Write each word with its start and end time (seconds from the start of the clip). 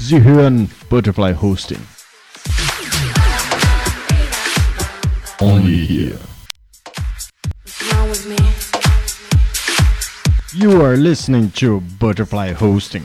Zihan 0.00 0.66
Butterfly 0.88 1.32
Hosting. 1.32 1.80
Only 5.38 5.84
here. 5.84 6.18
You 10.54 10.82
are 10.82 10.96
listening 10.96 11.50
to 11.56 11.82
Butterfly 12.00 12.52
Hosting. 12.54 13.04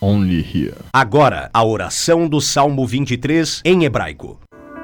Only 0.00 0.40
here. 0.40 0.76
Agora, 0.92 1.50
a 1.52 1.64
oração 1.64 2.28
do 2.28 2.40
Salmo 2.40 2.86
23 2.86 3.62
em 3.64 3.84
hebraico. 3.84 4.38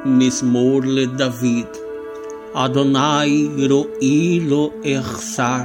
Mismor 0.05 0.83
David. 1.17 1.86
אדוני 2.59 3.49
רואי 3.71 4.41
לו 4.41 4.71
אחסר. 5.01 5.63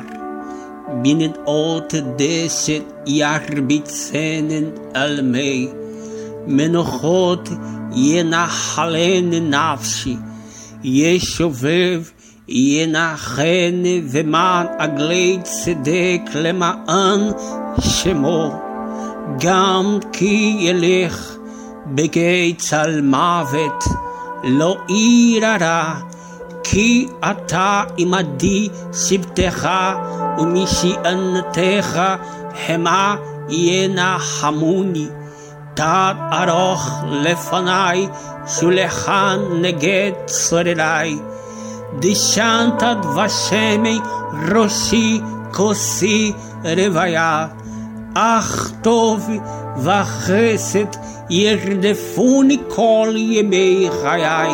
בנדעות 1.02 1.94
דשת 2.18 2.84
ירביצנן 3.08 4.64
על 4.94 5.22
מי. 5.22 5.68
מנוחות 6.48 7.50
ינחלני 7.96 9.40
נפשי. 9.40 10.16
ישובב 10.84 12.04
ינחני 12.48 14.02
ומען 14.12 14.66
עגלי 14.80 15.38
צדק 15.44 16.22
למען 16.36 17.20
שמו. 17.80 18.62
גם 19.40 19.98
כי 20.14 20.58
ילך 20.60 21.38
בגיא 21.88 22.54
צל 22.58 23.02
מוות, 23.02 23.84
לא 24.44 24.78
ירא 24.90 26.11
כי 26.64 27.08
אתה 27.32 27.84
עמדי 27.98 28.70
שבטך 28.94 29.70
ומשענתך 30.38 32.02
המה 32.68 33.16
ינחמוני. 33.50 35.08
תת 35.74 36.16
ארוך 36.32 36.90
לפניי, 37.12 38.08
שולחן 38.48 39.40
נגד 39.62 40.12
צורריי. 40.26 41.18
דשנת 42.00 42.84
דבשמי 43.02 44.00
ראשי 44.52 45.22
כוסי 45.54 46.34
רוויה. 46.64 47.48
אך 48.14 48.72
טוב 48.82 49.30
וחסד 49.78 50.86
ירדפוני 51.30 52.58
כל 52.68 53.14
ימי 53.16 53.90
חיי, 54.02 54.54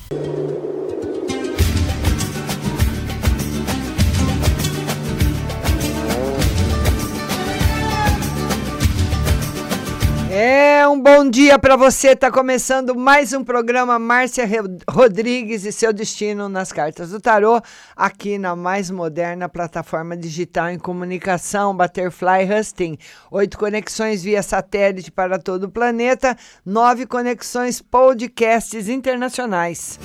É 10.43 10.87
um 10.87 10.99
bom 10.99 11.29
dia 11.29 11.59
para 11.59 11.75
você. 11.75 12.15
Tá 12.15 12.31
começando 12.31 12.95
mais 12.95 13.31
um 13.31 13.43
programa 13.43 13.99
Márcia 13.99 14.43
Rodrigues 14.89 15.65
e 15.65 15.71
seu 15.71 15.93
destino 15.93 16.49
nas 16.49 16.71
cartas 16.71 17.11
do 17.11 17.21
tarô, 17.21 17.61
aqui 17.95 18.39
na 18.39 18.55
mais 18.55 18.89
moderna 18.89 19.47
plataforma 19.47 20.17
digital 20.17 20.71
em 20.71 20.79
comunicação, 20.79 21.77
Butterfly 21.77 22.51
Husting. 22.51 22.97
Oito 23.29 23.55
conexões 23.55 24.23
via 24.23 24.41
satélite 24.41 25.11
para 25.11 25.37
todo 25.37 25.65
o 25.65 25.71
planeta, 25.71 26.35
nove 26.65 27.05
conexões 27.05 27.79
podcasts 27.79 28.89
internacionais. 28.89 29.99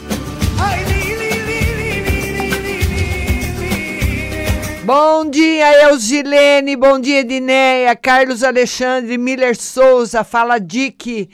Bom 4.86 5.28
dia, 5.28 5.82
Elgilene. 5.82 6.76
Bom 6.76 7.00
dia, 7.00 7.18
Edineia. 7.18 7.96
Carlos 7.96 8.44
Alexandre, 8.44 9.18
Miller 9.18 9.56
Souza. 9.56 10.22
Fala, 10.22 10.60
Dick. 10.60 11.28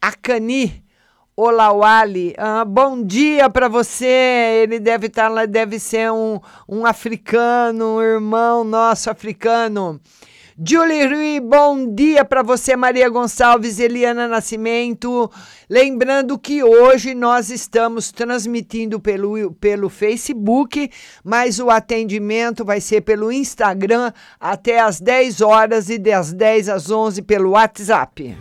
Acani. 0.00 0.84
Olawali. 1.36 2.32
Ah, 2.38 2.64
bom 2.64 3.02
dia 3.02 3.50
para 3.50 3.66
você. 3.66 4.62
Ele 4.62 4.78
deve 4.78 5.08
estar 5.08 5.26
lá, 5.26 5.46
deve 5.46 5.80
ser 5.80 6.12
um, 6.12 6.38
um 6.68 6.86
africano, 6.86 7.96
um 7.96 8.00
irmão 8.00 8.62
nosso 8.62 9.10
africano. 9.10 10.00
Julie 10.58 11.06
Rui, 11.06 11.40
bom 11.40 11.94
dia 11.94 12.24
para 12.24 12.42
você, 12.42 12.76
Maria 12.76 13.08
Gonçalves, 13.08 13.78
Eliana 13.78 14.28
Nascimento. 14.28 15.30
Lembrando 15.68 16.38
que 16.38 16.62
hoje 16.62 17.14
nós 17.14 17.48
estamos 17.48 18.12
transmitindo 18.12 19.00
pelo, 19.00 19.52
pelo 19.54 19.88
Facebook, 19.88 20.90
mas 21.24 21.58
o 21.58 21.70
atendimento 21.70 22.64
vai 22.66 22.80
ser 22.82 23.00
pelo 23.00 23.32
Instagram 23.32 24.12
até 24.38 24.80
às 24.80 25.00
10 25.00 25.40
horas 25.40 25.88
e 25.88 25.96
das 25.98 26.32
10 26.34 26.68
às 26.68 26.90
11 26.90 27.22
pelo 27.22 27.50
WhatsApp. 27.50 28.36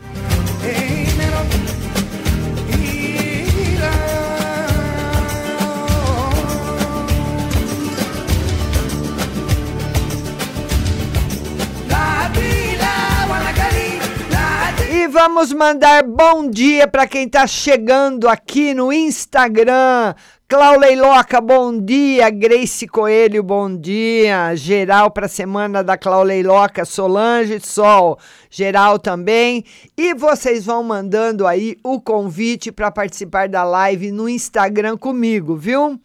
Vamos 15.11 15.51
mandar 15.51 16.03
bom 16.03 16.49
dia 16.49 16.87
para 16.87 17.05
quem 17.05 17.25
está 17.25 17.45
chegando 17.45 18.29
aqui 18.29 18.73
no 18.73 18.93
Instagram. 18.93 20.15
Clauleiloca, 20.47 21.41
bom 21.41 21.77
dia. 21.77 22.29
Grace 22.29 22.87
Coelho, 22.87 23.43
bom 23.43 23.75
dia. 23.75 24.55
Geral 24.55 25.11
para 25.11 25.25
a 25.25 25.29
semana 25.29 25.83
da 25.83 25.97
Clauleiloca, 25.97 26.85
Solange 26.85 27.59
Sol, 27.59 28.17
geral 28.49 28.97
também. 28.97 29.65
E 29.97 30.13
vocês 30.13 30.65
vão 30.65 30.81
mandando 30.81 31.45
aí 31.45 31.77
o 31.83 31.99
convite 31.99 32.71
para 32.71 32.89
participar 32.89 33.49
da 33.49 33.65
live 33.65 34.13
no 34.13 34.29
Instagram 34.29 34.95
comigo, 34.97 35.57
viu? 35.57 35.99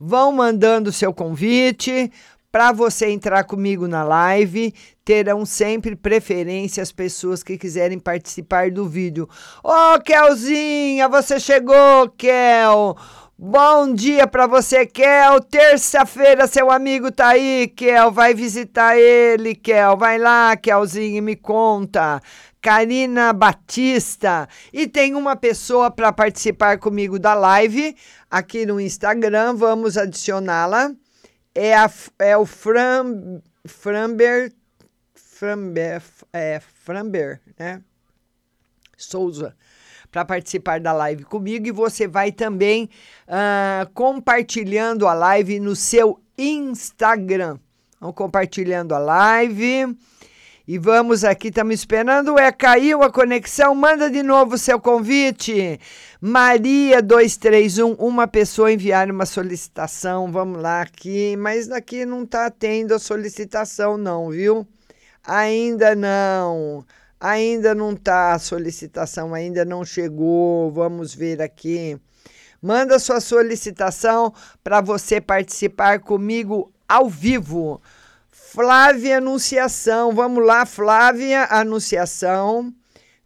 Vão 0.00 0.32
mandando 0.32 0.90
o 0.90 0.92
seu 0.92 1.14
convite 1.14 2.10
para 2.50 2.72
você 2.72 3.10
entrar 3.10 3.44
comigo 3.44 3.86
na 3.86 4.02
live, 4.02 4.74
terão 5.04 5.44
sempre 5.44 5.94
preferência 5.94 6.82
as 6.82 6.90
pessoas 6.90 7.42
que 7.42 7.58
quiserem 7.58 7.98
participar 7.98 8.70
do 8.70 8.88
vídeo. 8.88 9.28
Ô, 9.62 9.70
oh, 9.70 10.00
Kelzinha, 10.00 11.08
você 11.08 11.38
chegou, 11.38 12.08
Kel. 12.16 12.96
Bom 13.38 13.92
dia 13.92 14.26
para 14.26 14.46
você, 14.46 14.86
Kel. 14.86 15.42
Terça-feira 15.42 16.46
seu 16.46 16.70
amigo 16.70 17.12
tá 17.12 17.28
aí, 17.28 17.68
Kel. 17.68 18.10
Vai 18.10 18.32
visitar 18.32 18.96
ele, 18.96 19.54
Kel. 19.54 19.96
Vai 19.96 20.18
lá, 20.18 20.56
Kelzinho, 20.56 21.22
me 21.22 21.36
conta. 21.36 22.20
Karina 22.62 23.32
Batista. 23.34 24.48
E 24.72 24.88
tem 24.88 25.14
uma 25.14 25.36
pessoa 25.36 25.90
para 25.90 26.12
participar 26.12 26.78
comigo 26.78 27.18
da 27.18 27.34
live 27.34 27.94
aqui 28.30 28.64
no 28.64 28.80
Instagram. 28.80 29.54
Vamos 29.54 29.98
adicioná-la 29.98 30.92
é, 31.58 31.74
a, 31.74 31.90
é 32.20 32.36
o 32.36 32.46
Fram, 32.46 33.42
Framber, 33.66 34.52
Framber, 35.12 36.00
é, 36.32 36.60
Framber, 36.60 37.40
né? 37.58 37.82
Souza, 38.96 39.56
para 40.10 40.24
participar 40.24 40.80
da 40.80 40.92
live 40.92 41.24
comigo 41.24 41.66
e 41.66 41.72
você 41.72 42.06
vai 42.06 42.30
também 42.30 42.88
uh, 43.26 43.90
compartilhando 43.92 45.06
a 45.06 45.14
live 45.14 45.58
no 45.58 45.74
seu 45.74 46.20
Instagram. 46.36 47.58
Vão 48.00 48.12
compartilhando 48.12 48.94
a 48.94 48.98
live. 48.98 49.96
E 50.66 50.78
vamos 50.78 51.24
aqui, 51.24 51.48
estamos 51.48 51.74
esperando. 51.74 52.38
É, 52.38 52.52
caiu 52.52 53.02
a 53.02 53.10
conexão. 53.10 53.74
Manda 53.74 54.10
de 54.10 54.22
novo 54.22 54.54
o 54.54 54.58
seu 54.58 54.78
convite. 54.78 55.80
Maria 56.20 57.00
231, 57.00 57.92
uma 57.92 58.26
pessoa 58.26 58.72
enviar 58.72 59.08
uma 59.08 59.24
solicitação. 59.24 60.32
Vamos 60.32 60.60
lá 60.60 60.82
aqui. 60.82 61.36
Mas 61.36 61.70
aqui 61.70 62.04
não 62.04 62.24
está 62.24 62.50
tendo 62.50 62.92
a 62.92 62.98
solicitação, 62.98 63.96
não, 63.96 64.28
viu? 64.28 64.66
Ainda 65.22 65.94
não. 65.94 66.84
Ainda 67.20 67.72
não 67.72 67.92
está 67.92 68.32
a 68.32 68.38
solicitação, 68.40 69.32
ainda 69.32 69.64
não 69.64 69.84
chegou. 69.84 70.72
Vamos 70.72 71.14
ver 71.14 71.40
aqui. 71.40 71.96
Manda 72.60 72.98
sua 72.98 73.20
solicitação 73.20 74.34
para 74.64 74.80
você 74.80 75.20
participar 75.20 76.00
comigo 76.00 76.72
ao 76.88 77.08
vivo. 77.08 77.80
Flávia 78.28 79.18
Anunciação. 79.18 80.12
Vamos 80.12 80.44
lá, 80.44 80.66
Flávia 80.66 81.46
Anunciação. 81.48 82.74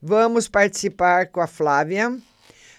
Vamos 0.01 0.47
participar 0.47 1.29
com 1.29 1.41
a 1.41 1.47
Flávia. 1.47 2.21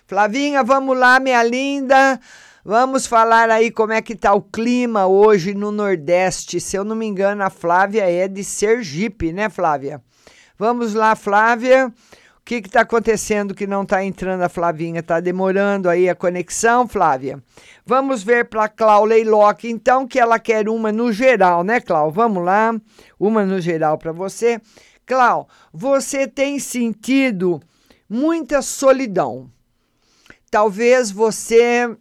Flavinha, 0.06 0.64
vamos 0.64 0.98
lá, 0.98 1.20
minha 1.20 1.42
linda. 1.44 2.20
Vamos 2.66 3.06
falar 3.06 3.50
aí 3.50 3.72
como 3.72 3.94
é 3.94 4.02
que 4.02 4.16
tá 4.16 4.34
o 4.34 4.42
clima 4.42 5.08
hoje 5.08 5.54
no 5.54 5.72
Nordeste. 5.72 6.60
Se 6.60 6.78
eu 6.78 6.84
não 6.84 6.96
me 6.96 7.06
engano, 7.06 7.42
a 7.44 7.50
Flávia 7.50 8.10
é 8.10 8.28
de 8.28 8.44
Sergipe, 8.44 9.32
né, 9.32 9.50
Flávia? 9.50 10.02
Vamos 10.58 10.94
lá, 10.94 11.16
Flávia. 11.16 11.88
O 11.88 12.42
que 12.44 12.56
está 12.56 12.82
acontecendo 12.82 13.56
que 13.56 13.66
não 13.66 13.84
está 13.84 14.04
entrando 14.04 14.42
a 14.42 14.50
Flavinha? 14.50 15.00
Está 15.00 15.22
demorando 15.22 15.90
aí 15.90 16.10
a 16.10 16.16
conexão, 16.16 16.86
Flávia? 16.86 17.42
Vamos 17.86 18.24
ver 18.24 18.50
para 18.50 18.66
a 18.66 18.70
Clau 18.70 19.06
Leilock, 19.06 19.70
então, 19.70 20.06
que 20.06 20.20
ela 20.20 20.38
quer 20.38 20.68
uma 20.68 20.92
no 20.92 21.14
geral, 21.14 21.64
né, 21.64 21.80
Clau? 21.80 22.12
Vamos 22.12 22.44
lá, 22.44 22.76
uma 23.18 23.46
no 23.46 23.62
geral 23.62 23.98
para 23.98 24.12
você. 24.12 24.60
Clau, 25.06 25.48
você 25.72 26.28
tem 26.28 26.60
sentido 26.60 27.62
muita 28.10 28.62
solidão. 28.62 29.50
Talvez 30.54 31.10
você 31.10 31.88
uh, 31.88 31.98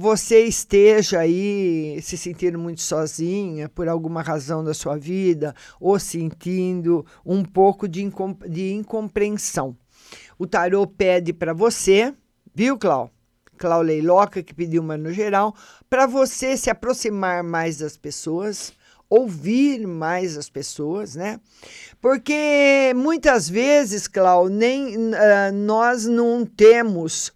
você 0.00 0.40
esteja 0.42 1.20
aí 1.20 2.02
se 2.02 2.18
sentindo 2.18 2.58
muito 2.58 2.82
sozinha 2.82 3.68
por 3.68 3.86
alguma 3.86 4.20
razão 4.20 4.64
da 4.64 4.74
sua 4.74 4.96
vida 4.96 5.54
ou 5.78 5.96
sentindo 6.00 7.06
um 7.24 7.44
pouco 7.44 7.86
de, 7.86 8.02
incom 8.02 8.36
de 8.48 8.72
incompreensão. 8.72 9.76
O 10.36 10.44
tarô 10.44 10.88
pede 10.88 11.32
para 11.32 11.54
você, 11.54 12.12
viu, 12.52 12.76
Clau? 12.76 13.08
Clau 13.56 13.80
Leiloca, 13.80 14.42
que 14.42 14.52
pediu 14.52 14.82
uma 14.82 14.96
no 14.96 15.12
geral, 15.12 15.54
para 15.88 16.04
você 16.04 16.56
se 16.56 16.68
aproximar 16.68 17.44
mais 17.44 17.78
das 17.78 17.96
pessoas, 17.96 18.72
ouvir 19.08 19.86
mais 19.86 20.36
as 20.36 20.48
pessoas, 20.48 21.14
né? 21.14 21.40
Porque 22.00 22.92
muitas 22.94 23.48
vezes, 23.48 24.08
Clau, 24.08 24.48
nem 24.48 24.96
uh, 24.96 25.52
nós 25.54 26.06
não 26.06 26.44
temos 26.44 27.32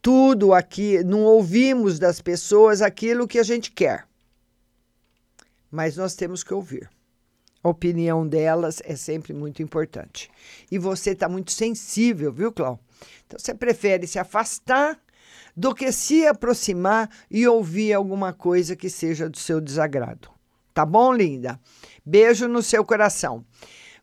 tudo 0.00 0.52
aqui, 0.52 1.02
não 1.02 1.22
ouvimos 1.22 1.98
das 1.98 2.20
pessoas 2.20 2.82
aquilo 2.82 3.26
que 3.26 3.38
a 3.38 3.42
gente 3.42 3.72
quer. 3.72 4.06
Mas 5.70 5.96
nós 5.96 6.14
temos 6.14 6.44
que 6.44 6.52
ouvir. 6.52 6.90
A 7.62 7.70
opinião 7.70 8.28
delas 8.28 8.82
é 8.84 8.94
sempre 8.94 9.32
muito 9.32 9.62
importante. 9.62 10.30
E 10.70 10.78
você 10.78 11.12
está 11.12 11.26
muito 11.26 11.50
sensível, 11.50 12.30
viu, 12.30 12.52
Clau? 12.52 12.78
Então 13.26 13.38
você 13.38 13.54
prefere 13.54 14.06
se 14.06 14.18
afastar 14.18 15.00
do 15.56 15.74
que 15.74 15.90
se 15.90 16.26
aproximar 16.26 17.08
e 17.30 17.46
ouvir 17.48 17.94
alguma 17.94 18.32
coisa 18.32 18.76
que 18.76 18.90
seja 18.90 19.30
do 19.30 19.38
seu 19.38 19.60
desagrado. 19.60 20.33
Tá 20.74 20.84
bom, 20.84 21.12
linda? 21.12 21.60
Beijo 22.04 22.48
no 22.48 22.60
seu 22.60 22.84
coração. 22.84 23.44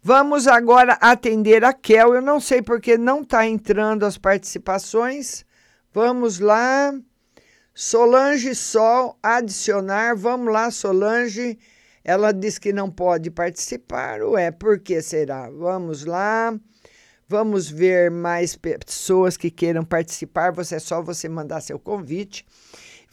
Vamos 0.02 0.48
agora 0.48 0.94
atender 1.02 1.66
a 1.66 1.74
Kel. 1.74 2.16
Eu 2.16 2.22
não 2.22 2.40
sei 2.40 2.62
porque 2.62 2.98
não 2.98 3.22
está 3.22 3.46
entrando 3.46 4.06
as 4.06 4.18
participações. 4.18 5.46
Vamos 5.94 6.40
lá. 6.40 6.94
Solange 7.76 8.56
Sol, 8.56 9.20
adicionar. 9.22 10.16
Vamos 10.16 10.52
lá, 10.52 10.72
Solange. 10.72 11.60
Ela 12.06 12.32
diz 12.32 12.58
que 12.58 12.72
não 12.72 12.90
pode 12.90 13.30
participar. 13.30 14.24
Ué, 14.24 14.50
por 14.50 14.80
que 14.80 15.02
será? 15.02 15.50
Vamos 15.50 16.06
lá. 16.06 16.58
Vamos 17.28 17.70
ver 17.70 18.10
mais 18.10 18.56
pessoas 18.56 19.36
que 19.36 19.52
queiram 19.52 19.84
participar. 19.84 20.52
Você 20.54 20.76
é 20.76 20.80
só 20.80 21.02
você 21.02 21.28
mandar 21.28 21.62
seu 21.62 21.78
convite. 21.78 22.46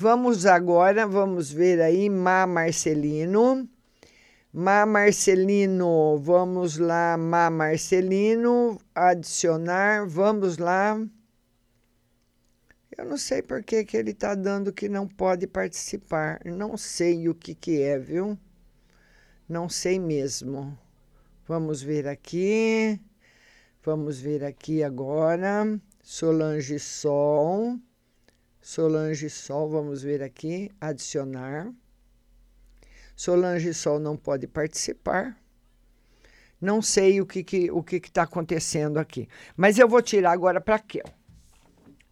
Vamos 0.01 0.47
agora, 0.47 1.09
vamos 1.09 1.51
ver 1.51 1.81
aí, 1.81 2.09
Má 2.09 2.47
Marcelino. 2.47 3.69
Má 4.53 4.87
Marcelino, 4.87 6.17
vamos 6.19 6.79
lá, 6.79 7.17
Má 7.17 7.51
Marcelino, 7.51 8.81
adicionar, 8.95 10.07
vamos 10.07 10.57
lá. 10.57 11.05
Eu 12.97 13.07
não 13.07 13.17
sei 13.17 13.43
por 13.43 13.61
que, 13.65 13.85
que 13.85 13.97
ele 13.97 14.13
está 14.13 14.37
dando 14.37 14.73
que 14.73 14.89
não 14.89 15.05
pode 15.05 15.49
participar. 15.49 16.41
Não 16.45 16.77
sei 16.77 17.29
o 17.29 17.35
que, 17.35 17.53
que 17.53 17.83
é, 17.83 17.99
viu? 17.99 18.39
Não 19.49 19.69
sei 19.69 19.99
mesmo. 19.99 20.79
Vamos 21.45 21.83
ver 21.83 22.07
aqui. 22.07 23.01
Vamos 23.83 24.21
ver 24.21 24.45
aqui 24.45 24.81
agora. 24.81 25.77
Solange 26.05 26.79
Sol. 26.79 27.81
Solange 28.71 29.31
Sol, 29.31 29.67
vamos 29.67 30.03
ver 30.03 30.23
aqui. 30.23 30.71
Adicionar. 30.79 31.73
Solange 33.17 33.73
Sol 33.73 33.99
não 33.99 34.15
pode 34.15 34.47
participar. 34.47 35.39
Não 36.61 36.83
sei 36.83 37.19
o 37.19 37.25
que 37.25 37.43
que, 37.43 37.71
o 37.71 37.83
que 37.83 37.99
que 37.99 38.11
tá 38.11 38.25
acontecendo 38.25 38.99
aqui. 38.99 39.27
Mas 39.57 39.79
eu 39.79 39.89
vou 39.89 40.03
tirar 40.03 40.33
agora 40.33 40.61
para 40.61 40.79
Kel. 40.79 41.07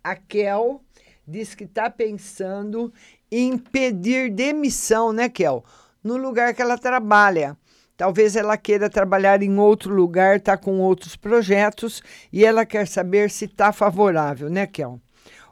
A 0.03 0.17
Kel 0.17 0.83
diz 1.29 1.55
que 1.55 1.65
está 1.65 1.91
pensando 1.91 2.91
em 3.31 3.59
pedir 3.59 4.31
demissão, 4.31 5.13
né, 5.13 5.29
Kel? 5.29 5.63
No 6.03 6.17
lugar 6.17 6.55
que 6.55 6.63
ela 6.63 6.79
trabalha. 6.79 7.55
Talvez 7.99 8.35
ela 8.35 8.57
queira 8.57 8.89
trabalhar 8.89 9.43
em 9.43 9.59
outro 9.59 9.93
lugar, 9.95 10.39
está 10.39 10.57
com 10.57 10.81
outros 10.81 11.17
projetos 11.17 12.03
e 12.33 12.47
ela 12.47 12.65
quer 12.65 12.89
saber 12.89 13.31
se 13.31 13.45
está 13.45 13.75
favorável, 13.75 14.49
né, 14.49 14.67
Kel? 14.67 14.99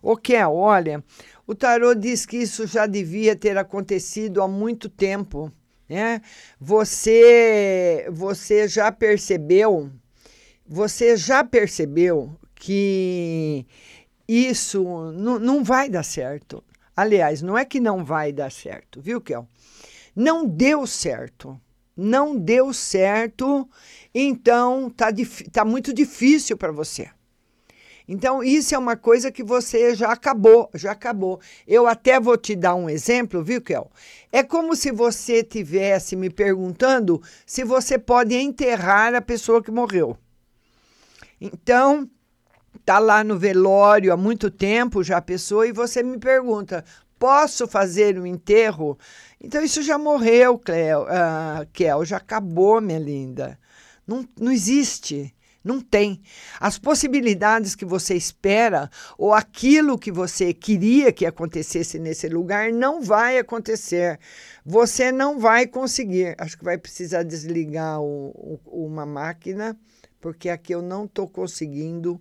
Ô, 0.04 0.18
Kel, 0.18 0.54
olha, 0.54 1.02
o 1.46 1.54
tarô 1.54 1.94
diz 1.94 2.26
que 2.26 2.36
isso 2.36 2.66
já 2.66 2.84
devia 2.84 3.34
ter 3.34 3.56
acontecido 3.56 4.42
há 4.42 4.46
muito 4.46 4.86
tempo, 4.86 5.50
né? 5.88 6.20
Você, 6.60 8.06
você 8.12 8.68
já 8.68 8.92
percebeu, 8.92 9.90
você 10.66 11.16
já 11.16 11.42
percebeu 11.42 12.36
que 12.54 13.64
isso 14.28 14.84
não, 15.12 15.38
não 15.38 15.64
vai 15.64 15.88
dar 15.88 16.02
certo. 16.02 16.62
Aliás, 16.94 17.40
não 17.40 17.56
é 17.56 17.64
que 17.64 17.80
não 17.80 18.04
vai 18.04 18.30
dar 18.30 18.52
certo, 18.52 19.00
viu, 19.00 19.22
Kel? 19.22 19.48
Não 20.14 20.46
deu 20.46 20.86
certo 20.86 21.58
não 21.96 22.36
deu 22.36 22.72
certo, 22.72 23.68
então 24.12 24.90
tá, 24.90 25.10
tá 25.52 25.64
muito 25.64 25.94
difícil 25.94 26.56
para 26.56 26.72
você. 26.72 27.08
Então, 28.06 28.42
isso 28.42 28.74
é 28.74 28.78
uma 28.78 28.96
coisa 28.96 29.32
que 29.32 29.42
você 29.42 29.94
já 29.94 30.12
acabou, 30.12 30.68
já 30.74 30.92
acabou. 30.92 31.40
Eu 31.66 31.86
até 31.86 32.20
vou 32.20 32.36
te 32.36 32.54
dar 32.54 32.74
um 32.74 32.88
exemplo, 32.88 33.42
viu, 33.42 33.62
Kel? 33.62 33.90
É 34.30 34.42
como 34.42 34.76
se 34.76 34.92
você 34.92 35.42
tivesse 35.42 36.14
me 36.14 36.28
perguntando 36.28 37.22
se 37.46 37.64
você 37.64 37.98
pode 37.98 38.34
enterrar 38.34 39.14
a 39.14 39.22
pessoa 39.22 39.62
que 39.62 39.70
morreu. 39.70 40.18
Então, 41.40 42.08
tá 42.84 42.98
lá 42.98 43.24
no 43.24 43.38
velório 43.38 44.12
há 44.12 44.16
muito 44.16 44.50
tempo 44.50 45.02
já 45.02 45.16
a 45.16 45.22
pessoa 45.22 45.66
e 45.66 45.72
você 45.72 46.02
me 46.02 46.18
pergunta: 46.18 46.84
posso 47.18 47.66
fazer 47.66 48.18
um 48.18 48.26
enterro? 48.26 48.98
Então 49.40 49.62
isso 49.62 49.82
já 49.82 49.98
morreu, 49.98 50.58
Cleo, 50.58 51.02
uh, 51.02 51.66
Kel, 51.72 52.04
já 52.04 52.18
acabou, 52.18 52.80
minha 52.80 52.98
linda. 52.98 53.58
Não, 54.06 54.26
não 54.38 54.52
existe. 54.52 55.33
Não 55.64 55.80
tem. 55.80 56.20
As 56.60 56.78
possibilidades 56.78 57.74
que 57.74 57.86
você 57.86 58.14
espera 58.14 58.90
ou 59.16 59.32
aquilo 59.32 59.98
que 59.98 60.12
você 60.12 60.52
queria 60.52 61.10
que 61.10 61.24
acontecesse 61.24 61.98
nesse 61.98 62.28
lugar 62.28 62.70
não 62.70 63.00
vai 63.00 63.38
acontecer. 63.38 64.20
Você 64.62 65.10
não 65.10 65.40
vai 65.40 65.66
conseguir. 65.66 66.34
Acho 66.36 66.58
que 66.58 66.64
vai 66.64 66.76
precisar 66.76 67.22
desligar 67.22 67.98
o, 68.00 68.60
o, 68.66 68.84
uma 68.84 69.06
máquina, 69.06 69.74
porque 70.20 70.50
aqui 70.50 70.74
eu 70.74 70.82
não 70.82 71.06
estou 71.06 71.26
conseguindo 71.26 72.20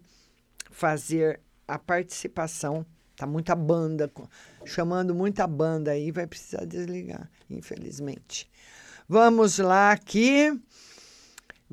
fazer 0.71 1.41
a 1.67 1.77
participação. 1.77 2.85
Tá 3.15 3.27
muita 3.27 3.55
banda 3.55 4.09
chamando 4.65 5.13
muita 5.13 5.45
banda 5.45 5.91
aí, 5.91 6.11
vai 6.11 6.25
precisar 6.25 6.65
desligar, 6.65 7.29
infelizmente. 7.49 8.49
Vamos 9.07 9.59
lá 9.59 9.91
aqui. 9.91 10.59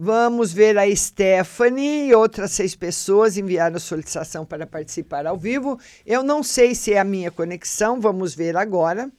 Vamos 0.02 0.50
ver 0.50 0.78
a 0.78 0.96
Stephanie 0.96 2.08
e 2.08 2.14
outras 2.14 2.52
seis 2.52 2.74
pessoas 2.74 3.36
enviaram 3.36 3.78
solicitação 3.78 4.46
para 4.46 4.66
participar 4.66 5.26
ao 5.26 5.36
vivo. 5.36 5.78
Eu 6.06 6.22
não 6.22 6.42
sei 6.42 6.74
se 6.74 6.94
é 6.94 6.98
a 6.98 7.04
minha 7.04 7.30
conexão, 7.30 8.00
vamos 8.00 8.34
ver 8.34 8.56
agora. 8.56 9.12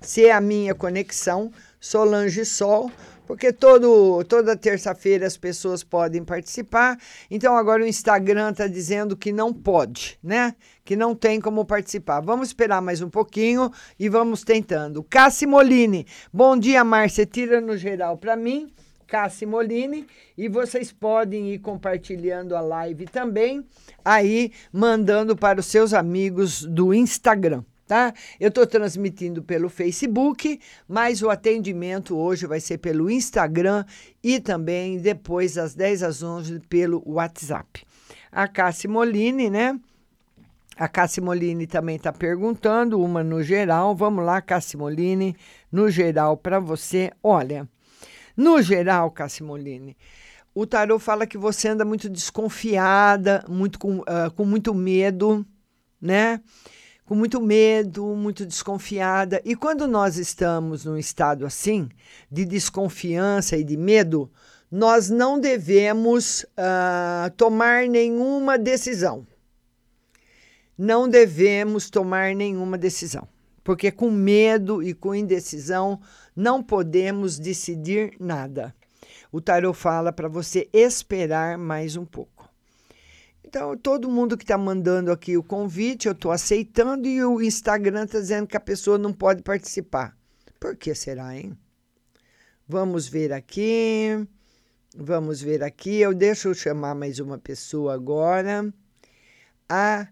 Se 0.00 0.24
é 0.24 0.32
a 0.32 0.40
minha 0.40 0.74
conexão, 0.74 1.52
Solange 1.78 2.44
Sol 2.44 2.90
porque 3.28 3.52
todo, 3.52 4.24
toda 4.24 4.56
terça-feira 4.56 5.24
as 5.24 5.36
pessoas 5.36 5.84
podem 5.84 6.24
participar. 6.24 6.98
Então 7.30 7.56
agora 7.56 7.84
o 7.84 7.86
Instagram 7.86 8.50
está 8.50 8.66
dizendo 8.66 9.16
que 9.16 9.30
não 9.30 9.52
pode, 9.52 10.18
né? 10.20 10.56
Que 10.84 10.96
não 10.96 11.14
tem 11.14 11.40
como 11.40 11.64
participar. 11.64 12.20
Vamos 12.20 12.48
esperar 12.48 12.82
mais 12.82 13.00
um 13.00 13.08
pouquinho 13.08 13.70
e 14.00 14.08
vamos 14.08 14.42
tentando. 14.42 15.00
Cassi 15.04 15.46
Moline, 15.46 16.08
bom 16.32 16.56
dia, 16.56 16.82
Márcia. 16.82 17.24
Tira 17.24 17.60
no 17.60 17.76
geral 17.76 18.18
para 18.18 18.34
mim. 18.34 18.74
Cassi 19.14 19.46
Moline, 19.46 20.08
e 20.36 20.48
vocês 20.48 20.90
podem 20.90 21.52
ir 21.52 21.60
compartilhando 21.60 22.56
a 22.56 22.60
live 22.60 23.04
também, 23.04 23.64
aí 24.04 24.50
mandando 24.72 25.36
para 25.36 25.60
os 25.60 25.66
seus 25.66 25.94
amigos 25.94 26.64
do 26.64 26.92
Instagram 26.92 27.62
tá? 27.86 28.12
Eu 28.40 28.48
estou 28.48 28.66
transmitindo 28.66 29.40
pelo 29.42 29.68
Facebook, 29.68 30.58
mas 30.88 31.22
o 31.22 31.30
atendimento 31.30 32.16
hoje 32.16 32.46
vai 32.46 32.58
ser 32.58 32.78
pelo 32.78 33.08
Instagram 33.08 33.84
e 34.22 34.40
também 34.40 34.98
depois 34.98 35.54
das 35.54 35.74
10 35.74 36.02
às 36.02 36.22
11 36.22 36.60
pelo 36.60 37.00
WhatsApp. 37.06 37.86
A 38.32 38.48
Cassi 38.48 38.88
Moline, 38.88 39.48
né? 39.48 39.78
A 40.76 40.88
Cassi 40.88 41.20
Moline 41.20 41.68
também 41.68 41.96
está 41.96 42.12
perguntando, 42.12 43.00
uma 43.00 43.22
no 43.22 43.42
geral. 43.44 43.94
Vamos 43.94 44.24
lá, 44.24 44.40
Cassi 44.40 44.76
Moline, 44.76 45.36
no 45.70 45.88
geral 45.88 46.36
para 46.36 46.58
você. 46.58 47.12
Olha, 47.22 47.68
no 48.36 48.60
geral, 48.62 49.10
Cassi 49.10 49.42
Moline, 49.42 49.96
o 50.54 50.66
tarô 50.66 50.98
fala 50.98 51.26
que 51.26 51.38
você 51.38 51.68
anda 51.68 51.84
muito 51.84 52.08
desconfiada, 52.08 53.44
muito 53.48 53.78
com, 53.78 53.98
uh, 53.98 54.30
com 54.36 54.44
muito 54.44 54.72
medo, 54.74 55.44
né? 56.00 56.40
com 57.04 57.14
muito 57.14 57.40
medo, 57.40 58.06
muito 58.14 58.46
desconfiada. 58.46 59.40
E 59.44 59.54
quando 59.54 59.86
nós 59.86 60.16
estamos 60.16 60.84
num 60.84 60.96
estado 60.96 61.44
assim, 61.44 61.88
de 62.30 62.44
desconfiança 62.44 63.56
e 63.56 63.64
de 63.64 63.76
medo, 63.76 64.30
nós 64.70 65.10
não 65.10 65.38
devemos 65.38 66.44
uh, 66.58 67.30
tomar 67.36 67.86
nenhuma 67.86 68.58
decisão. 68.58 69.26
Não 70.76 71.08
devemos 71.08 71.88
tomar 71.88 72.34
nenhuma 72.34 72.76
decisão, 72.76 73.28
porque 73.62 73.92
com 73.92 74.10
medo 74.10 74.82
e 74.82 74.92
com 74.92 75.14
indecisão 75.14 76.00
não 76.34 76.62
podemos 76.62 77.38
decidir 77.38 78.14
nada. 78.18 78.74
O 79.30 79.40
tarot 79.40 79.76
fala 79.76 80.12
para 80.12 80.28
você 80.28 80.68
esperar 80.72 81.58
mais 81.58 81.96
um 81.96 82.04
pouco. 82.04 82.48
Então, 83.44 83.76
todo 83.76 84.10
mundo 84.10 84.36
que 84.36 84.44
está 84.44 84.58
mandando 84.58 85.12
aqui 85.12 85.36
o 85.36 85.42
convite, 85.42 86.06
eu 86.06 86.12
estou 86.12 86.32
aceitando 86.32 87.06
e 87.06 87.22
o 87.24 87.40
Instagram 87.40 88.04
está 88.04 88.18
dizendo 88.18 88.46
que 88.46 88.56
a 88.56 88.60
pessoa 88.60 88.98
não 88.98 89.12
pode 89.12 89.42
participar. 89.42 90.16
Por 90.58 90.76
que 90.76 90.94
será, 90.94 91.36
hein? 91.36 91.56
Vamos 92.66 93.06
ver 93.06 93.32
aqui. 93.32 94.26
Vamos 94.96 95.40
ver 95.40 95.62
aqui. 95.62 95.96
Eu 96.00 96.14
deixo 96.14 96.48
eu 96.48 96.54
chamar 96.54 96.94
mais 96.94 97.20
uma 97.20 97.38
pessoa 97.38 97.94
agora. 97.94 98.72
A 99.68 100.08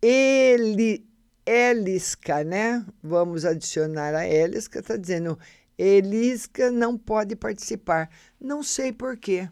Eli, 0.00 1.06
Elisca, 1.44 2.44
né? 2.44 2.84
Vamos 3.02 3.44
adicionar 3.44 4.14
a 4.14 4.26
Elisca. 4.26 4.78
Está 4.80 4.96
dizendo 4.96 5.38
Elisca 5.76 6.70
não 6.70 6.96
pode 6.96 7.34
participar. 7.36 8.10
Não 8.40 8.62
sei 8.62 8.92
por 8.92 9.16
quê 9.16 9.48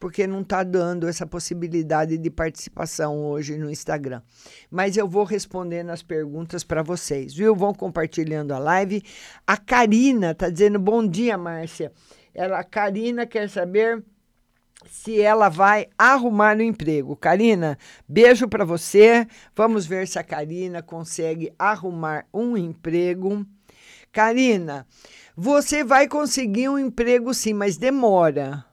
porque 0.00 0.26
não 0.26 0.40
está 0.40 0.64
dando 0.64 1.06
essa 1.06 1.26
possibilidade 1.26 2.16
de 2.16 2.30
participação 2.30 3.22
hoje 3.22 3.58
no 3.58 3.70
Instagram. 3.70 4.22
Mas 4.70 4.96
eu 4.96 5.06
vou 5.06 5.24
respondendo 5.24 5.90
as 5.90 6.02
perguntas 6.02 6.64
para 6.64 6.82
vocês, 6.82 7.34
viu? 7.34 7.54
Vão 7.54 7.74
compartilhando 7.74 8.52
a 8.52 8.58
live. 8.58 9.02
A 9.46 9.58
Karina 9.58 10.30
está 10.30 10.48
dizendo 10.48 10.78
bom 10.78 11.06
dia, 11.06 11.36
Márcia. 11.36 11.92
Ela, 12.34 12.58
a 12.58 12.64
Karina 12.64 13.26
quer 13.26 13.50
saber 13.50 14.02
se 14.88 15.20
ela 15.20 15.48
vai 15.48 15.88
arrumar 15.98 16.56
o 16.56 16.62
emprego. 16.62 17.16
Karina, 17.16 17.78
beijo 18.08 18.48
para 18.48 18.64
você. 18.64 19.26
Vamos 19.54 19.86
ver 19.86 20.06
se 20.08 20.18
a 20.18 20.24
Karina 20.24 20.82
consegue 20.82 21.52
arrumar 21.58 22.26
um 22.32 22.56
emprego. 22.56 23.44
Karina, 24.12 24.86
você 25.36 25.84
vai 25.84 26.08
conseguir 26.08 26.68
um 26.68 26.78
emprego 26.78 27.32
sim, 27.32 27.52
mas 27.52 27.76
demora 27.76 28.64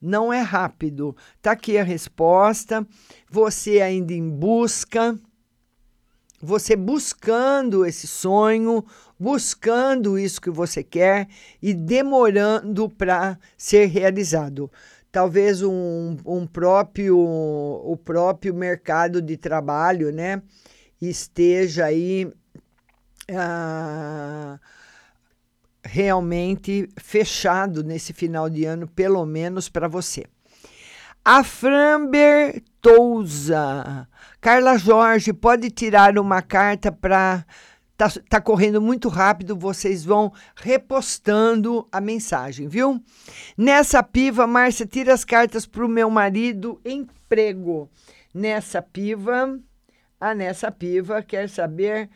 não 0.00 0.32
é 0.32 0.40
rápido. 0.40 1.16
Tá 1.42 1.52
aqui 1.52 1.76
a 1.78 1.82
resposta. 1.82 2.86
Você 3.30 3.80
ainda 3.80 4.12
em 4.12 4.28
busca, 4.28 5.18
você 6.40 6.76
buscando 6.76 7.84
esse 7.84 8.06
sonho, 8.06 8.84
buscando 9.18 10.18
isso 10.18 10.40
que 10.40 10.50
você 10.50 10.82
quer 10.82 11.28
e 11.60 11.72
demorando 11.74 12.88
para 12.88 13.38
ser 13.56 13.86
realizado. 13.86 14.70
Talvez 15.16 15.62
um, 15.62 16.18
um 16.26 16.46
próprio 16.46 17.18
o 17.18 17.96
próprio 17.96 18.52
mercado 18.52 19.22
de 19.22 19.34
trabalho, 19.38 20.12
né, 20.12 20.42
esteja 21.00 21.86
aí 21.86 22.30
ah, 23.32 24.60
realmente 25.82 26.86
fechado 26.98 27.82
nesse 27.82 28.12
final 28.12 28.50
de 28.50 28.66
ano, 28.66 28.86
pelo 28.86 29.24
menos 29.24 29.70
para 29.70 29.88
você. 29.88 30.24
A 31.24 31.42
Framber 31.42 32.62
Touza. 32.82 34.06
Carla 34.38 34.76
Jorge, 34.76 35.32
pode 35.32 35.70
tirar 35.70 36.18
uma 36.18 36.42
carta 36.42 36.92
para. 36.92 37.42
Tá, 37.96 38.12
tá 38.28 38.40
correndo 38.42 38.80
muito 38.80 39.08
rápido, 39.08 39.56
vocês 39.56 40.04
vão 40.04 40.30
repostando 40.54 41.88
a 41.90 41.98
mensagem, 41.98 42.68
viu? 42.68 43.02
Nessa 43.56 44.02
piva, 44.02 44.46
Márcia, 44.46 44.84
tira 44.84 45.14
as 45.14 45.24
cartas 45.24 45.64
para 45.64 45.84
o 45.84 45.88
meu 45.88 46.10
marido 46.10 46.78
emprego. 46.84 47.88
Nessa 48.34 48.82
piva, 48.82 49.58
a 50.20 50.34
nessa 50.34 50.70
piva 50.70 51.22
quer 51.22 51.48
saber 51.48 52.10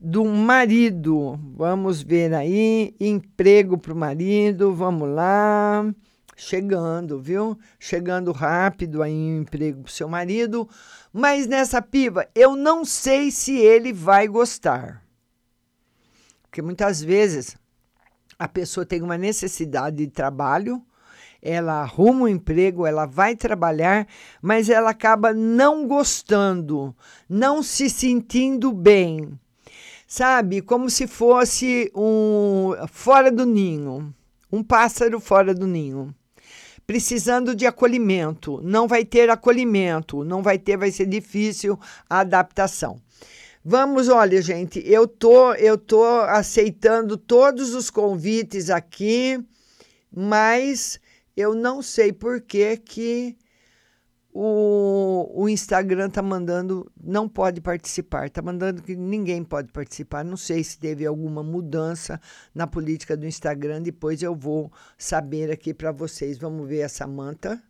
do 0.00 0.24
marido. 0.24 1.38
Vamos 1.54 2.02
ver 2.02 2.34
aí, 2.34 2.92
emprego 2.98 3.78
para 3.78 3.92
o 3.92 3.96
marido, 3.96 4.74
vamos 4.74 5.08
lá. 5.08 5.84
Chegando, 6.34 7.20
viu? 7.20 7.56
Chegando 7.78 8.32
rápido 8.32 9.00
aí 9.00 9.12
emprego 9.12 9.82
para 9.82 9.92
seu 9.92 10.08
marido. 10.08 10.68
Mas 11.12 11.46
nessa 11.46 11.80
piva, 11.80 12.26
eu 12.34 12.56
não 12.56 12.84
sei 12.84 13.30
se 13.30 13.56
ele 13.58 13.92
vai 13.92 14.26
gostar. 14.26 15.09
Porque 16.50 16.60
muitas 16.60 17.00
vezes 17.00 17.56
a 18.36 18.48
pessoa 18.48 18.84
tem 18.84 19.00
uma 19.02 19.16
necessidade 19.16 19.98
de 19.98 20.08
trabalho, 20.08 20.82
ela 21.40 21.74
arruma 21.74 22.22
um 22.22 22.28
emprego, 22.28 22.84
ela 22.84 23.06
vai 23.06 23.36
trabalhar, 23.36 24.04
mas 24.42 24.68
ela 24.68 24.90
acaba 24.90 25.32
não 25.32 25.86
gostando, 25.86 26.92
não 27.28 27.62
se 27.62 27.88
sentindo 27.88 28.72
bem. 28.72 29.38
Sabe? 30.08 30.60
Como 30.60 30.90
se 30.90 31.06
fosse 31.06 31.88
um 31.94 32.72
fora 32.88 33.30
do 33.30 33.46
ninho, 33.46 34.12
um 34.50 34.60
pássaro 34.60 35.20
fora 35.20 35.54
do 35.54 35.68
ninho. 35.68 36.12
Precisando 36.84 37.54
de 37.54 37.64
acolhimento, 37.64 38.60
não 38.64 38.88
vai 38.88 39.04
ter 39.04 39.30
acolhimento, 39.30 40.24
não 40.24 40.42
vai 40.42 40.58
ter, 40.58 40.76
vai 40.76 40.90
ser 40.90 41.06
difícil 41.06 41.78
a 42.08 42.18
adaptação. 42.18 43.00
Vamos, 43.62 44.08
olha, 44.08 44.40
gente, 44.40 44.82
eu 44.86 45.06
tô, 45.06 45.52
eu 45.54 45.76
tô 45.76 46.02
aceitando 46.02 47.18
todos 47.18 47.74
os 47.74 47.90
convites 47.90 48.70
aqui, 48.70 49.38
mas 50.10 50.98
eu 51.36 51.54
não 51.54 51.82
sei 51.82 52.10
por 52.10 52.40
que 52.40 52.78
que 52.78 53.36
o, 54.32 55.30
o 55.34 55.46
Instagram 55.46 56.08
tá 56.08 56.22
mandando 56.22 56.90
não 57.02 57.28
pode 57.28 57.60
participar, 57.60 58.30
tá 58.30 58.40
mandando 58.40 58.80
que 58.82 58.96
ninguém 58.96 59.44
pode 59.44 59.70
participar. 59.72 60.24
Não 60.24 60.38
sei 60.38 60.64
se 60.64 60.78
teve 60.78 61.04
alguma 61.04 61.42
mudança 61.42 62.18
na 62.54 62.66
política 62.66 63.14
do 63.14 63.26
Instagram, 63.26 63.82
depois 63.82 64.22
eu 64.22 64.34
vou 64.34 64.72
saber 64.96 65.50
aqui 65.50 65.74
para 65.74 65.92
vocês. 65.92 66.38
Vamos 66.38 66.66
ver 66.66 66.78
essa 66.78 67.06
manta. 67.06 67.62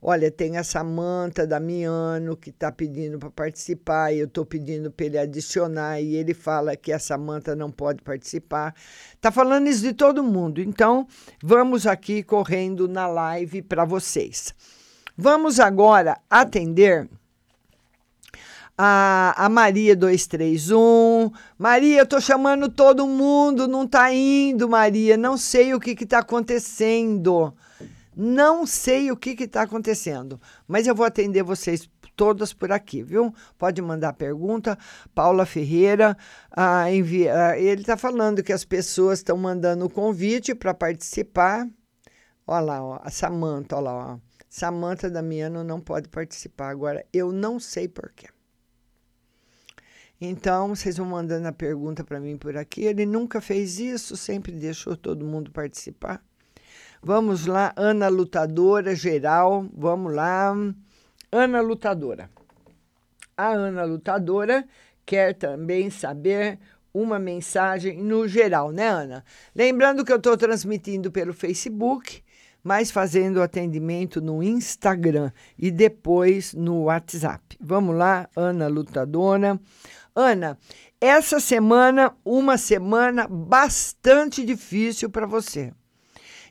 Olha, 0.00 0.30
tem 0.30 0.56
a 0.56 0.64
Samanta 0.64 1.46
Damiano 1.46 2.36
que 2.36 2.50
está 2.50 2.70
pedindo 2.70 3.18
para 3.18 3.30
participar, 3.30 4.12
e 4.12 4.18
eu 4.18 4.26
estou 4.26 4.44
pedindo 4.44 4.90
para 4.90 5.06
ele 5.06 5.18
adicionar, 5.18 6.00
e 6.00 6.16
ele 6.16 6.34
fala 6.34 6.76
que 6.76 6.92
a 6.92 6.98
Samanta 6.98 7.56
não 7.56 7.70
pode 7.70 8.02
participar. 8.02 8.74
Está 9.14 9.32
falando 9.32 9.66
isso 9.68 9.82
de 9.82 9.92
todo 9.92 10.22
mundo. 10.22 10.60
Então, 10.60 11.06
vamos 11.42 11.86
aqui 11.86 12.22
correndo 12.22 12.86
na 12.86 13.06
live 13.06 13.62
para 13.62 13.84
vocês. 13.84 14.54
Vamos 15.16 15.58
agora 15.58 16.18
atender 16.28 17.08
a, 18.76 19.34
a 19.36 19.48
Maria 19.48 19.96
231. 19.96 21.30
Maria, 21.58 22.06
eu 22.10 22.20
chamando 22.20 22.68
todo 22.68 23.06
mundo, 23.06 23.66
não 23.66 23.86
tá 23.86 24.12
indo, 24.12 24.68
Maria. 24.68 25.16
Não 25.16 25.36
sei 25.36 25.72
o 25.72 25.80
que 25.80 25.94
que 25.94 26.04
tá 26.04 26.18
acontecendo. 26.18 27.54
Não 28.18 28.66
sei 28.66 29.10
o 29.10 29.16
que 29.16 29.30
está 29.44 29.62
acontecendo, 29.62 30.40
mas 30.66 30.86
eu 30.86 30.94
vou 30.94 31.04
atender 31.04 31.42
vocês 31.42 31.86
todas 32.16 32.54
por 32.54 32.72
aqui, 32.72 33.02
viu? 33.02 33.30
Pode 33.58 33.82
mandar 33.82 34.14
pergunta. 34.14 34.78
Paula 35.14 35.44
Ferreira, 35.44 36.16
ah, 36.50 36.90
envia, 36.90 37.50
ah, 37.50 37.58
ele 37.58 37.82
está 37.82 37.94
falando 37.94 38.42
que 38.42 38.54
as 38.54 38.64
pessoas 38.64 39.18
estão 39.18 39.36
mandando 39.36 39.84
o 39.84 39.90
convite 39.90 40.54
para 40.54 40.72
participar. 40.72 41.68
Olha 42.46 42.64
lá, 42.64 42.82
ó, 42.82 43.00
a 43.02 43.10
Samanta, 43.10 43.76
olha 43.76 43.84
lá, 43.84 44.14
ó. 44.14 44.18
Samanta 44.48 45.10
Damiano 45.10 45.62
não 45.62 45.78
pode 45.78 46.08
participar. 46.08 46.70
Agora, 46.70 47.04
eu 47.12 47.30
não 47.30 47.60
sei 47.60 47.86
porquê. 47.86 48.28
Então, 50.18 50.74
vocês 50.74 50.96
vão 50.96 51.06
mandando 51.06 51.46
a 51.46 51.52
pergunta 51.52 52.02
para 52.02 52.18
mim 52.18 52.38
por 52.38 52.56
aqui. 52.56 52.84
Ele 52.84 53.04
nunca 53.04 53.42
fez 53.42 53.78
isso, 53.78 54.16
sempre 54.16 54.52
deixou 54.52 54.96
todo 54.96 55.26
mundo 55.26 55.50
participar. 55.50 56.24
Vamos 57.08 57.46
lá, 57.46 57.72
Ana 57.76 58.08
Lutadora 58.08 58.92
Geral, 58.92 59.64
vamos 59.72 60.12
lá. 60.12 60.52
Ana 61.30 61.60
Lutadora. 61.60 62.28
A 63.36 63.46
Ana 63.46 63.84
Lutadora 63.84 64.66
quer 65.06 65.32
também 65.34 65.88
saber 65.88 66.58
uma 66.92 67.16
mensagem 67.16 68.02
no 68.02 68.26
geral, 68.26 68.72
né, 68.72 68.88
Ana? 68.88 69.24
Lembrando 69.54 70.04
que 70.04 70.10
eu 70.10 70.16
estou 70.16 70.36
transmitindo 70.36 71.12
pelo 71.12 71.32
Facebook, 71.32 72.24
mas 72.60 72.90
fazendo 72.90 73.40
atendimento 73.40 74.20
no 74.20 74.42
Instagram 74.42 75.30
e 75.56 75.70
depois 75.70 76.54
no 76.54 76.86
WhatsApp. 76.86 77.56
Vamos 77.60 77.94
lá, 77.94 78.28
Ana 78.34 78.66
Lutadora. 78.66 79.60
Ana, 80.12 80.58
essa 81.00 81.38
semana, 81.38 82.16
uma 82.24 82.58
semana 82.58 83.28
bastante 83.28 84.44
difícil 84.44 85.08
para 85.08 85.24
você. 85.24 85.72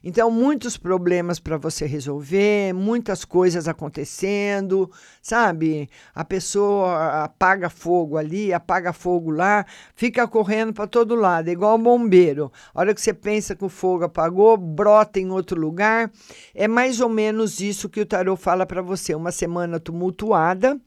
Então, 0.08 0.30
muitos 0.30 0.78
problemas 0.78 1.39
para 1.39 1.58
você 1.58 1.88
resolver, 1.88 2.72
muitas 2.76 3.26
coisas 3.26 3.68
acontecendo, 3.68 4.88
sabe? 5.20 5.89
A 6.13 6.24
pessoa 6.24 7.24
apaga 7.24 7.72
fogo 7.72 8.15
ali, 8.15 8.54
apaga 8.54 8.94
fogo 8.94 9.32
lá, 9.32 9.65
fica 9.96 10.28
correndo 10.28 10.74
para 10.74 10.86
todo 10.86 11.15
lado, 11.15 11.50
igual 11.50 11.76
um 11.76 11.82
bombeiro. 11.82 12.52
A 12.72 12.82
hora 12.82 12.94
que 12.94 13.02
você 13.02 13.15
pensa 13.15 13.56
que 13.56 13.65
o 13.65 13.70
fogo 13.70 14.04
apagou, 14.04 14.56
brota 14.58 15.20
em 15.20 15.32
outro 15.32 15.60
lugar. 15.60 16.12
É 16.54 16.68
mais 16.68 17.02
ou 17.02 17.10
menos 17.10 17.60
isso 17.60 17.89
que 17.89 18.02
o 18.02 18.06
tarot 18.06 18.39
fala 18.39 18.63
para 18.63 18.84
você, 18.84 19.15
uma 19.15 19.32
semana 19.32 19.80
tumultuada, 19.80 20.80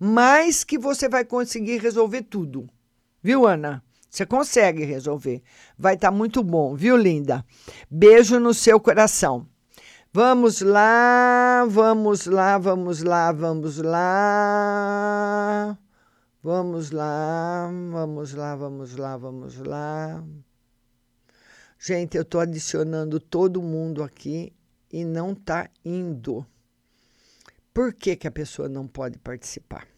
mas 0.00 0.64
que 0.64 0.76
você 0.76 1.08
vai 1.08 1.24
conseguir 1.24 1.80
resolver 1.80 2.22
tudo. 2.22 2.68
Viu, 3.22 3.46
Ana? 3.46 3.84
Você 4.14 4.24
consegue 4.24 4.84
resolver. 4.84 5.42
Vai 5.76 5.96
estar 5.96 6.12
tá 6.12 6.16
muito 6.16 6.40
bom, 6.40 6.76
viu, 6.76 6.96
linda? 6.96 7.44
Beijo 7.90 8.38
no 8.38 8.54
seu 8.54 8.78
coração. 8.78 9.44
Vamos 10.12 10.60
lá, 10.60 11.66
vamos 11.68 12.26
lá, 12.26 12.56
vamos 12.56 13.02
lá, 13.02 13.32
vamos 13.32 13.78
lá. 13.78 14.06
Vamos 16.40 16.92
lá, 16.92 17.68
vamos 17.90 18.34
lá, 18.34 18.54
vamos 18.54 18.94
lá, 18.96 19.16
vamos 19.16 19.58
lá. 19.58 20.24
Gente, 21.76 22.16
eu 22.16 22.22
estou 22.22 22.40
adicionando 22.40 23.18
todo 23.18 23.60
mundo 23.60 24.00
aqui 24.00 24.52
e 24.92 25.04
não 25.04 25.32
está 25.32 25.68
indo. 25.84 26.46
Por 27.72 27.92
que, 27.92 28.14
que 28.14 28.28
a 28.28 28.30
pessoa 28.30 28.68
não 28.68 28.86
pode 28.86 29.18
participar? 29.18 29.88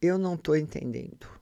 Eu 0.00 0.18
não 0.18 0.34
estou 0.36 0.56
entendendo 0.56 1.33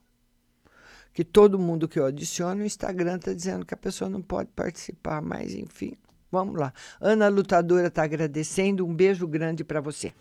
que 1.12 1.25
todo 1.25 1.59
mundo 1.59 1.88
que 1.88 1.98
eu 1.98 2.07
adiciono, 2.07 2.62
o 2.62 2.66
Instagram 2.66 3.16
está 3.16 3.33
dizendo 3.33 3.66
que 3.66 3.75
a 3.75 3.77
pessoa 3.77 4.09
não 4.09 4.22
pode 4.22 4.51
participar, 4.55 5.20
mas 5.20 5.55
enfim, 5.55 5.94
vamos 6.31 6.59
lá. 6.59 6.72
Ana 7.01 7.29
Lutadora 7.29 7.88
está 7.88 8.05
agradecendo, 8.05 8.87
um 8.87 8.94
beijo 8.94 9.27
grande 9.27 9.64
para 9.64 9.81
você. 9.81 10.12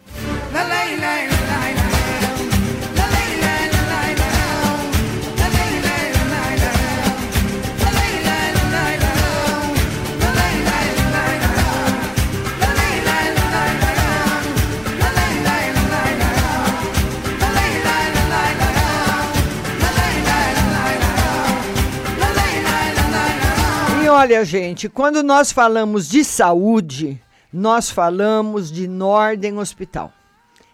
Olha, 24.21 24.45
gente, 24.45 24.87
quando 24.87 25.23
nós 25.23 25.51
falamos 25.51 26.07
de 26.07 26.23
saúde, 26.23 27.19
nós 27.51 27.89
falamos 27.89 28.71
de 28.71 28.87
Norden 28.87 29.57
Hospital. 29.57 30.13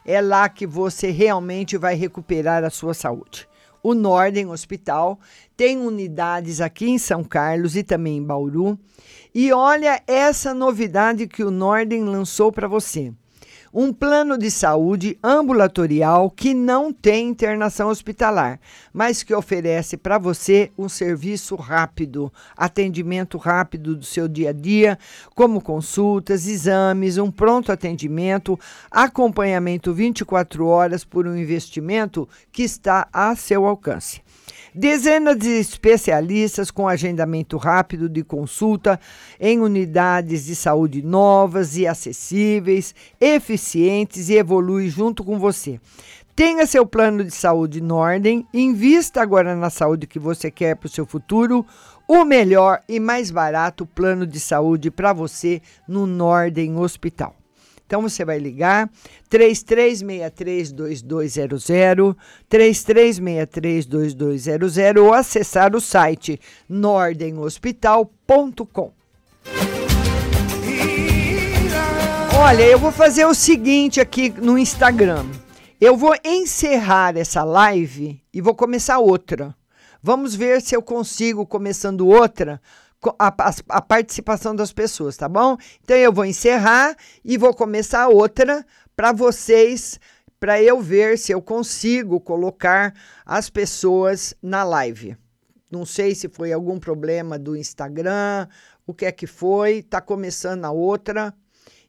É 0.05 0.19
lá 0.19 0.49
que 0.49 0.67
você 0.67 1.11
realmente 1.11 1.77
vai 1.77 1.95
recuperar 1.95 2.65
a 2.65 2.69
sua 2.69 2.93
saúde. 2.93 3.47
O 3.81 3.93
Norden 3.93 4.47
Hospital 4.47 5.17
tem 5.55 5.77
unidades 5.77 6.59
aqui 6.59 6.89
em 6.89 6.97
São 6.97 7.23
Carlos 7.23 7.77
e 7.77 7.83
também 7.83 8.17
em 8.17 8.23
Bauru. 8.23 8.77
E 9.33 9.53
olha 9.53 10.03
essa 10.05 10.53
novidade 10.53 11.25
que 11.25 11.41
o 11.41 11.49
Norden 11.49 12.03
lançou 12.03 12.51
para 12.51 12.67
você 12.67 13.13
um 13.73 13.91
plano 13.91 14.37
de 14.37 14.49
saúde 14.49 15.17
ambulatorial 15.23 16.29
que 16.29 16.53
não 16.53 16.91
tem 16.91 17.29
internação 17.29 17.89
hospitalar, 17.89 18.59
mas 18.93 19.23
que 19.23 19.33
oferece 19.33 19.97
para 19.97 20.17
você 20.17 20.71
um 20.77 20.89
serviço 20.89 21.55
rápido, 21.55 22.31
atendimento 22.55 23.37
rápido 23.37 23.95
do 23.95 24.05
seu 24.05 24.27
dia 24.27 24.49
a 24.49 24.53
dia, 24.53 24.97
como 25.35 25.61
consultas, 25.61 26.47
exames, 26.47 27.17
um 27.17 27.31
pronto 27.31 27.71
atendimento, 27.71 28.59
acompanhamento 28.89 29.93
24 29.93 30.65
horas 30.65 31.03
por 31.03 31.27
um 31.27 31.37
investimento 31.37 32.27
que 32.51 32.63
está 32.63 33.07
a 33.11 33.35
seu 33.35 33.65
alcance. 33.65 34.26
Dezenas 34.77 35.35
de 35.37 35.49
especialistas 35.49 36.69
com 36.69 36.87
agendamento 36.87 37.57
rápido 37.57 38.07
de 38.07 38.23
consulta 38.23 38.99
em 39.39 39.59
unidades 39.59 40.45
de 40.45 40.55
saúde 40.55 41.01
novas 41.01 41.75
e 41.75 41.87
acessíveis, 41.87 42.93
eficientes 43.19 44.29
e 44.29 44.35
evolui 44.35 44.87
junto 44.87 45.23
com 45.23 45.39
você 45.39 45.79
Tenha 46.37 46.67
seu 46.67 46.85
plano 46.85 47.23
de 47.23 47.31
saúde 47.31 47.81
em 47.81 47.91
ordem, 47.91 48.47
invista 48.53 49.23
agora 49.23 49.55
na 49.55 49.71
saúde 49.71 50.05
que 50.05 50.19
você 50.19 50.51
quer 50.51 50.75
para 50.75 50.85
o 50.85 50.89
seu 50.89 51.03
futuro. 51.03 51.65
O 52.07 52.23
melhor 52.23 52.83
e 52.87 52.99
mais 52.99 53.31
barato 53.31 53.87
plano 53.87 54.27
de 54.27 54.39
saúde 54.39 54.91
para 54.91 55.13
você 55.13 55.59
no 55.87 56.05
Norden 56.05 56.77
Hospital. 56.77 57.36
Então 57.87 58.01
você 58.01 58.25
vai 58.25 58.37
ligar 58.37 58.89
33632200, 59.31 62.13
33632200 62.51 65.01
ou 65.01 65.13
acessar 65.13 65.73
o 65.73 65.79
site 65.79 66.37
nordenhospital.com. 66.67 68.91
Olha, 72.37 72.63
eu 72.63 72.77
vou 72.77 72.91
fazer 72.91 73.23
o 73.25 73.33
seguinte 73.33 74.01
aqui 74.01 74.29
no 74.29 74.57
Instagram. 74.57 75.25
Eu 75.79 75.95
vou 75.95 76.13
encerrar 76.25 77.15
essa 77.15 77.45
live 77.45 78.21
e 78.33 78.41
vou 78.41 78.53
começar 78.53 78.99
outra. 78.99 79.55
Vamos 80.03 80.35
ver 80.35 80.61
se 80.61 80.75
eu 80.75 80.81
consigo, 80.81 81.45
começando 81.45 82.05
outra, 82.07 82.61
a, 83.19 83.27
a, 83.27 83.53
a, 83.69 83.81
participação 83.81 84.55
das 84.55 84.73
pessoas, 84.73 85.17
tá 85.17 85.29
bom? 85.29 85.57
Então 85.83 85.95
eu 85.95 86.11
vou 86.11 86.25
encerrar 86.25 86.95
e 87.23 87.37
vou 87.37 87.53
começar 87.53 88.07
outra 88.07 88.65
para 88.95 89.11
vocês, 89.11 89.99
para 90.39 90.61
eu 90.61 90.81
ver 90.81 91.17
se 91.17 91.31
eu 91.31 91.41
consigo 91.41 92.19
colocar 92.19 92.93
as 93.25 93.49
pessoas 93.49 94.33
na 94.41 94.63
live. 94.63 95.15
Não 95.71 95.85
sei 95.85 96.15
se 96.15 96.29
foi 96.29 96.51
algum 96.51 96.79
problema 96.79 97.37
do 97.37 97.55
Instagram, 97.55 98.47
o 98.85 98.93
que 98.93 99.05
é 99.05 99.11
que 99.11 99.27
foi, 99.27 99.83
tá 99.83 99.99
começando 99.99 100.65
a 100.65 100.71
outra. 100.71 101.33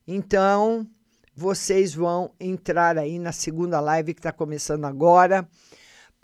Então, 0.06 0.86
vocês 1.34 1.94
vão 1.94 2.32
entrar 2.40 2.98
aí 2.98 3.18
na 3.18 3.30
segunda 3.30 3.78
live 3.80 4.14
que 4.14 4.20
está 4.20 4.32
começando 4.32 4.84
agora 4.84 5.48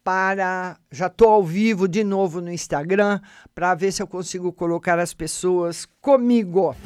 para. 0.05 0.77
Já 0.93 1.07
estou 1.07 1.31
ao 1.31 1.43
vivo 1.43 1.89
de 1.89 2.05
novo 2.05 2.41
no 2.41 2.53
Instagram 2.53 3.21
para 3.55 3.75
ver 3.75 3.91
se 3.91 4.03
eu 4.03 4.07
consigo 4.07 4.53
colocar 4.53 4.99
as 4.99 5.15
pessoas 5.15 5.89
comigo. 6.01 6.77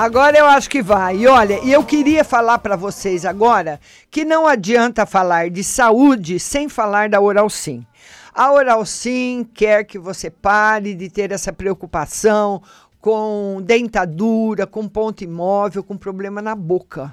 Agora 0.00 0.38
eu 0.38 0.46
acho 0.46 0.70
que 0.70 0.80
vai. 0.80 1.16
E 1.16 1.26
olha, 1.26 1.54
eu 1.68 1.82
queria 1.82 2.22
falar 2.22 2.60
para 2.60 2.76
vocês 2.76 3.24
agora 3.24 3.80
que 4.08 4.24
não 4.24 4.46
adianta 4.46 5.04
falar 5.04 5.50
de 5.50 5.64
saúde 5.64 6.38
sem 6.38 6.68
falar 6.68 7.08
da 7.08 7.20
Oral 7.20 7.50
Sim. 7.50 7.84
A 8.32 8.52
Oral 8.52 8.86
Sim 8.86 9.44
quer 9.52 9.82
que 9.82 9.98
você 9.98 10.30
pare 10.30 10.94
de 10.94 11.10
ter 11.10 11.32
essa 11.32 11.52
preocupação 11.52 12.62
com 13.00 13.60
dentadura, 13.60 14.68
com 14.68 14.86
ponto 14.86 15.24
imóvel, 15.24 15.82
com 15.82 15.96
problema 15.96 16.40
na 16.40 16.54
boca. 16.54 17.12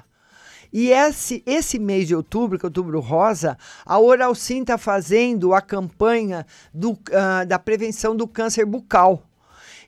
E 0.72 0.92
esse, 0.92 1.42
esse 1.44 1.80
mês 1.80 2.06
de 2.06 2.14
outubro, 2.14 2.56
que 2.56 2.66
é 2.66 2.68
outubro 2.68 3.00
rosa, 3.00 3.58
a 3.84 3.98
Oral 3.98 4.32
Sim 4.32 4.60
está 4.60 4.78
fazendo 4.78 5.52
a 5.52 5.60
campanha 5.60 6.46
do, 6.72 6.92
uh, 6.92 7.44
da 7.48 7.58
prevenção 7.58 8.14
do 8.14 8.28
câncer 8.28 8.64
bucal. 8.64 9.24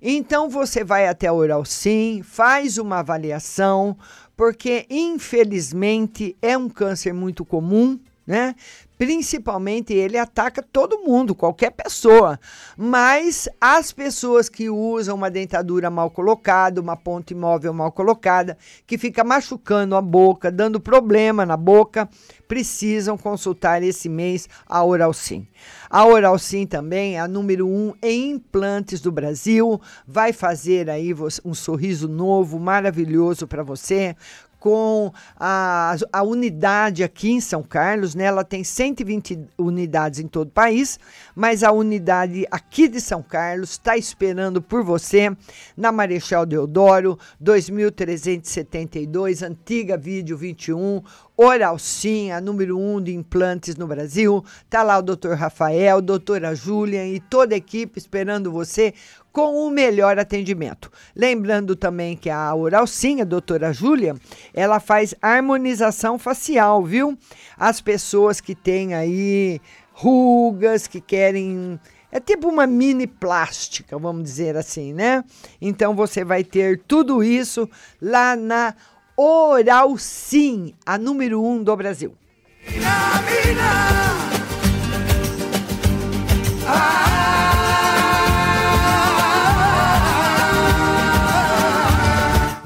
Então 0.00 0.48
você 0.48 0.84
vai 0.84 1.08
até 1.08 1.26
a 1.26 1.32
Oral 1.32 1.64
Sim, 1.64 2.22
faz 2.22 2.78
uma 2.78 2.98
avaliação, 2.98 3.96
porque 4.36 4.86
infelizmente 4.88 6.36
é 6.40 6.56
um 6.56 6.68
câncer 6.68 7.12
muito 7.12 7.44
comum, 7.44 7.98
né? 8.28 8.54
Principalmente 8.98 9.94
ele 9.94 10.18
ataca 10.18 10.62
todo 10.62 10.98
mundo, 10.98 11.34
qualquer 11.34 11.70
pessoa. 11.70 12.38
Mas 12.76 13.48
as 13.58 13.90
pessoas 13.90 14.50
que 14.50 14.68
usam 14.68 15.14
uma 15.14 15.30
dentadura 15.30 15.88
mal 15.88 16.10
colocada, 16.10 16.78
uma 16.78 16.96
ponta 16.96 17.32
imóvel 17.32 17.72
mal 17.72 17.90
colocada, 17.90 18.58
que 18.86 18.98
fica 18.98 19.24
machucando 19.24 19.96
a 19.96 20.02
boca, 20.02 20.50
dando 20.50 20.78
problema 20.78 21.46
na 21.46 21.56
boca, 21.56 22.06
precisam 22.46 23.16
consultar 23.16 23.82
esse 23.82 24.10
mês 24.10 24.46
a 24.66 24.84
Oral 24.84 25.14
Sim. 25.14 25.46
A 25.88 26.04
Oral 26.04 26.38
Sim 26.38 26.66
também 26.66 27.16
é 27.16 27.20
a 27.20 27.28
número 27.28 27.66
um 27.66 27.94
em 28.02 28.32
implantes 28.32 29.00
do 29.00 29.10
Brasil. 29.10 29.80
Vai 30.06 30.34
fazer 30.34 30.90
aí 30.90 31.14
um 31.44 31.54
sorriso 31.54 32.08
novo, 32.08 32.58
maravilhoso 32.58 33.46
para 33.46 33.62
você 33.62 34.14
com 34.58 35.12
a, 35.36 35.94
a 36.12 36.22
unidade 36.22 37.04
aqui 37.04 37.30
em 37.30 37.40
São 37.40 37.62
Carlos, 37.62 38.14
né? 38.14 38.24
Ela 38.24 38.44
tem 38.44 38.62
120 38.64 39.38
unidades 39.56 40.20
em 40.20 40.26
todo 40.26 40.48
o 40.48 40.52
país, 40.52 40.98
mas 41.34 41.62
a 41.62 41.70
unidade 41.70 42.46
aqui 42.50 42.88
de 42.88 43.00
São 43.00 43.22
Carlos 43.22 43.70
está 43.70 43.96
esperando 43.96 44.60
por 44.60 44.82
você 44.82 45.30
na 45.76 45.92
Marechal 45.92 46.44
Deodoro, 46.44 47.16
2372, 47.40 49.42
antiga 49.42 49.96
Vídeo 49.96 50.36
21, 50.36 51.02
Oral 51.36 51.78
Sim, 51.78 52.32
a 52.32 52.40
número 52.40 52.76
um 52.76 53.00
de 53.00 53.14
implantes 53.14 53.76
no 53.76 53.86
Brasil. 53.86 54.44
Tá 54.68 54.82
lá 54.82 54.98
o 54.98 55.02
doutor 55.02 55.36
Rafael, 55.36 56.02
doutora 56.02 56.52
Júlia 56.52 57.06
e 57.06 57.20
toda 57.20 57.54
a 57.54 57.58
equipe 57.58 57.96
esperando 57.96 58.50
você 58.50 58.92
com 59.38 59.64
o 59.64 59.70
melhor 59.70 60.18
atendimento. 60.18 60.90
Lembrando 61.14 61.76
também 61.76 62.16
que 62.16 62.28
a 62.28 62.52
Oral 62.52 62.88
Sim, 62.88 63.20
a 63.20 63.24
doutora 63.24 63.72
Júlia, 63.72 64.16
ela 64.52 64.80
faz 64.80 65.14
harmonização 65.22 66.18
facial, 66.18 66.82
viu? 66.82 67.16
As 67.56 67.80
pessoas 67.80 68.40
que 68.40 68.52
têm 68.52 68.94
aí 68.94 69.60
rugas, 69.92 70.88
que 70.88 71.00
querem 71.00 71.78
é 72.10 72.18
tipo 72.18 72.48
uma 72.48 72.66
mini 72.66 73.06
plástica, 73.06 73.96
vamos 73.96 74.24
dizer 74.24 74.56
assim, 74.56 74.92
né? 74.92 75.22
Então 75.60 75.94
você 75.94 76.24
vai 76.24 76.42
ter 76.42 76.82
tudo 76.88 77.22
isso 77.22 77.70
lá 78.02 78.34
na 78.34 78.74
Oral 79.16 79.96
Sim, 79.98 80.74
a 80.84 80.98
número 80.98 81.40
um 81.40 81.62
do 81.62 81.76
Brasil. 81.76 82.12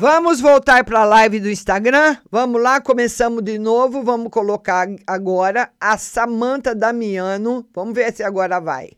Vamos 0.03 0.41
voltar 0.41 0.85
para 0.85 1.03
a 1.03 1.05
live 1.05 1.39
do 1.39 1.49
Instagram? 1.49 2.17
Vamos 2.29 2.61
lá, 2.61 2.81
começamos 2.81 3.41
de 3.41 3.57
novo. 3.57 4.03
Vamos 4.03 4.33
colocar 4.33 4.89
agora 5.07 5.73
a 5.81 5.97
Samanta 5.97 6.75
Damiano. 6.75 7.65
Vamos 7.73 7.95
ver 7.95 8.13
se 8.13 8.25
agora 8.25 8.59
vai. 8.59 8.91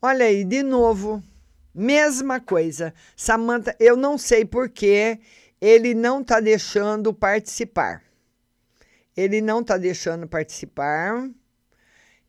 Olha 0.00 0.24
aí, 0.24 0.44
de 0.44 0.62
novo. 0.62 1.22
Mesma 1.74 2.40
coisa. 2.40 2.94
Samanta, 3.14 3.76
eu 3.78 3.98
não 3.98 4.16
sei 4.16 4.46
por 4.46 4.70
que 4.70 5.20
ele 5.60 5.92
não 5.92 6.22
está 6.22 6.40
deixando 6.40 7.12
participar. 7.12 8.02
Ele 9.14 9.42
não 9.42 9.60
está 9.60 9.76
deixando 9.76 10.26
participar. 10.26 11.28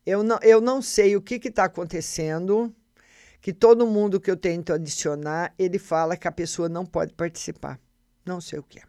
Eu 0.05 0.21
não, 0.21 0.37
eu 0.41 0.59
não 0.59 0.81
sei 0.81 1.15
o 1.15 1.21
que 1.21 1.35
está 1.35 1.63
acontecendo, 1.63 2.75
que 3.43 3.51
todo 3.51 3.85
mundo 3.85 4.21
que 4.21 4.31
eu 4.31 4.37
tento 4.37 4.71
adicionar, 4.71 5.53
ele 5.59 5.77
fala 5.77 6.15
que 6.15 6.29
a 6.29 6.31
pessoa 6.31 6.69
não 6.69 6.85
pode 6.85 7.13
participar. 7.13 7.77
Não 8.25 8.39
sei 8.39 8.57
o 8.57 8.63
que 8.63 8.79
é. 8.79 8.83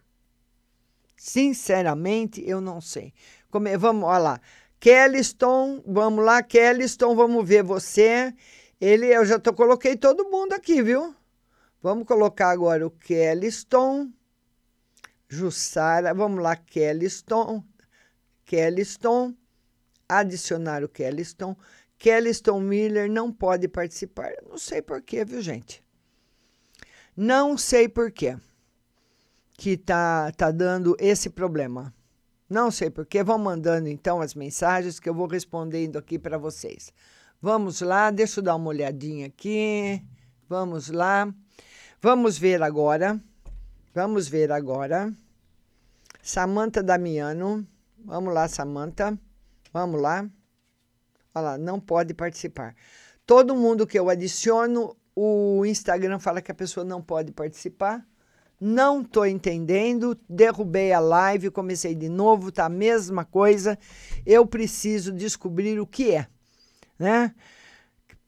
Sinceramente, 1.16 2.40
eu 2.48 2.60
não 2.60 2.80
sei. 2.80 3.12
Como 3.50 3.66
vamos, 3.76 4.08
olha 4.08 4.18
lá. 4.18 4.40
Kellyston, 4.78 5.82
vamos 5.84 6.24
lá, 6.24 6.40
Kellyston, 6.40 7.16
vamos 7.16 7.48
ver 7.48 7.64
você. 7.64 8.32
Ele, 8.80 9.06
eu 9.06 9.26
já 9.26 9.40
tô, 9.40 9.52
coloquei 9.52 9.96
todo 9.96 10.30
mundo 10.30 10.52
aqui, 10.52 10.80
viu? 10.80 11.12
Vamos 11.82 12.06
colocar 12.06 12.50
agora 12.50 12.86
o 12.86 12.90
Kellyston. 12.92 14.08
Jussara, 15.28 16.14
vamos 16.14 16.40
lá, 16.40 16.54
Kellyston, 16.54 17.64
Kellyston, 18.44 19.34
adicionar 20.08 20.84
o 20.84 20.88
Kellyston. 20.88 21.56
Kellyston 21.98 22.60
Miller 22.60 23.10
não 23.10 23.32
pode 23.32 23.68
participar. 23.68 24.32
Não 24.48 24.58
sei 24.58 24.82
porquê, 24.82 25.24
viu, 25.24 25.40
gente? 25.40 25.82
Não 27.16 27.56
sei 27.56 27.88
porquê 27.88 28.36
que 29.56 29.76
tá, 29.76 30.32
tá 30.32 30.50
dando 30.50 30.96
esse 30.98 31.30
problema. 31.30 31.94
Não 32.48 32.70
sei 32.70 32.90
porquê. 32.90 33.22
Vão 33.22 33.38
mandando 33.38 33.88
então 33.88 34.20
as 34.20 34.34
mensagens 34.34 35.00
que 35.00 35.08
eu 35.08 35.14
vou 35.14 35.26
respondendo 35.26 35.96
aqui 35.96 36.18
para 36.18 36.36
vocês. 36.36 36.92
Vamos 37.40 37.80
lá, 37.80 38.10
deixa 38.10 38.40
eu 38.40 38.44
dar 38.44 38.56
uma 38.56 38.68
olhadinha 38.68 39.26
aqui. 39.26 40.02
Vamos 40.48 40.88
lá. 40.88 41.32
Vamos 42.00 42.38
ver 42.38 42.62
agora. 42.62 43.20
Vamos 43.94 44.28
ver 44.28 44.50
agora. 44.50 45.12
Samanta 46.22 46.82
Damiano. 46.82 47.66
Vamos 48.04 48.34
lá, 48.34 48.48
Samanta. 48.48 49.18
Vamos 49.72 50.00
lá. 50.00 50.28
Olha 51.34 51.42
lá, 51.42 51.58
não 51.58 51.80
pode 51.80 52.14
participar. 52.14 52.74
Todo 53.26 53.56
mundo 53.56 53.86
que 53.86 53.98
eu 53.98 54.08
adiciono, 54.08 54.94
o 55.16 55.64
Instagram 55.66 56.18
fala 56.18 56.40
que 56.40 56.52
a 56.52 56.54
pessoa 56.54 56.84
não 56.84 57.02
pode 57.02 57.32
participar. 57.32 58.06
Não 58.60 59.02
tô 59.02 59.24
entendendo, 59.24 60.16
derrubei 60.28 60.92
a 60.92 61.00
live, 61.00 61.50
comecei 61.50 61.94
de 61.94 62.08
novo, 62.08 62.52
tá 62.52 62.66
a 62.66 62.68
mesma 62.68 63.24
coisa. 63.24 63.76
Eu 64.24 64.46
preciso 64.46 65.12
descobrir 65.12 65.80
o 65.80 65.86
que 65.86 66.12
é, 66.12 66.28
né? 66.98 67.34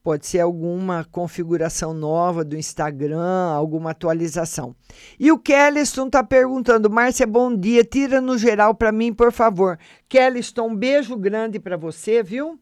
Pode 0.03 0.27
ser 0.27 0.41
alguma 0.41 1.05
configuração 1.05 1.95
nova 1.95 2.45
do 2.45 2.57
Instagram, 2.57 3.51
alguma 3.53 3.91
atualização. 3.91 4.75
E 5.19 5.33
o 5.33 5.39
Kelliston 5.39 6.07
está 6.07 6.23
perguntando: 6.23 6.91
Márcia, 6.91 7.27
bom 7.27 7.55
dia, 7.57 7.85
tira 7.85 8.21
no 8.21 8.37
geral 8.37 8.75
para 8.75 8.93
mim, 8.93 9.13
por 9.13 9.33
favor. 9.33 9.79
Kelliston, 10.09 10.69
um 10.69 10.77
beijo 10.77 11.17
grande 11.17 11.59
para 11.59 11.77
você, 11.77 12.23
viu? 12.23 12.59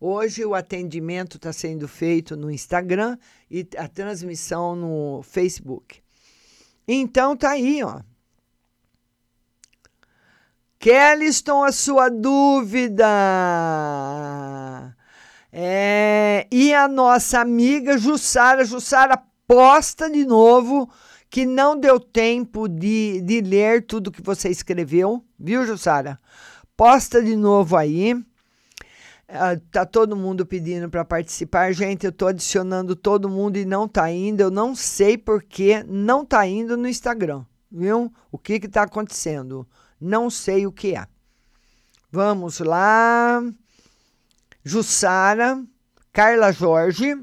Hoje 0.00 0.42
o 0.44 0.54
atendimento 0.54 1.36
está 1.36 1.52
sendo 1.52 1.86
feito 1.86 2.34
no 2.34 2.50
Instagram 2.50 3.18
e 3.50 3.68
a 3.76 3.86
transmissão 3.86 4.74
no 4.74 5.22
Facebook. 5.22 6.02
Então 6.88 7.36
tá 7.36 7.50
aí, 7.50 7.82
ó. 7.82 8.00
Kelliston, 10.84 11.64
a 11.64 11.72
sua 11.72 12.10
dúvida. 12.10 13.06
É, 15.50 16.46
e 16.52 16.74
a 16.74 16.86
nossa 16.86 17.40
amiga 17.40 17.96
Jussara, 17.96 18.66
Jussara 18.66 19.16
posta 19.48 20.10
de 20.10 20.26
novo 20.26 20.86
que 21.30 21.46
não 21.46 21.74
deu 21.74 21.98
tempo 21.98 22.68
de, 22.68 23.22
de 23.22 23.40
ler 23.40 23.86
tudo 23.86 24.12
que 24.12 24.20
você 24.20 24.50
escreveu, 24.50 25.24
viu, 25.40 25.64
Jussara? 25.64 26.20
Posta 26.76 27.22
de 27.22 27.34
novo 27.34 27.78
aí. 27.78 28.12
Uh, 28.12 29.58
tá 29.70 29.86
todo 29.86 30.14
mundo 30.14 30.44
pedindo 30.44 30.90
para 30.90 31.02
participar. 31.02 31.72
Gente, 31.72 32.04
eu 32.04 32.12
tô 32.12 32.26
adicionando 32.26 32.94
todo 32.94 33.26
mundo 33.26 33.56
e 33.56 33.64
não 33.64 33.88
tá 33.88 34.12
indo. 34.12 34.42
Eu 34.42 34.50
não 34.50 34.74
sei 34.74 35.16
porque 35.16 35.82
não 35.88 36.26
tá 36.26 36.46
indo 36.46 36.76
no 36.76 36.86
Instagram, 36.86 37.42
viu? 37.72 38.12
O 38.30 38.36
que 38.36 38.60
que 38.60 38.68
tá 38.68 38.82
acontecendo? 38.82 39.66
Não 40.06 40.28
sei 40.28 40.66
o 40.66 40.70
que 40.70 40.94
é. 40.94 41.06
Vamos 42.12 42.58
lá. 42.58 43.42
Jussara, 44.62 45.64
Carla 46.12 46.52
Jorge. 46.52 47.16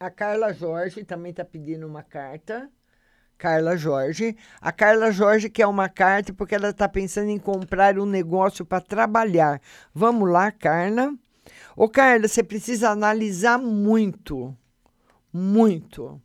A 0.00 0.10
Carla 0.10 0.54
Jorge 0.54 1.04
também 1.04 1.32
está 1.32 1.44
pedindo 1.44 1.86
uma 1.86 2.02
carta. 2.02 2.70
Carla 3.36 3.76
Jorge. 3.76 4.34
A 4.58 4.72
Carla 4.72 5.12
Jorge 5.12 5.50
quer 5.50 5.66
uma 5.66 5.86
carta 5.86 6.32
porque 6.32 6.54
ela 6.54 6.70
está 6.70 6.88
pensando 6.88 7.28
em 7.28 7.38
comprar 7.38 7.98
um 7.98 8.06
negócio 8.06 8.64
para 8.64 8.80
trabalhar. 8.80 9.60
Vamos 9.92 10.30
lá, 10.30 10.50
Carla. 10.50 11.14
Ô, 11.76 11.90
Carla, 11.90 12.26
você 12.26 12.42
precisa 12.42 12.88
analisar 12.88 13.58
muito, 13.58 14.56
muito 15.30 16.18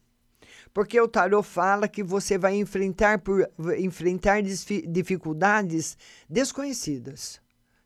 porque 0.78 1.02
o 1.02 1.08
tarô 1.08 1.42
fala 1.42 1.88
que 1.88 2.04
você 2.04 2.38
vai 2.38 2.56
enfrentar, 2.56 3.18
por, 3.18 3.50
enfrentar 3.80 4.44
dificuldades 4.44 5.98
desconhecidas. 6.30 7.42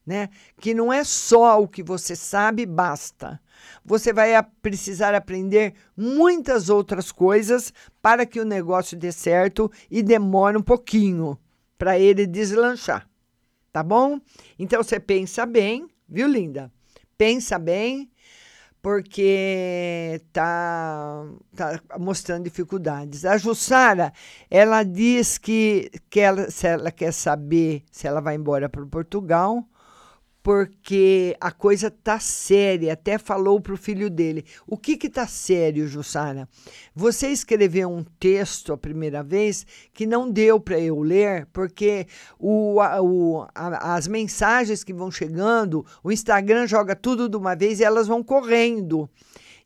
Né? 0.06 0.28
Que 0.60 0.74
não 0.74 0.92
é 0.92 1.02
só 1.06 1.62
o 1.62 1.70
que 1.70 1.82
você 1.82 2.18
sabe, 2.18 2.66
basta. 2.66 3.40
Você 3.86 4.12
vai 4.12 4.32
precisar 4.62 5.16
aprender 5.16 5.74
muitas 5.96 6.68
outras 6.68 7.14
coisas 7.14 7.72
para 8.02 8.26
que 8.26 8.42
o 8.42 8.46
negócio 8.46 8.98
dê 8.98 9.14
certo 9.14 9.72
e 9.90 10.04
demore 10.04 10.58
um 10.58 10.62
pouquinho 10.62 11.40
para 11.78 11.98
ele 11.98 12.28
deslanchar. 12.28 13.08
Tá 13.72 13.82
bom? 13.82 14.20
Então 14.60 14.84
você 14.84 15.00
pensa 15.00 15.46
bem, 15.46 15.88
viu, 16.10 16.28
linda? 16.28 16.70
Pensa 17.18 17.58
bem, 17.58 18.11
porque 18.82 20.22
tá, 20.34 21.24
tá 21.56 21.82
mostrando 22.00 22.44
dificuldades. 22.46 23.26
A 23.26 23.38
Jussara, 23.38 24.12
ela 24.50 24.84
diz 24.84 25.38
que, 25.38 25.92
que 26.10 26.20
ela, 26.20 26.50
se 26.50 26.68
ela 26.68 26.92
quer 26.92 27.14
saber 27.14 27.84
se 27.92 28.08
ela 28.08 28.22
vai 28.22 28.36
embora 28.36 28.68
para 28.68 28.86
Portugal 28.86 29.64
porque 30.44 31.36
a 31.40 31.52
coisa 31.52 31.92
tá 31.92 32.20
séria. 32.20 32.94
Até 32.94 33.18
falou 33.18 33.60
para 33.60 33.74
o 33.74 33.78
filho 33.78 34.10
dele. 34.10 34.46
O 34.68 34.78
que 34.78 34.98
que 34.98 35.10
tá 35.10 35.28
sério, 35.28 35.88
Jussara? 35.88 36.48
Você 36.96 37.28
escreveu 37.28 37.90
um 37.90 38.04
texto 38.20 38.74
a 38.74 38.78
primeira 38.78 39.24
vez 39.24 39.66
que 39.94 40.06
não 40.06 40.30
deu 40.30 40.60
para 40.60 40.80
eu 40.80 41.02
ler, 41.02 41.48
porque 41.54 42.08
o, 42.40 42.78
o, 42.80 43.46
a, 43.54 43.96
as 43.96 44.08
mensagens 44.08 44.84
que 44.84 44.94
vão 44.94 45.12
chegando, 45.12 45.86
o 46.04 46.12
Instagram 46.12 46.66
joga 46.66 46.96
tudo 46.96 47.30
de 47.30 47.38
uma 47.38 47.56
vez 47.56 47.80
e 47.80 47.84
elas 47.84 48.08
vão 48.08 48.24
correndo. 48.24 49.10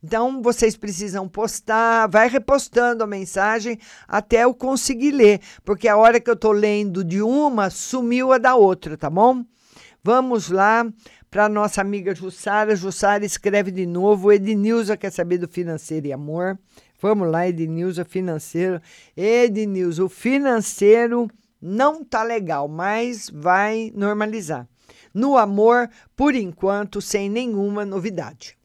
Então, 0.04 0.40
vocês 0.40 0.78
precisam 0.78 1.28
postar, 1.28 2.08
vai 2.08 2.30
repostando 2.30 3.04
a 3.04 3.08
mensagem 3.08 3.80
até 4.08 4.44
eu 4.44 4.54
conseguir 4.54 5.10
ler, 5.10 5.40
porque 5.64 5.88
a 5.88 5.98
hora 5.98 6.20
que 6.20 6.30
eu 6.30 6.36
estou 6.36 6.52
lendo 6.52 7.04
de 7.04 7.24
uma, 7.24 7.72
sumiu 7.72 8.32
a 8.32 8.38
da 8.38 8.56
outra, 8.56 8.96
tá 8.96 9.10
bom? 9.10 9.44
Vamos 10.08 10.52
lá 10.52 10.88
para 11.32 11.50
nossa 11.50 11.82
amiga 11.82 12.14
Jussara. 12.14 12.76
Jussara 12.76 13.26
escreve 13.26 13.72
de 13.72 13.88
novo. 13.88 14.32
Ednilza 14.32 14.96
quer 14.96 15.10
saber 15.10 15.40
do 15.40 15.48
financeiro 15.48 16.06
e 16.06 16.14
amor. 16.14 16.60
Vamos 17.02 17.28
lá, 17.28 17.48
Ednilza, 17.48 18.06
financeiro. 18.06 18.80
Ednilza, 19.18 20.06
o 20.06 20.08
financeiro 20.08 21.28
não 21.60 22.04
tá 22.04 22.22
legal, 22.22 22.68
mas 22.68 23.32
vai 23.32 23.92
normalizar. 23.96 24.70
No 25.12 25.40
amor, 25.40 25.90
por 26.16 26.36
enquanto, 26.36 27.02
sem 27.02 27.28
nenhuma 27.28 27.84
novidade. 27.84 28.56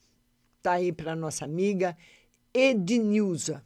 Tá 0.60 0.72
aí 0.72 0.92
para 0.92 1.16
nossa 1.16 1.46
amiga 1.46 1.96
Ednilza. 2.52 3.64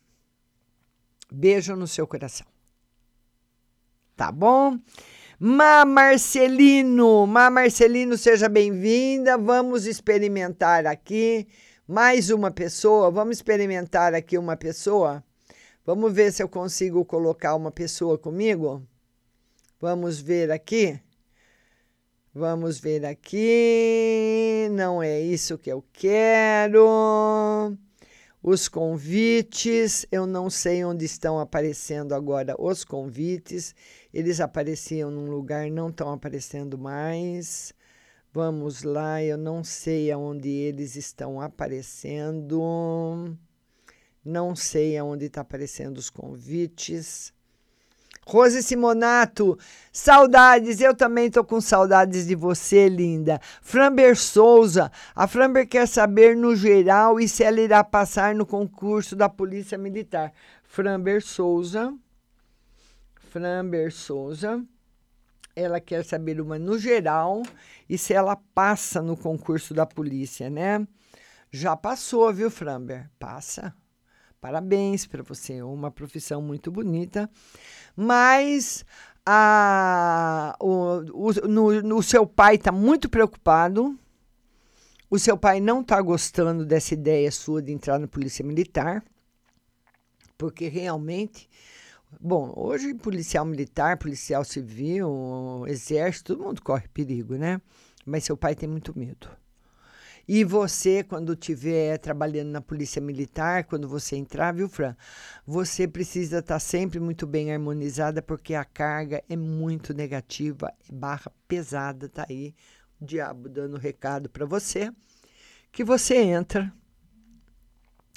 Beijo 1.28 1.74
no 1.74 1.88
seu 1.88 2.06
coração. 2.06 2.46
Tá 4.16 4.30
bom? 4.30 4.78
Má 5.38 5.85
Marcelino, 5.85 7.27
Má 7.27 7.51
Marcelino, 7.51 8.16
seja 8.16 8.49
bem-vinda. 8.49 9.37
Vamos 9.37 9.85
experimentar 9.85 10.87
aqui 10.87 11.49
mais 11.88 12.31
uma 12.31 12.53
pessoa. 12.53 13.11
Vamos 13.11 13.38
experimentar 13.38 14.14
aqui 14.14 14.38
uma 14.38 14.57
pessoa. 14.57 15.25
Vamos 15.85 16.12
ver 16.12 16.33
se 16.33 16.40
eu 16.40 16.49
consigo 16.49 17.05
colocar 17.05 17.57
uma 17.57 17.73
pessoa 17.73 18.16
comigo. 18.16 18.87
Vamos 19.81 20.20
ver 20.20 20.53
aqui. 20.53 21.01
Vamos 22.33 22.79
ver 22.79 23.05
aqui. 23.05 24.68
Não 24.70 25.03
é 25.03 25.20
isso 25.20 25.59
que 25.59 25.70
eu 25.70 25.85
quero. 25.92 27.77
Os 28.40 28.68
convites, 28.68 30.07
eu 30.12 30.27
não 30.27 30.51
sei 30.51 30.85
onde 30.85 31.07
estão 31.07 31.40
aparecendo 31.40 32.14
agora 32.14 32.55
os 32.59 32.85
convites. 32.85 33.75
Eles 34.14 34.40
apareciam 34.40 35.11
num 35.11 35.29
lugar, 35.29 35.68
não 35.68 35.88
estão 35.88 36.12
aparecendo 36.12 36.79
mais. 36.79 37.74
Vamos 38.33 38.85
lá, 38.85 39.20
eu 39.20 39.37
não 39.37 39.64
sei 39.64 40.12
aonde 40.12 40.48
eles 40.48 40.94
estão 40.94 41.40
aparecendo. 41.40 43.37
Não 44.24 44.55
sei 44.55 44.96
aonde 44.96 45.24
está 45.24 45.40
aparecendo 45.40 45.98
os 45.98 46.11
convites. 46.11 47.35
Rose 48.24 48.62
Simonato, 48.62 49.59
saudades, 49.92 50.81
eu 50.81 50.94
também 50.94 51.29
tô 51.29 51.42
com 51.42 51.61
saudades 51.61 52.29
de 52.29 52.37
você, 52.37 52.88
linda. 52.88 53.40
Framber 53.61 54.16
Souza, 54.16 54.92
a 55.12 55.27
Framber 55.27 55.68
quer 55.68 55.88
saber 55.88 56.37
no 56.37 56.55
geral 56.55 57.18
e 57.18 57.27
se 57.27 57.42
ela 57.42 57.61
irá 57.61 57.83
passar 57.83 58.33
no 58.33 58.46
concurso 58.46 59.16
da 59.16 59.29
Polícia 59.29 59.77
Militar. 59.77 60.33
Framber 60.62 61.20
Souza, 61.20 61.92
Framber 63.35 63.92
Souza, 63.92 64.64
ela 65.57 65.81
quer 65.81 66.05
saber 66.05 66.40
uma 66.40 66.57
no 66.57 66.79
geral 66.79 67.42
e 67.88 67.99
se 67.99 68.14
ela 68.14 68.37
passa 68.37 69.03
no 69.03 69.16
concurso 69.16 69.75
da 69.75 69.85
polícia, 69.85 70.49
né? 70.49 70.87
Já 71.51 71.77
passou, 71.77 72.33
viu, 72.33 72.49
Framber? 72.49 73.11
Passa. 73.18 73.75
Parabéns 74.40 75.05
para 75.05 75.25
você, 75.25 75.61
uma 75.62 75.90
profissão 75.90 76.40
muito 76.40 76.70
bonita. 76.70 77.29
Mas 77.97 78.85
a, 79.27 80.57
o, 80.61 80.99
o, 81.12 81.33
no, 81.49 81.83
no 81.83 82.03
seu 82.05 82.25
pai 82.25 82.55
está 82.55 82.70
muito 82.70 83.09
preocupado. 83.09 83.99
O 85.11 85.18
seu 85.18 85.37
pai 85.37 85.59
não 85.59 85.81
está 85.81 86.01
gostando 86.01 86.64
dessa 86.64 86.94
ideia 86.94 87.33
sua 87.33 87.61
de 87.61 87.73
entrar 87.73 87.99
na 87.99 88.07
Polícia 88.07 88.44
Militar, 88.44 89.05
porque 90.38 90.68
realmente 90.68 91.49
Bom, 92.20 92.53
hoje 92.57 92.94
policial 92.94 93.44
militar, 93.44 93.96
policial 93.96 94.44
civil, 94.44 95.64
exército, 95.66 96.35
todo 96.35 96.44
mundo 96.44 96.62
corre 96.62 96.87
perigo, 96.88 97.37
né? 97.37 97.61
Mas 98.05 98.24
seu 98.24 98.37
pai 98.37 98.55
tem 98.55 98.68
muito 98.68 98.96
medo. 98.98 99.29
E 100.27 100.42
você, 100.42 101.03
quando 101.03 101.35
estiver 101.35 101.98
trabalhando 101.98 102.48
na 102.48 102.61
polícia 102.61 103.00
militar, 103.00 103.64
quando 103.64 103.87
você 103.87 104.16
entrar, 104.16 104.55
viu, 104.55 104.68
Fran? 104.68 104.96
Você 105.46 105.87
precisa 105.87 106.38
estar 106.38 106.59
sempre 106.59 106.98
muito 106.98 107.27
bem 107.27 107.53
harmonizada, 107.53 108.22
porque 108.22 108.55
a 108.55 108.64
carga 108.64 109.22
é 109.29 109.37
muito 109.37 109.92
negativa, 109.92 110.72
barra 110.90 111.31
pesada, 111.46 112.09
tá 112.09 112.27
aí 112.29 112.55
o 113.00 113.05
diabo 113.05 113.48
dando 113.48 113.77
recado 113.77 114.31
para 114.31 114.46
você, 114.46 114.90
que 115.70 115.85
você 115.85 116.16
entra, 116.16 116.72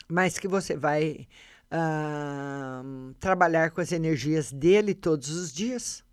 mas 0.07 0.37
que 0.39 0.47
você 0.47 0.77
vai 0.77 1.27
uh, 1.71 3.13
trabalhar 3.19 3.71
com 3.71 3.81
as 3.81 3.91
energias 3.91 4.51
dele 4.51 4.93
todos 4.93 5.29
os 5.29 5.51
dias. 5.51 6.03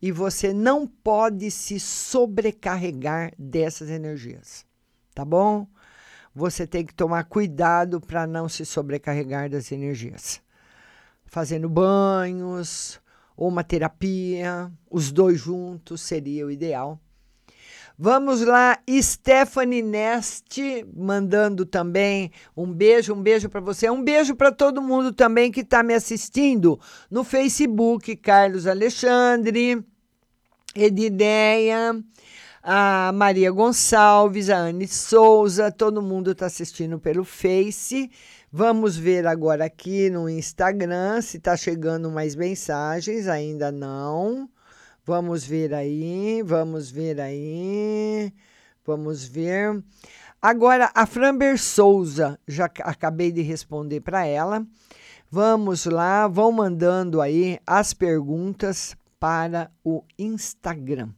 E 0.00 0.12
você 0.12 0.52
não 0.52 0.86
pode 0.86 1.50
se 1.50 1.80
sobrecarregar 1.80 3.32
dessas 3.36 3.90
energias, 3.90 4.64
tá 5.14 5.24
bom? 5.24 5.66
Você 6.34 6.66
tem 6.66 6.86
que 6.86 6.94
tomar 6.94 7.24
cuidado 7.24 8.00
para 8.00 8.26
não 8.26 8.48
se 8.48 8.64
sobrecarregar 8.64 9.50
das 9.50 9.72
energias. 9.72 10.40
Fazendo 11.26 11.68
banhos 11.68 13.00
ou 13.36 13.48
uma 13.48 13.64
terapia, 13.64 14.70
os 14.88 15.10
dois 15.10 15.40
juntos 15.40 16.00
seria 16.00 16.46
o 16.46 16.50
ideal 16.50 17.00
Vamos 18.00 18.42
lá, 18.42 18.78
Stephanie 18.88 19.82
Neste, 19.82 20.86
mandando 20.96 21.66
também 21.66 22.30
um 22.56 22.72
beijo, 22.72 23.12
um 23.12 23.20
beijo 23.20 23.48
para 23.48 23.60
você. 23.60 23.90
Um 23.90 24.04
beijo 24.04 24.36
para 24.36 24.52
todo 24.52 24.80
mundo 24.80 25.12
também 25.12 25.50
que 25.50 25.62
está 25.62 25.82
me 25.82 25.92
assistindo 25.92 26.78
no 27.10 27.24
Facebook, 27.24 28.14
Carlos 28.14 28.68
Alexandre, 28.68 29.84
Edideia, 30.76 32.00
a 32.62 33.10
Maria 33.12 33.50
Gonçalves, 33.50 34.48
a 34.48 34.58
Anne 34.58 34.86
Souza, 34.86 35.72
todo 35.72 36.00
mundo 36.00 36.30
está 36.30 36.46
assistindo 36.46 37.00
pelo 37.00 37.24
Face. 37.24 38.12
Vamos 38.52 38.96
ver 38.96 39.26
agora 39.26 39.64
aqui 39.64 40.08
no 40.08 40.28
Instagram 40.28 41.20
se 41.20 41.38
está 41.38 41.56
chegando 41.56 42.12
mais 42.12 42.36
mensagens, 42.36 43.26
ainda 43.26 43.72
não. 43.72 44.48
Vamos 45.08 45.46
ver 45.46 45.72
aí, 45.72 46.42
vamos 46.42 46.90
ver 46.90 47.18
aí, 47.18 48.30
vamos 48.84 49.24
ver. 49.24 49.82
Agora, 50.40 50.90
a 50.94 51.06
Framber 51.06 51.58
Souza, 51.58 52.38
já 52.46 52.66
acabei 52.66 53.32
de 53.32 53.40
responder 53.40 54.02
para 54.02 54.26
ela. 54.26 54.66
Vamos 55.30 55.86
lá, 55.86 56.28
vão 56.28 56.52
mandando 56.52 57.22
aí 57.22 57.58
as 57.66 57.94
perguntas 57.94 58.94
para 59.18 59.70
o 59.82 60.04
Instagram. 60.18 61.08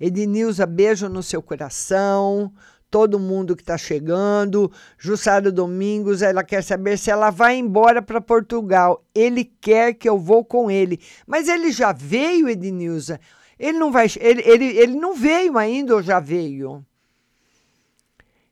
Ednilza, 0.00 0.64
beijo 0.64 1.06
no 1.06 1.22
seu 1.22 1.42
coração 1.42 2.50
todo 2.90 3.18
mundo 3.18 3.56
que 3.56 3.62
está 3.62 3.76
chegando. 3.76 4.70
Jussara 4.98 5.50
Domingos, 5.50 6.22
ela 6.22 6.44
quer 6.44 6.62
saber 6.62 6.98
se 6.98 7.10
ela 7.10 7.30
vai 7.30 7.56
embora 7.56 8.00
para 8.00 8.20
Portugal. 8.20 9.04
Ele 9.14 9.44
quer 9.44 9.94
que 9.94 10.08
eu 10.08 10.18
vou 10.18 10.44
com 10.44 10.70
ele. 10.70 11.00
Mas 11.26 11.48
ele 11.48 11.70
já 11.70 11.92
veio, 11.92 12.48
Ednilza. 12.48 13.20
Ele 13.58 13.78
não 13.78 13.90
vai, 13.90 14.06
ele, 14.20 14.42
ele, 14.42 14.64
ele 14.78 14.94
não 14.94 15.14
veio 15.14 15.56
ainda 15.56 15.94
ou 15.94 16.02
já 16.02 16.20
veio? 16.20 16.84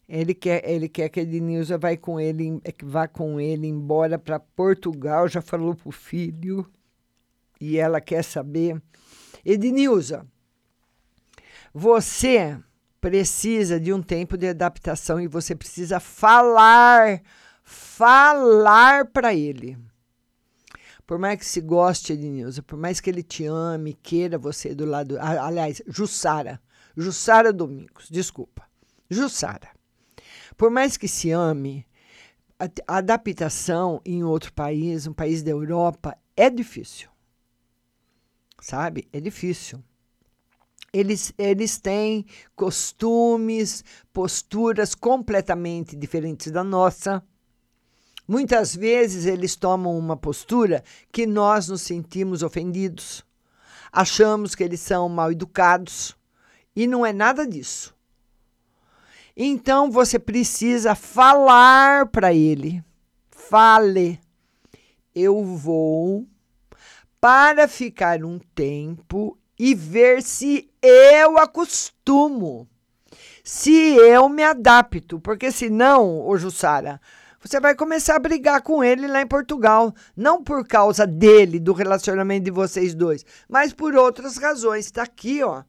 Ele 0.09 0.35
quer, 0.35 0.69
ele 0.69 0.89
quer 0.89 1.09
que 1.09 1.21
a 1.21 1.23
Ednilza 1.23 1.79
vai 1.79 1.97
com 1.97 2.21
ele, 2.21 2.61
vá 2.83 3.09
com 3.09 3.41
ele 3.41 3.67
embora 3.67 4.19
para 4.19 4.39
Portugal, 4.39 5.29
já 5.29 5.41
falou 5.41 5.75
para 5.75 5.89
o 5.89 5.93
filho. 5.93 6.67
E 7.61 7.79
ela 7.79 8.01
quer 8.01 8.23
saber. 8.23 8.81
Ednilza, 9.45 10.27
você 11.73 12.59
precisa 13.05 13.79
de 13.79 13.93
um 13.93 14.01
tempo 14.01 14.35
de 14.35 14.49
adaptação 14.49 15.21
e 15.21 15.29
você 15.29 15.55
precisa 15.55 16.01
falar, 16.01 17.21
falar 17.63 19.05
para 19.09 19.35
ele. 19.35 19.77
Por 21.07 21.19
mais 21.19 21.39
que 21.39 21.45
se 21.45 21.61
goste 21.61 22.17
de 22.17 22.27
Nilza, 22.27 22.63
por 22.63 22.79
mais 22.79 23.01
que 23.01 23.11
ele 23.11 23.23
te 23.23 23.45
ame, 23.45 23.93
queira 23.93 24.39
você 24.39 24.75
do 24.75 24.87
lado. 24.87 25.19
Aliás, 25.21 25.83
Jussara. 25.87 26.59
Jussara 26.97 27.53
Domingos, 27.53 28.09
desculpa. 28.09 28.67
Jussara. 29.11 29.69
Por 30.57 30.71
mais 30.71 30.97
que 30.97 31.07
se 31.07 31.31
ame, 31.31 31.87
a 32.59 32.97
adaptação 32.97 34.01
em 34.03 34.25
outro 34.25 34.51
país, 34.55 35.07
um 35.07 35.13
país 35.13 35.43
da 35.43 35.51
Europa, 35.51 36.17
é 36.35 36.49
difícil. 36.49 37.11
Sabe? 38.63 39.07
É 39.13 39.21
difícil. 39.21 39.85
Eles, 40.95 41.35
eles 41.37 41.77
têm 41.77 42.25
costumes, 42.55 43.83
posturas 44.13 44.95
completamente 44.95 45.97
diferentes 45.97 46.53
da 46.53 46.63
nossa. 46.63 47.21
Muitas 48.29 48.77
vezes 48.77 49.27
eles 49.27 49.57
tomam 49.57 49.99
uma 49.99 50.17
postura 50.17 50.85
que 51.11 51.27
nós 51.27 51.67
nos 51.67 51.83
sentimos 51.83 52.45
ofendidos, 52.45 53.25
achamos 53.91 54.55
que 54.55 54.63
eles 54.63 54.79
são 54.79 55.09
mal 55.09 55.33
educados 55.33 56.17
e 56.77 56.87
não 56.87 57.05
é 57.05 57.13
nada 57.13 57.45
disso. 57.45 57.93
Então 59.37 59.91
você 59.91 60.17
precisa 60.17 60.95
falar 60.95 62.07
para 62.07 62.33
ele. 62.33 62.85
Fale, 63.33 64.21
eu 65.13 65.43
vou 65.45 66.25
para 67.21 67.67
ficar 67.67 68.25
um 68.25 68.39
tempo 68.55 69.37
e 69.59 69.75
ver 69.75 70.23
se 70.23 70.71
eu 70.83 71.39
acostumo, 71.39 72.69
se 73.43 73.73
eu 73.97 74.29
me 74.29 74.43
adapto, 74.43 75.21
porque 75.21 75.53
senão, 75.53 76.27
ô 76.27 76.37
Jussara, 76.37 77.01
você 77.41 77.61
vai 77.61 77.75
começar 77.75 78.17
a 78.17 78.19
brigar 78.19 78.63
com 78.63 78.83
ele 78.83 79.07
lá 79.07 79.21
em 79.21 79.27
Portugal, 79.27 79.95
não 80.17 80.43
por 80.43 80.67
causa 80.67 81.07
dele, 81.07 81.61
do 81.61 81.75
relacionamento 81.75 82.45
de 82.45 82.51
vocês 82.51 82.95
dois, 82.95 83.25
mas 83.47 83.73
por 83.73 83.95
outras 83.95 84.39
razões. 84.39 84.87
Está 84.87 85.03
aqui, 85.03 85.43
ó. 85.43 85.63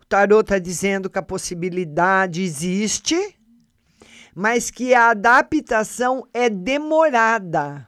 O 0.00 0.04
tarot 0.04 0.42
está 0.42 0.58
dizendo 0.58 1.08
que 1.08 1.18
a 1.18 1.22
possibilidade 1.22 2.42
existe, 2.42 3.36
mas 4.34 4.68
que 4.68 4.94
a 4.94 5.10
adaptação 5.10 6.26
é 6.34 6.50
demorada. 6.50 7.86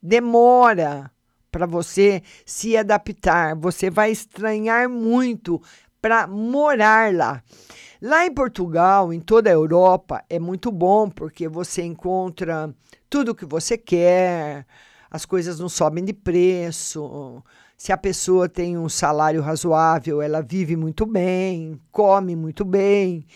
Demora 0.00 1.10
para 1.50 1.66
você 1.66 2.22
se 2.44 2.76
adaptar. 2.76 3.56
Você 3.56 3.90
vai 3.90 4.10
estranhar 4.10 4.88
muito 4.88 5.60
para 6.00 6.26
morar 6.26 7.14
lá. 7.14 7.42
Lá 8.00 8.24
em 8.24 8.32
Portugal, 8.32 9.12
em 9.12 9.20
toda 9.20 9.50
a 9.50 9.52
Europa, 9.52 10.24
é 10.30 10.38
muito 10.38 10.72
bom 10.72 11.10
porque 11.10 11.46
você 11.48 11.82
encontra 11.82 12.74
tudo 13.10 13.32
o 13.32 13.34
que 13.34 13.44
você 13.44 13.76
quer, 13.76 14.64
as 15.10 15.26
coisas 15.26 15.60
não 15.60 15.68
sobem 15.68 16.04
de 16.04 16.14
preço. 16.14 17.42
Se 17.76 17.92
a 17.92 17.98
pessoa 17.98 18.48
tem 18.48 18.78
um 18.78 18.88
salário 18.88 19.42
razoável, 19.42 20.22
ela 20.22 20.40
vive 20.40 20.76
muito 20.76 21.04
bem, 21.04 21.78
come 21.92 22.34
muito 22.34 22.64
bem, 22.64 23.26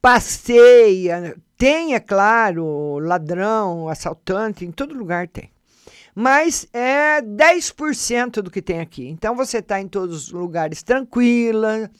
passeia. 0.00 1.36
Tem, 1.56 1.94
é 1.94 2.00
claro, 2.00 2.98
ladrão, 2.98 3.88
assaltante, 3.88 4.64
em 4.64 4.70
todo 4.70 4.94
lugar 4.94 5.26
tem 5.28 5.50
mas 6.14 6.66
é 6.72 7.20
10% 7.22 8.42
do 8.42 8.50
que 8.50 8.62
tem 8.62 8.80
aqui. 8.80 9.08
Então 9.08 9.34
você 9.34 9.58
está 9.58 9.80
em 9.80 9.88
todos 9.88 10.26
os 10.26 10.32
lugares 10.32 10.82
tranquila, 10.82 11.90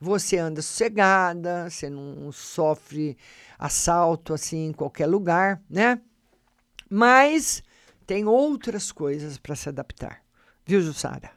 você 0.00 0.38
anda 0.38 0.62
sossegada, 0.62 1.68
você 1.68 1.90
não 1.90 2.30
sofre 2.32 3.16
assalto 3.58 4.34
assim 4.34 4.66
em 4.66 4.72
qualquer 4.72 5.06
lugar, 5.06 5.60
né? 5.68 6.00
Mas 6.88 7.62
tem 8.06 8.24
outras 8.26 8.92
coisas 8.92 9.38
para 9.38 9.56
se 9.56 9.68
adaptar. 9.68 10.22
Viu, 10.64 10.80
Jussara? 10.80 11.30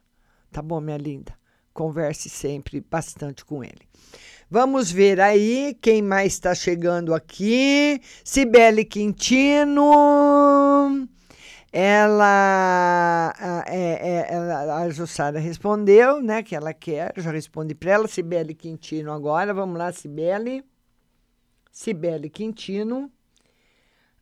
Tá 0.52 0.62
bom, 0.62 0.80
minha 0.80 0.98
linda? 0.98 1.34
Converse 1.74 2.30
sempre 2.30 2.82
bastante 2.82 3.44
com 3.46 3.64
ele. 3.64 3.88
Vamos 4.50 4.92
ver 4.92 5.22
aí 5.22 5.78
quem 5.80 6.02
mais 6.02 6.34
está 6.34 6.54
chegando 6.56 7.14
aqui. 7.14 8.02
Cibele 8.24 8.84
Quintino. 8.84 9.88
Ela, 11.72 13.34
é, 13.68 13.78
é, 13.78 14.34
ela, 14.34 14.78
a 14.78 14.90
Jussara 14.90 15.40
respondeu, 15.40 16.22
né, 16.22 16.42
que 16.42 16.56
ela 16.56 16.74
quer, 16.74 17.14
já 17.18 17.32
respondi 17.32 17.76
para 17.76 17.92
ela, 17.92 18.08
Cibele 18.08 18.56
Quintino 18.56 19.12
agora, 19.12 19.54
vamos 19.54 19.78
lá, 19.78 19.92
Cibele. 19.92 20.64
Cibele 21.72 22.30
Quintino. 22.30 23.12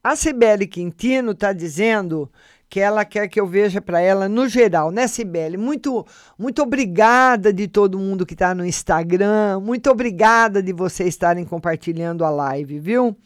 A 0.03 0.15
Cibele 0.15 0.67
Quintino 0.67 1.31
está 1.31 1.53
dizendo 1.53 2.29
que 2.69 2.81
ela 2.81 3.05
quer 3.05 3.29
que 3.29 3.39
eu 3.39 3.47
veja 3.47 3.81
para 3.81 4.01
ela 4.01 4.27
no 4.27 4.47
geral, 4.49 4.91
né, 4.91 5.07
Cibele? 5.07 5.55
Muito, 5.55 6.05
muito 6.37 6.61
obrigada 6.61 7.53
de 7.53 7.67
todo 7.67 7.97
mundo 7.97 8.25
que 8.25 8.33
está 8.33 8.53
no 8.53 8.65
Instagram, 8.65 9.61
muito 9.61 9.89
obrigada 9.89 10.61
de 10.61 10.73
vocês 10.73 11.09
estarem 11.09 11.45
compartilhando 11.45 12.25
a 12.25 12.29
live, 12.29 12.77
viu? 12.77 13.17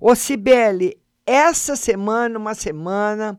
Ô, 0.00 0.14
Cibele, 0.14 0.96
essa 1.28 1.76
semana, 1.76 2.38
uma 2.38 2.54
semana 2.54 3.38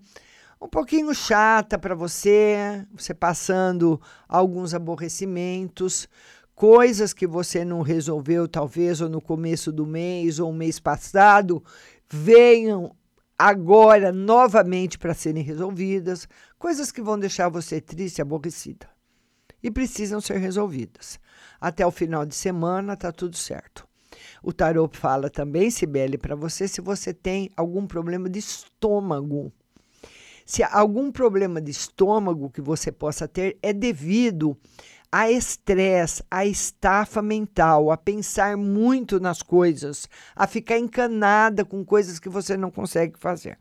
um 0.62 0.68
pouquinho 0.68 1.12
chata 1.16 1.80
para 1.80 1.96
você, 1.96 2.86
você 2.94 3.16
passando 3.16 4.00
alguns 4.28 4.76
aborrecimentos, 4.76 6.08
coisas 6.54 7.14
que 7.14 7.26
você 7.26 7.66
não 7.66 7.82
resolveu, 7.82 8.48
talvez, 8.48 9.02
ou 9.02 9.10
no 9.10 9.20
começo 9.20 9.72
do 9.72 9.88
mês, 9.88 10.38
ou 10.38 10.54
mês 10.54 10.80
passado, 10.80 11.64
venham 12.08 12.96
agora 13.36 14.12
novamente 14.12 15.00
para 15.00 15.16
serem 15.16 15.42
resolvidas, 15.42 16.28
coisas 16.60 16.92
que 16.92 17.02
vão 17.02 17.18
deixar 17.18 17.50
você 17.50 17.82
triste 17.82 18.20
e 18.20 18.22
aborrecida. 18.22 18.88
E 19.64 19.72
precisam 19.72 20.22
ser 20.22 20.38
resolvidas. 20.38 21.20
Até 21.60 21.86
o 21.88 21.92
final 21.92 22.24
de 22.24 22.36
semana 22.36 22.96
tá 22.96 23.12
tudo 23.12 23.36
certo. 23.36 23.89
O 24.42 24.54
tarot 24.54 24.98
fala 24.98 25.30
também, 25.30 25.70
Sibeli, 25.70 26.18
para 26.18 26.36
você 26.36 26.68
se 26.68 26.82
você 26.82 27.14
tem 27.14 27.50
algum 27.56 27.86
problema 27.86 28.30
de 28.30 28.40
estômago. 28.40 29.52
Se 30.46 30.64
algum 30.64 31.12
problema 31.12 31.62
de 31.62 31.70
estômago 31.70 32.50
que 32.50 32.62
você 32.62 32.92
possa 32.92 33.28
ter 33.28 33.58
é 33.62 33.72
devido 33.72 34.58
a 35.12 35.30
estresse, 35.30 36.24
a 36.30 36.46
estafa 36.46 37.22
mental, 37.22 37.92
a 37.92 37.98
pensar 37.98 38.56
muito 38.56 39.20
nas 39.20 39.42
coisas, 39.42 40.08
a 40.36 40.46
ficar 40.46 40.78
encanada 40.78 41.66
com 41.66 41.84
coisas 41.84 42.20
que 42.20 42.30
você 42.30 42.56
não 42.56 42.70
consegue 42.70 43.18
fazer. 43.18 43.58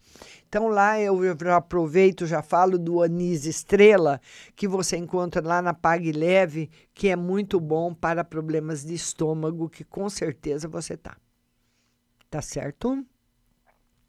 Então 0.49 0.69
lá 0.69 0.99
eu 0.99 1.21
já 1.39 1.57
aproveito, 1.57 2.27
já 2.27 2.43
falo 2.43 2.79
do 2.79 3.03
anis 3.03 3.45
estrela, 3.45 4.19
que 4.57 4.67
você 4.67 4.97
encontra 4.97 5.47
lá 5.47 5.61
na 5.61 5.75
Pague 5.75 6.11
Leve, 6.11 6.71
que 6.95 7.09
é 7.09 7.17
muito 7.17 7.61
bom 7.61 7.93
para 7.93 8.25
problemas 8.25 8.83
de 8.83 8.95
estômago, 8.95 9.69
que 9.69 9.85
com 9.85 10.09
certeza 10.09 10.67
você 10.67 10.97
tá. 10.97 11.19
Tá 12.31 12.41
certo? 12.41 13.05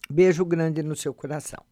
Beijo 0.09 0.45
grande 0.45 0.81
no 0.81 0.95
seu 0.95 1.13
coração. 1.13 1.68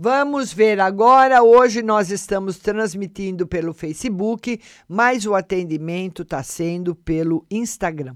Vamos 0.00 0.52
ver 0.52 0.78
agora. 0.78 1.42
Hoje 1.42 1.82
nós 1.82 2.08
estamos 2.12 2.56
transmitindo 2.56 3.48
pelo 3.48 3.74
Facebook, 3.74 4.60
mas 4.86 5.26
o 5.26 5.34
atendimento 5.34 6.22
está 6.22 6.40
sendo 6.40 6.94
pelo 6.94 7.44
Instagram. 7.50 8.14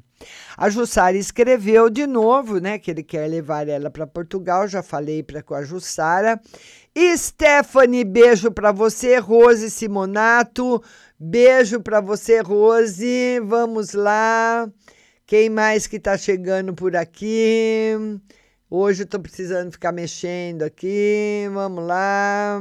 A 0.56 0.70
Jussara 0.70 1.16
escreveu 1.16 1.90
de 1.90 2.06
novo, 2.06 2.60
né, 2.60 2.78
que 2.78 2.88
ele 2.88 3.02
quer 3.02 3.26
levar 3.26 3.68
ela 3.68 3.90
para 3.90 4.06
Portugal. 4.06 4.68
Já 4.68 4.80
falei 4.80 5.24
para 5.24 5.42
com 5.42 5.54
a 5.56 5.64
Jussara. 5.64 6.40
Stephanie, 7.16 8.04
beijo 8.04 8.52
para 8.52 8.70
você. 8.70 9.18
Rose 9.18 9.68
Simonato, 9.68 10.80
beijo 11.18 11.80
para 11.80 12.00
você, 12.00 12.38
Rose. 12.42 13.40
Vamos 13.40 13.92
lá. 13.92 14.70
Quem 15.26 15.50
mais 15.50 15.88
que 15.88 15.96
está 15.96 16.16
chegando 16.16 16.74
por 16.74 16.94
aqui? 16.94 18.20
Hoje 18.74 19.02
eu 19.02 19.06
tô 19.06 19.20
precisando 19.20 19.70
ficar 19.70 19.92
mexendo 19.92 20.62
aqui. 20.62 21.46
Vamos 21.52 21.84
lá. 21.84 22.58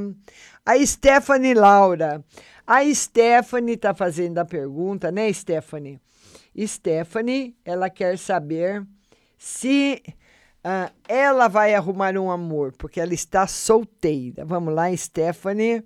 A 0.65 0.85
Stephanie 0.85 1.53
Laura. 1.53 2.21
A 2.67 2.83
Stephanie 2.93 3.77
tá 3.77 3.93
fazendo 3.93 4.37
a 4.37 4.43
pergunta, 4.43 5.09
né, 5.09 5.31
Stephanie? 5.31 6.01
Stephanie, 6.67 7.55
ela 7.63 7.89
quer 7.89 8.17
saber 8.17 8.85
se 9.37 10.03
uh, 10.65 10.93
ela 11.07 11.47
vai 11.47 11.73
arrumar 11.73 12.17
um 12.17 12.29
amor, 12.29 12.73
porque 12.77 12.99
ela 12.99 13.13
está 13.13 13.47
solteira. 13.47 14.43
Vamos 14.43 14.73
lá, 14.73 14.93
Stephanie. 14.97 15.81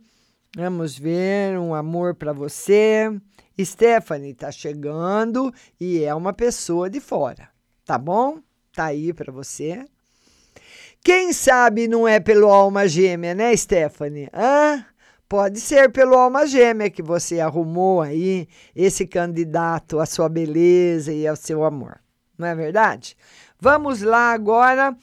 Vamos 0.58 0.98
ver 0.98 1.60
um 1.60 1.76
amor 1.76 2.16
para 2.16 2.34
você. 2.34 3.16
Stephanie 3.62 4.34
tá 4.34 4.52
chegando 4.52 5.54
e 5.80 6.04
é 6.04 6.16
uma 6.16 6.34
pessoa 6.34 6.90
de 6.90 7.00
fora, 7.00 7.48
tá 7.86 8.00
bom? 8.00 8.40
Tá 8.74 8.86
aí 8.86 9.14
para 9.14 9.32
você. 9.32 9.86
Quem 11.06 11.34
sabe 11.34 11.88
não 11.88 12.08
é 12.08 12.20
pelo 12.20 12.50
alma 12.50 12.88
gêmea, 12.88 13.36
né, 13.36 13.56
Stephanie? 13.56 14.28
Hã? 14.34 14.84
Pode 15.30 15.60
ser 15.60 15.92
pelo 15.92 16.16
alma 16.16 16.48
gêmea 16.48 16.90
que 16.90 17.04
você 17.04 17.40
arrumou 17.40 18.02
aí 18.02 18.48
esse 18.76 19.06
candidato 19.06 20.00
à 20.00 20.08
sua 20.08 20.28
beleza 20.28 21.14
e 21.14 21.28
ao 21.28 21.36
seu 21.36 21.64
amor. 21.64 22.00
Não 22.36 22.48
é 22.48 22.56
verdade? 22.56 23.16
Vamos 23.60 24.02
lá 24.02 24.32
agora. 24.32 24.98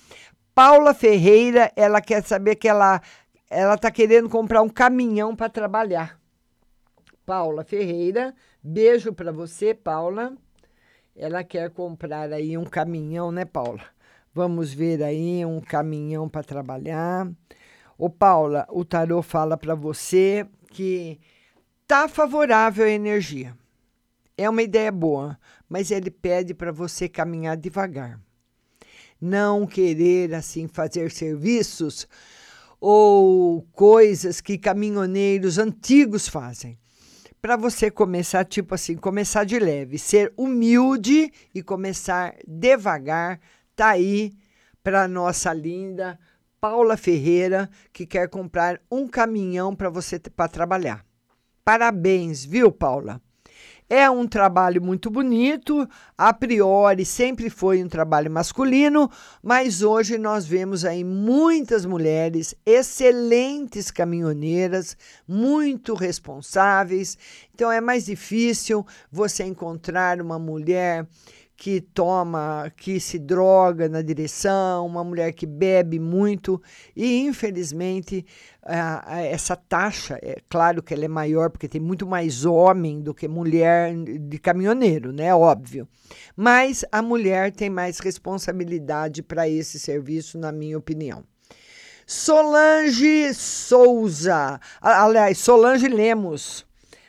Paula 0.52 0.92
Ferreira, 0.92 1.70
ela 1.76 2.00
quer 2.00 2.24
saber 2.24 2.56
que 2.56 2.68
ela 2.68 3.00
ela 3.48 3.78
tá 3.78 3.88
querendo 3.88 4.28
comprar 4.28 4.60
um 4.60 4.68
caminhão 4.68 5.36
para 5.36 5.48
trabalhar. 5.48 6.18
Paula 7.24 7.62
Ferreira, 7.62 8.34
beijo 8.60 9.12
para 9.12 9.30
você, 9.30 9.72
Paula. 9.72 10.36
Ela 11.14 11.44
quer 11.44 11.70
comprar 11.70 12.32
aí 12.32 12.58
um 12.58 12.64
caminhão, 12.64 13.30
né, 13.30 13.44
Paula? 13.44 13.82
Vamos 14.34 14.72
ver 14.72 15.02
aí 15.02 15.44
um 15.44 15.60
caminhão 15.60 16.28
para 16.28 16.42
trabalhar. 16.42 17.30
Ô 17.98 18.08
Paula, 18.08 18.66
o 18.70 18.84
tarô 18.84 19.20
fala 19.20 19.58
para 19.58 19.74
você 19.74 20.46
que 20.70 21.20
tá 21.86 22.08
favorável 22.08 22.86
a 22.86 22.90
energia. 22.90 23.54
É 24.36 24.48
uma 24.48 24.62
ideia 24.62 24.90
boa, 24.90 25.38
mas 25.68 25.90
ele 25.90 26.10
pede 26.10 26.54
para 26.54 26.72
você 26.72 27.08
caminhar 27.08 27.58
devagar. 27.58 28.18
Não 29.20 29.66
querer 29.66 30.34
assim 30.34 30.66
fazer 30.66 31.10
serviços 31.10 32.08
ou 32.80 33.62
coisas 33.72 34.40
que 34.40 34.56
caminhoneiros 34.56 35.58
antigos 35.58 36.26
fazem. 36.26 36.78
Para 37.40 37.56
você 37.56 37.90
começar, 37.90 38.44
tipo 38.44 38.74
assim, 38.74 38.96
começar 38.96 39.44
de 39.44 39.58
leve, 39.58 39.98
ser 39.98 40.32
humilde 40.36 41.30
e 41.54 41.62
começar 41.62 42.34
devagar, 42.46 43.38
Tá 43.82 43.88
aí 43.88 44.32
para 44.80 45.08
nossa 45.08 45.52
linda 45.52 46.16
Paula 46.60 46.96
Ferreira, 46.96 47.68
que 47.92 48.06
quer 48.06 48.28
comprar 48.28 48.80
um 48.88 49.08
caminhão 49.08 49.74
para 49.74 49.90
você 49.90 50.20
para 50.20 50.46
trabalhar. 50.46 51.04
Parabéns, 51.64 52.44
viu, 52.44 52.70
Paula? 52.70 53.20
É 53.90 54.08
um 54.08 54.24
trabalho 54.24 54.80
muito 54.80 55.10
bonito, 55.10 55.86
a 56.16 56.32
priori 56.32 57.04
sempre 57.04 57.50
foi 57.50 57.82
um 57.82 57.88
trabalho 57.88 58.30
masculino, 58.30 59.10
mas 59.42 59.82
hoje 59.82 60.16
nós 60.16 60.46
vemos 60.46 60.84
aí 60.84 61.02
muitas 61.02 61.84
mulheres 61.84 62.54
excelentes 62.64 63.90
caminhoneiras, 63.90 64.96
muito 65.26 65.92
responsáveis. 65.94 67.18
Então 67.52 67.70
é 67.70 67.80
mais 67.80 68.06
difícil 68.06 68.86
você 69.10 69.42
encontrar 69.42 70.20
uma 70.22 70.38
mulher 70.38 71.04
que 71.62 71.80
toma, 71.80 72.72
que 72.76 72.98
se 72.98 73.20
droga 73.20 73.88
na 73.88 74.02
direção, 74.02 74.84
uma 74.84 75.04
mulher 75.04 75.32
que 75.32 75.46
bebe 75.46 76.00
muito 76.00 76.60
e 76.96 77.20
infelizmente 77.20 78.26
essa 79.30 79.54
taxa, 79.54 80.18
é 80.20 80.38
claro 80.50 80.82
que 80.82 80.92
ela 80.92 81.04
é 81.04 81.08
maior 81.08 81.50
porque 81.50 81.68
tem 81.68 81.80
muito 81.80 82.04
mais 82.04 82.44
homem 82.44 83.00
do 83.00 83.14
que 83.14 83.28
mulher 83.28 83.94
de 83.94 84.40
caminhoneiro, 84.40 85.12
né? 85.12 85.32
Óbvio. 85.32 85.86
Mas 86.34 86.84
a 86.90 87.00
mulher 87.00 87.52
tem 87.52 87.70
mais 87.70 88.00
responsabilidade 88.00 89.22
para 89.22 89.48
esse 89.48 89.78
serviço, 89.78 90.36
na 90.38 90.50
minha 90.50 90.76
opinião. 90.76 91.22
Solange 92.04 93.32
Souza, 93.34 94.58
aliás, 94.80 95.38
Solange 95.38 95.86
Lemos. 95.86 96.66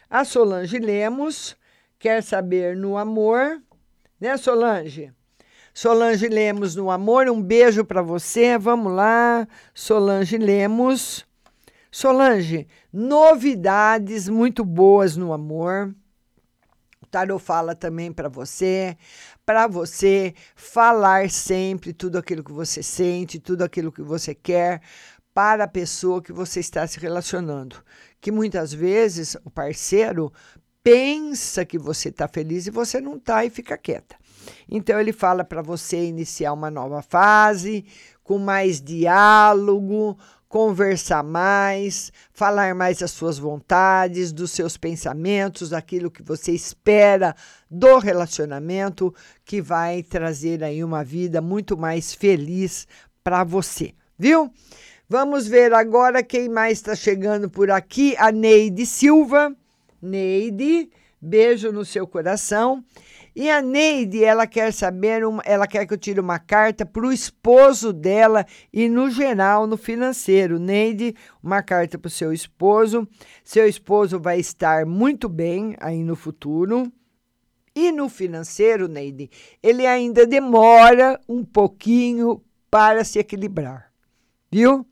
A 0.08 0.24
Solange 0.24 0.78
Lemos 0.78 1.58
quer 1.98 2.22
saber 2.22 2.78
no 2.78 2.96
amor 3.00 3.60
né, 4.24 4.38
Solange? 4.38 5.12
Solange 5.74 6.30
Lemos 6.30 6.78
no 6.78 6.90
amor, 6.90 7.28
um 7.30 7.42
beijo 7.42 7.84
para 7.84 8.02
você. 8.02 8.58
Vamos 8.58 8.94
lá, 8.94 9.46
Solange 9.74 10.38
Lemos. 10.38 11.26
Solange, 11.92 12.66
novidades 12.92 14.30
muito 14.30 14.64
boas 14.64 15.18
no 15.18 15.34
amor. 15.34 15.94
O 17.02 17.06
Tarot 17.06 17.44
fala 17.44 17.76
também 17.76 18.14
para 18.14 18.30
você, 18.30 18.98
para 19.46 19.68
você 19.68 20.34
falar 20.56 21.30
sempre 21.30 21.92
tudo 21.92 22.18
aquilo 22.18 22.46
que 22.46 22.54
você 22.54 22.82
sente, 22.82 23.40
tudo 23.40 23.62
aquilo 23.62 23.92
que 23.92 24.02
você 24.02 24.34
quer 24.34 24.82
para 25.34 25.66
a 25.66 25.68
pessoa 25.68 26.22
que 26.22 26.32
você 26.32 26.62
está 26.62 26.88
se 26.88 26.98
relacionando. 26.98 27.76
Que 28.22 28.32
muitas 28.32 28.74
vezes 28.74 29.36
o 29.44 29.52
parceiro 29.52 30.32
pensa 30.84 31.66
que 31.66 31.78
você 31.78 32.10
está 32.10 32.28
feliz 32.28 32.68
e 32.68 32.72
você 32.72 33.00
não 33.00 33.16
está 33.16 33.46
e 33.46 33.50
fica 33.50 33.78
quieta. 33.78 34.16
Então 34.70 35.00
ele 35.00 35.14
fala 35.14 35.44
para 35.44 35.62
você 35.62 36.04
iniciar 36.04 36.52
uma 36.54 36.70
nova 36.70 37.02
fase, 37.02 37.86
com 38.24 38.38
mais 38.38 38.82
diálogo, 38.82 40.18
conversar 40.48 41.24
mais, 41.24 42.12
falar 42.32 42.76
mais 42.76 43.02
as 43.02 43.12
suas 43.12 43.40
vontades, 43.40 44.32
dos 44.32 44.52
seus 44.52 44.78
pensamentos, 44.78 45.70
daquilo 45.70 46.12
que 46.12 46.22
você 46.22 46.52
espera 46.52 47.36
do 47.70 47.98
relacionamento, 47.98 49.14
que 49.44 49.62
vai 49.62 50.04
trazer 50.04 50.64
aí 50.64 50.84
uma 50.84 51.04
vida 51.04 51.42
muito 51.42 51.76
mais 51.78 52.14
feliz 52.14 52.88
para 53.24 53.44
você, 53.44 53.94
viu? 54.18 54.52
Vamos 55.10 55.48
ver 55.48 55.74
agora 55.74 56.24
quem 56.24 56.50
mais 56.50 56.80
está 56.80 56.96
chegando 56.96 57.50
por 57.50 57.70
aqui. 57.72 58.16
A 58.18 58.32
Neide 58.32 58.86
Silva. 58.86 59.56
Neide, 60.04 60.90
beijo 61.22 61.72
no 61.72 61.86
seu 61.86 62.06
coração. 62.06 62.84
E 63.36 63.50
a 63.50 63.62
Neide, 63.62 64.24
ela 64.24 64.46
quer 64.46 64.72
saber, 64.74 65.26
uma, 65.26 65.42
ela 65.44 65.66
quer 65.66 65.88
que 65.88 65.94
eu 65.94 65.98
tire 65.98 66.20
uma 66.20 66.38
carta 66.38 66.86
para 66.86 67.08
o 67.08 67.12
esposo 67.12 67.94
dela 67.94 68.46
e 68.72 68.90
no 68.90 69.10
geral, 69.10 69.66
no 69.66 69.78
financeiro. 69.78 70.60
Neide, 70.60 71.16
uma 71.42 71.64
carta 71.64 71.98
para 71.98 72.08
o 72.08 72.12
seu 72.12 72.34
esposo. 72.34 73.08
Seu 73.44 73.68
esposo 73.68 74.20
vai 74.20 74.40
estar 74.40 74.86
muito 74.86 75.30
bem 75.30 75.76
aí 75.80 76.04
no 76.04 76.16
futuro. 76.16 76.92
E 77.76 77.92
no 77.92 78.08
financeiro, 78.08 78.88
Neide, 78.88 79.32
ele 79.64 79.88
ainda 79.88 80.28
demora 80.28 81.20
um 81.28 81.44
pouquinho 81.44 82.44
para 82.70 83.04
se 83.04 83.18
equilibrar, 83.18 83.92
viu? 84.52 84.86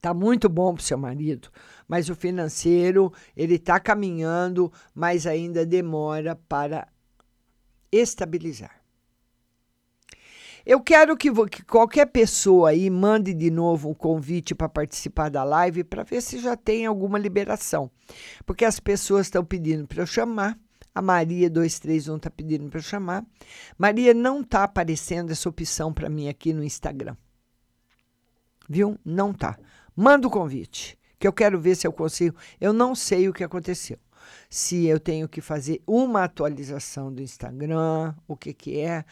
Tá 0.00 0.12
muito 0.12 0.48
bom 0.48 0.74
para 0.74 0.82
seu 0.82 0.98
marido, 0.98 1.50
mas 1.88 2.10
o 2.10 2.14
financeiro 2.14 3.12
ele 3.34 3.54
está 3.54 3.80
caminhando, 3.80 4.70
mas 4.94 5.26
ainda 5.26 5.64
demora 5.64 6.36
para 6.36 6.86
estabilizar. 7.90 8.78
Eu 10.66 10.82
quero 10.82 11.16
que, 11.16 11.30
que, 11.46 11.64
qualquer 11.64 12.04
pessoa 12.04 12.68
aí 12.68 12.90
mande 12.90 13.32
de 13.32 13.50
novo 13.50 13.88
um 13.88 13.94
convite 13.94 14.54
para 14.54 14.68
participar 14.68 15.30
da 15.30 15.42
live 15.42 15.82
para 15.82 16.02
ver 16.02 16.20
se 16.20 16.38
já 16.38 16.54
tem 16.58 16.84
alguma 16.84 17.18
liberação. 17.18 17.90
Porque 18.44 18.66
as 18.66 18.78
pessoas 18.78 19.28
estão 19.28 19.42
pedindo 19.42 19.86
para 19.86 20.02
eu 20.02 20.06
chamar. 20.06 20.58
A 20.94 21.00
Maria 21.00 21.48
231 21.48 22.16
está 22.16 22.28
pedindo 22.28 22.68
para 22.68 22.80
eu 22.80 22.82
chamar. 22.82 23.24
Maria 23.78 24.12
não 24.12 24.42
está 24.42 24.64
aparecendo 24.64 25.30
essa 25.30 25.48
opção 25.48 25.90
para 25.90 26.10
mim 26.10 26.28
aqui 26.28 26.52
no 26.52 26.62
Instagram. 26.62 27.16
Viu? 28.68 28.98
Não 29.02 29.32
tá. 29.32 29.56
Manda 29.96 30.26
o 30.28 30.30
convite, 30.30 30.97
que 31.18 31.26
eu 31.26 31.32
quero 31.32 31.60
ver 31.60 31.74
se 31.74 31.86
eu 31.86 31.92
consigo. 31.92 32.36
Eu 32.60 32.72
não 32.72 32.94
sei 32.94 33.28
o 33.28 33.32
que 33.32 33.44
aconteceu 33.44 33.98
se 34.50 34.86
eu 34.86 34.98
tenho 34.98 35.28
que 35.28 35.40
fazer 35.40 35.82
uma 35.86 36.24
atualização 36.24 37.12
do 37.12 37.22
Instagram, 37.22 38.14
o 38.26 38.36
que, 38.36 38.52
que 38.52 38.78
é, 38.78 39.04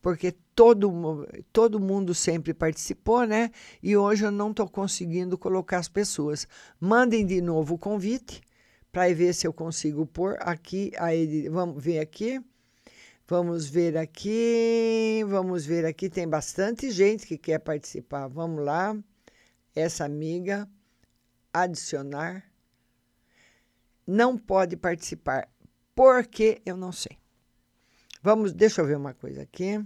porque 0.00 0.32
todo, 0.54 1.26
todo 1.52 1.80
mundo 1.80 2.14
sempre 2.14 2.52
participou, 2.52 3.24
né? 3.24 3.50
E 3.82 3.96
hoje 3.96 4.24
eu 4.24 4.32
não 4.32 4.50
estou 4.50 4.68
conseguindo 4.68 5.38
colocar 5.38 5.78
as 5.78 5.88
pessoas. 5.88 6.46
Mandem 6.80 7.24
de 7.24 7.40
novo 7.40 7.74
o 7.74 7.78
convite 7.78 8.40
para 8.90 9.12
ver 9.14 9.32
se 9.32 9.46
eu 9.46 9.52
consigo 9.52 10.04
pôr 10.04 10.36
aqui. 10.40 10.92
Aí, 10.98 11.48
vamos 11.48 11.82
ver 11.82 12.00
aqui. 12.00 12.40
Vamos 13.28 13.68
ver 13.68 13.96
aqui. 13.96 15.24
Vamos 15.28 15.64
ver 15.64 15.86
aqui. 15.86 16.10
Tem 16.10 16.28
bastante 16.28 16.90
gente 16.90 17.24
que 17.24 17.38
quer 17.38 17.60
participar. 17.60 18.26
Vamos 18.26 18.64
lá. 18.64 18.96
Essa 19.74 20.04
amiga. 20.04 20.68
Adicionar 21.52 22.52
não 24.06 24.36
pode 24.36 24.76
participar. 24.76 25.48
Porque 25.94 26.62
eu 26.64 26.76
não 26.76 26.92
sei. 26.92 27.18
Vamos, 28.22 28.52
deixa 28.52 28.80
eu 28.80 28.86
ver 28.86 28.96
uma 28.96 29.12
coisa 29.12 29.42
aqui. 29.42 29.78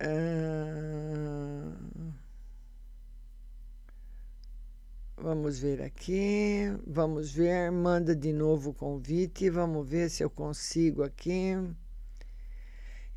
Uh, 0.00 1.76
vamos 5.16 5.58
ver 5.58 5.82
aqui. 5.82 6.62
Vamos 6.86 7.32
ver. 7.32 7.70
Manda 7.70 8.16
de 8.16 8.32
novo 8.32 8.70
o 8.70 8.74
convite. 8.74 9.50
Vamos 9.50 9.88
ver 9.88 10.08
se 10.08 10.22
eu 10.22 10.30
consigo 10.30 11.02
aqui. 11.02 11.52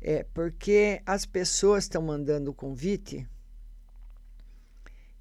É 0.00 0.22
porque 0.22 1.02
as 1.06 1.24
pessoas 1.24 1.84
estão 1.84 2.02
mandando 2.02 2.50
o 2.50 2.54
convite 2.54 3.26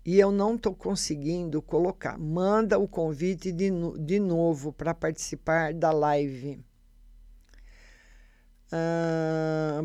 e 0.05 0.19
eu 0.19 0.31
não 0.31 0.55
estou 0.55 0.75
conseguindo 0.75 1.61
colocar. 1.61 2.17
Manda 2.17 2.77
o 2.77 2.87
convite 2.87 3.51
de, 3.51 3.71
de 3.99 4.19
novo 4.19 4.71
para 4.71 4.93
participar 4.93 5.73
da 5.73 5.91
live. 5.91 6.63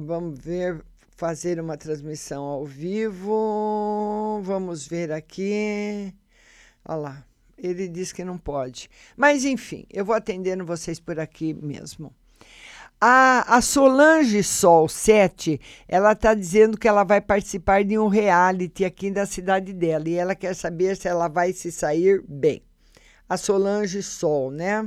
Vamos 0.07 0.39
ver, 0.39 0.85
fazer 1.17 1.61
uma 1.61 1.77
transmissão 1.77 2.45
ao 2.45 2.67
vivo. 2.67 4.41
Vamos 4.43 4.87
ver 4.87 5.11
aqui. 5.11 6.15
Olha 6.85 6.99
lá, 6.99 7.27
ele 7.57 7.89
diz 7.89 8.13
que 8.13 8.25
não 8.25 8.37
pode. 8.37 8.91
Mas 9.17 9.45
enfim, 9.45 9.87
eu 9.91 10.05
vou 10.05 10.15
atendendo 10.15 10.67
vocês 10.67 11.01
por 11.01 11.19
aqui 11.19 11.55
mesmo. 11.55 12.15
A, 13.03 13.57
a 13.57 13.63
Solange 13.63 14.43
Sol 14.43 14.87
7, 14.87 15.59
ela 15.89 16.13
está 16.13 16.35
dizendo 16.35 16.77
que 16.77 16.87
ela 16.87 17.03
vai 17.03 17.19
participar 17.19 17.83
de 17.83 17.99
um 17.99 18.09
reality 18.09 18.85
aqui 18.85 19.11
da 19.11 19.25
cidade 19.25 19.73
dela 19.73 20.07
e 20.07 20.17
ela 20.17 20.35
quer 20.35 20.55
saber 20.55 20.95
se 20.99 21.09
ela 21.09 21.27
vai 21.27 21.55
se 21.55 21.73
sair 21.73 22.23
bem. 22.29 22.63
A 23.27 23.39
Solange 23.39 24.03
Sol, 24.03 24.51
né? 24.51 24.87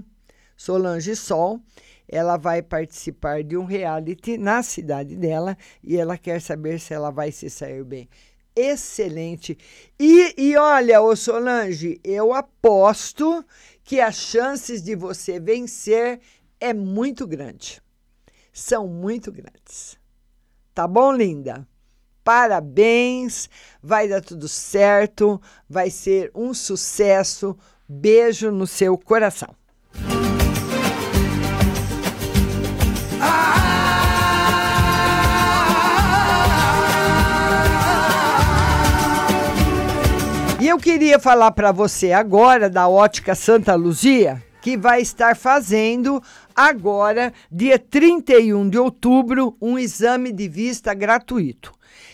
Solange 0.55 1.15
Sol, 1.15 1.59
ela 2.07 2.37
vai 2.37 2.61
participar 2.61 3.43
de 3.43 3.57
um 3.57 3.65
reality 3.65 4.37
na 4.37 4.61
cidade 4.61 5.15
dela 5.15 5.57
e 5.83 5.97
ela 5.97 6.15
quer 6.15 6.39
saber 6.39 6.79
se 6.79 6.93
ela 6.93 7.09
vai 7.09 7.31
se 7.31 7.49
sair 7.49 7.83
bem. 7.83 8.07
Excelente. 8.55 9.57
E, 9.99 10.35
e 10.37 10.55
olha, 10.55 11.01
ô 11.01 11.15
Solange, 11.15 11.99
eu 12.03 12.31
aposto 12.31 13.43
que 13.83 13.99
as 13.99 14.17
chances 14.17 14.83
de 14.83 14.95
você 14.95 15.39
vencer 15.39 16.19
é 16.59 16.75
muito 16.75 17.25
grande 17.25 17.82
são 18.53 18.87
muito 18.87 19.31
grandes. 19.31 19.97
Tá 20.73 20.87
bom, 20.87 21.11
linda? 21.11 21.67
Parabéns, 22.23 23.49
vai 23.81 24.07
dar 24.07 24.21
tudo 24.21 24.47
certo, 24.47 25.41
vai 25.67 25.89
ser 25.89 26.31
um 26.33 26.53
sucesso. 26.53 27.57
Beijo 27.89 28.49
no 28.49 28.65
seu 28.65 28.97
coração. 28.97 29.53
E 40.61 40.67
eu 40.69 40.77
queria 40.77 41.19
falar 41.19 41.51
para 41.51 41.73
você 41.73 42.13
agora 42.13 42.69
da 42.69 42.87
Ótica 42.87 43.35
Santa 43.35 43.75
Luzia, 43.75 44.41
que 44.63 44.77
vai 44.77 45.01
estar 45.01 45.35
fazendo 45.35 46.23
agora, 46.55 47.33
dia 47.51 47.77
31 47.77 48.69
de 48.69 48.79
outubro, 48.79 49.57
um 49.61 49.77
exame 49.77 50.31
de 50.31 50.47
vista 50.47 50.93
gratuito. 50.93 51.73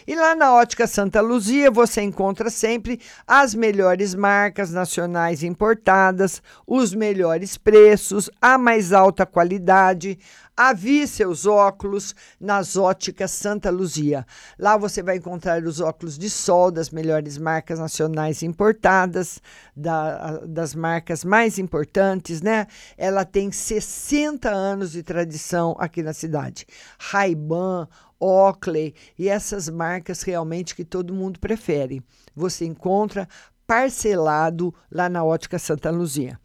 E 0.10 0.16
lá 0.16 0.34
na 0.34 0.56
Ótica 0.56 0.88
Santa 0.88 1.22
Luzia 1.22 1.70
você 1.70 2.02
encontra 2.02 2.50
sempre 2.50 3.00
as 3.28 3.54
melhores 3.54 4.16
marcas 4.16 4.72
nacionais 4.72 5.44
importadas, 5.44 6.42
os 6.66 6.96
melhores 6.96 7.60
preços, 7.60 8.28
a 8.42 8.58
mais 8.58 8.92
alta 8.92 9.24
qualidade, 9.24 10.18
Avie 10.60 11.08
seus 11.08 11.46
óculos 11.46 12.14
nas 12.38 12.76
óticas 12.76 13.32
Santa 13.32 13.70
Luzia. 13.70 14.26
Lá 14.60 14.76
você 14.76 15.02
vai 15.02 15.16
encontrar 15.16 15.64
os 15.64 15.80
óculos 15.80 16.18
de 16.18 16.30
sol 16.30 16.70
das 16.70 16.90
melhores 16.90 17.38
marcas 17.38 17.80
nacionais 17.80 18.44
importadas, 18.44 19.42
da, 19.74 20.40
das 20.46 20.76
marcas 20.76 21.24
mais 21.24 21.58
importantes, 21.58 22.42
né? 22.42 22.68
Ela 22.98 23.24
tem 23.24 23.50
60 23.54 24.50
anos 24.50 24.92
de 24.92 25.02
tradição 25.02 25.78
aqui 25.80 26.04
na 26.04 26.12
cidade. 26.12 26.68
Ray-Ban, 27.00 27.88
Oakley 28.20 28.94
e 29.18 29.30
essas 29.30 29.70
marcas 29.70 30.22
realmente 30.22 30.76
que 30.76 30.84
todo 30.84 31.14
mundo 31.14 31.40
prefere. 31.40 32.02
Você 32.36 32.66
encontra 32.66 33.28
parcelado 33.70 34.74
lá 34.92 35.08
na 35.08 35.24
Ótica 35.24 35.60
Santa 35.60 35.92
Luzia. 35.92 36.40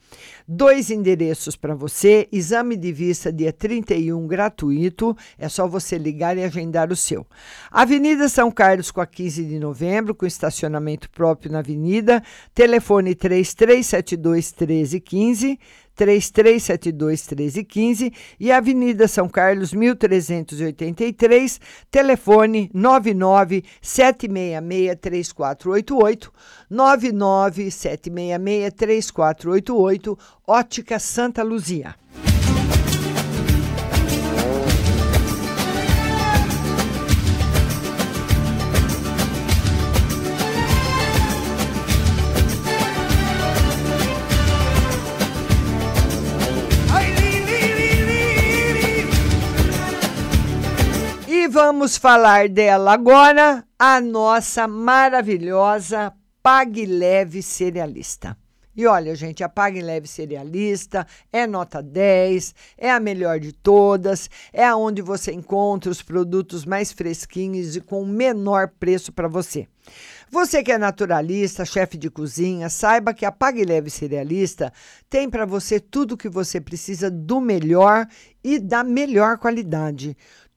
Dois 0.46 0.90
endereços 0.90 1.56
para 1.56 1.74
você: 1.74 2.28
exame 2.30 2.76
de 2.76 2.92
vista 2.92 3.32
dia 3.32 3.50
31 3.50 4.26
gratuito, 4.26 5.16
é 5.38 5.48
só 5.48 5.66
você 5.66 5.96
ligar 5.96 6.36
e 6.36 6.44
agendar 6.44 6.92
o 6.92 6.96
seu. 6.96 7.26
Avenida 7.70 8.28
São 8.28 8.50
Carlos 8.50 8.90
com 8.90 9.00
a 9.00 9.06
15 9.06 9.42
de 9.42 9.58
novembro, 9.58 10.14
com 10.14 10.26
estacionamento 10.26 11.08
próprio 11.08 11.50
na 11.50 11.60
avenida, 11.60 12.22
telefone 12.54 13.14
3372 13.14 14.52
1315. 14.52 15.58
3372 15.94 17.24
1315 17.24 18.12
e 18.38 18.52
Avenida 18.52 19.06
São 19.08 19.28
Carlos 19.28 19.72
1383, 19.72 21.60
telefone 21.90 22.70
99 22.74 23.64
766 23.80 24.98
3488, 25.00 26.32
99 26.70 27.70
766 27.70 28.74
3488, 28.74 30.18
Ótica 30.46 30.98
Santa 30.98 31.42
Luzia. 31.42 31.94
Vamos 51.54 51.96
falar 51.96 52.48
dela 52.48 52.92
agora, 52.92 53.64
a 53.78 54.00
nossa 54.00 54.66
maravilhosa 54.66 56.12
Pague 56.42 56.84
Leve 56.84 57.44
Cerealista. 57.44 58.36
E 58.76 58.84
olha, 58.88 59.14
gente, 59.14 59.44
a 59.44 59.48
Pague 59.48 59.80
Leve 59.80 60.08
Cerealista 60.08 61.06
é 61.32 61.46
nota 61.46 61.80
10, 61.80 62.56
é 62.76 62.90
a 62.90 62.98
melhor 62.98 63.38
de 63.38 63.52
todas, 63.52 64.28
é 64.52 64.66
aonde 64.66 65.00
você 65.00 65.32
encontra 65.32 65.92
os 65.92 66.02
produtos 66.02 66.64
mais 66.64 66.90
fresquinhos 66.90 67.76
e 67.76 67.80
com 67.80 68.02
o 68.02 68.06
menor 68.06 68.72
preço 68.80 69.12
para 69.12 69.28
você. 69.28 69.68
Você 70.28 70.60
que 70.60 70.72
é 70.72 70.78
naturalista, 70.78 71.64
chefe 71.64 71.96
de 71.96 72.10
cozinha, 72.10 72.68
saiba 72.68 73.14
que 73.14 73.24
a 73.24 73.30
Pague 73.30 73.64
Leve 73.64 73.90
Cerealista 73.90 74.72
tem 75.08 75.30
para 75.30 75.46
você 75.46 75.78
tudo 75.78 76.12
o 76.12 76.16
que 76.16 76.28
você 76.28 76.60
precisa 76.60 77.08
do 77.08 77.40
melhor 77.40 78.08
e 78.42 78.58
da 78.58 78.82
melhor 78.82 79.38
qualidade 79.38 80.16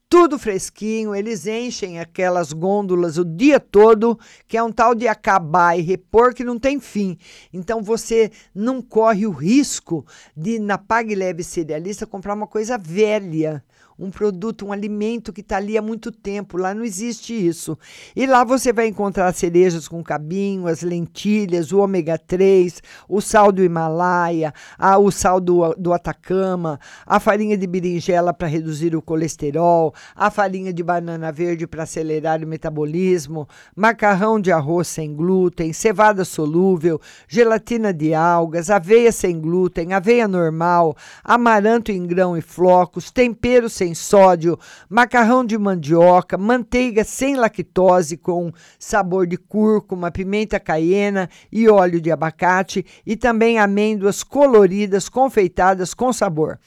tudo 0.09 0.39
fresquinho, 0.39 1.13
eles 1.13 1.45
enchem 1.45 1.99
aquelas 1.99 2.53
gôndolas 2.53 3.17
o 3.17 3.25
dia 3.25 3.59
todo, 3.59 4.17
que 4.47 4.55
é 4.57 4.63
um 4.63 4.71
tal 4.71 4.95
de 4.95 5.07
acabar 5.07 5.77
e 5.77 5.81
repor 5.81 6.33
que 6.33 6.43
não 6.43 6.57
tem 6.57 6.79
fim. 6.79 7.17
Então 7.51 7.83
você 7.83 8.31
não 8.55 8.81
corre 8.81 9.27
o 9.27 9.31
risco 9.31 10.05
de, 10.35 10.59
na 10.59 10.77
Pague 10.77 11.13
Leve 11.13 11.43
Cerealista, 11.43 12.07
comprar 12.07 12.33
uma 12.33 12.47
coisa 12.47 12.77
velha 12.77 13.63
um 13.99 14.11
produto, 14.11 14.65
um 14.65 14.71
alimento 14.71 15.33
que 15.33 15.41
está 15.41 15.57
ali 15.57 15.77
há 15.77 15.81
muito 15.81 16.11
tempo. 16.11 16.57
Lá 16.57 16.73
não 16.73 16.83
existe 16.83 17.33
isso. 17.33 17.77
E 18.15 18.25
lá 18.25 18.43
você 18.43 18.71
vai 18.71 18.87
encontrar 18.87 19.33
cerejas 19.33 19.87
com 19.87 20.03
cabinho, 20.03 20.67
as 20.67 20.81
lentilhas, 20.81 21.71
o 21.71 21.79
ômega 21.79 22.17
3, 22.17 22.81
o 23.09 23.19
sal 23.21 23.51
do 23.51 23.63
Himalaia, 23.63 24.53
a, 24.77 24.97
o 24.97 25.11
sal 25.11 25.39
do, 25.39 25.73
do 25.75 25.93
Atacama, 25.93 26.79
a 27.05 27.19
farinha 27.19 27.57
de 27.57 27.65
berinjela 27.65 28.33
para 28.33 28.47
reduzir 28.47 28.95
o 28.95 29.01
colesterol, 29.01 29.93
a 30.15 30.29
farinha 30.29 30.71
de 30.71 30.83
banana 30.83 31.31
verde 31.31 31.65
para 31.65 31.83
acelerar 31.83 32.43
o 32.43 32.47
metabolismo, 32.47 33.47
macarrão 33.75 34.39
de 34.39 34.51
arroz 34.51 34.87
sem 34.87 35.15
glúten, 35.15 35.73
cevada 35.73 36.23
solúvel, 36.23 36.99
gelatina 37.27 37.93
de 37.93 38.13
algas, 38.13 38.69
aveia 38.69 39.11
sem 39.11 39.39
glúten, 39.39 39.93
aveia 39.93 40.27
normal, 40.27 40.95
amaranto 41.23 41.91
em 41.91 42.05
grão 42.05 42.37
e 42.37 42.41
flocos, 42.41 43.11
tempero 43.11 43.69
sem 43.69 43.86
sem 43.87 43.95
sódio, 43.95 44.59
macarrão 44.89 45.45
de 45.45 45.57
mandioca, 45.57 46.37
manteiga 46.37 47.05
sem 47.05 47.37
lactose 47.37 48.17
com 48.17 48.51
sabor 48.77 49.25
de 49.25 49.37
cúrcuma, 49.37 50.11
pimenta 50.11 50.59
caiena 50.59 51.29
e 51.49 51.69
óleo 51.69 52.01
de 52.01 52.11
abacate 52.11 52.85
e 53.05 53.15
também 53.15 53.59
amêndoas 53.59 54.23
coloridas 54.23 55.07
confeitadas 55.07 55.93
com 55.93 56.11
sabor 56.11 56.59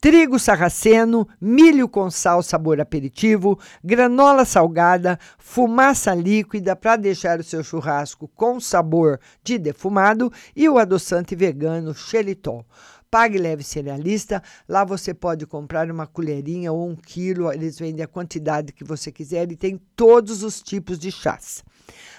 trigo 0.00 0.38
sarraceno, 0.38 1.26
milho 1.40 1.88
com 1.88 2.08
sal 2.08 2.40
sabor 2.40 2.80
aperitivo, 2.80 3.58
granola 3.82 4.44
salgada, 4.44 5.18
fumaça 5.38 6.14
líquida 6.14 6.76
para 6.76 6.96
deixar 6.96 7.40
o 7.40 7.44
seu 7.44 7.64
churrasco 7.64 8.28
com 8.28 8.60
sabor 8.60 9.18
de 9.42 9.58
defumado 9.58 10.32
e 10.54 10.68
o 10.68 10.78
adoçante 10.78 11.34
vegano 11.34 11.92
xelitol. 11.94 12.64
Pague 13.10 13.38
Leve 13.38 13.62
Cerealista. 13.62 14.42
Lá 14.68 14.84
você 14.84 15.14
pode 15.14 15.46
comprar 15.46 15.90
uma 15.90 16.06
colherinha 16.06 16.72
ou 16.72 16.88
um 16.88 16.94
quilo. 16.94 17.50
Eles 17.52 17.78
vendem 17.78 18.04
a 18.04 18.08
quantidade 18.08 18.72
que 18.72 18.84
você 18.84 19.10
quiser 19.10 19.50
e 19.50 19.56
tem 19.56 19.80
todos 19.96 20.42
os 20.42 20.60
tipos 20.60 20.98
de 20.98 21.10
chás. 21.10 21.64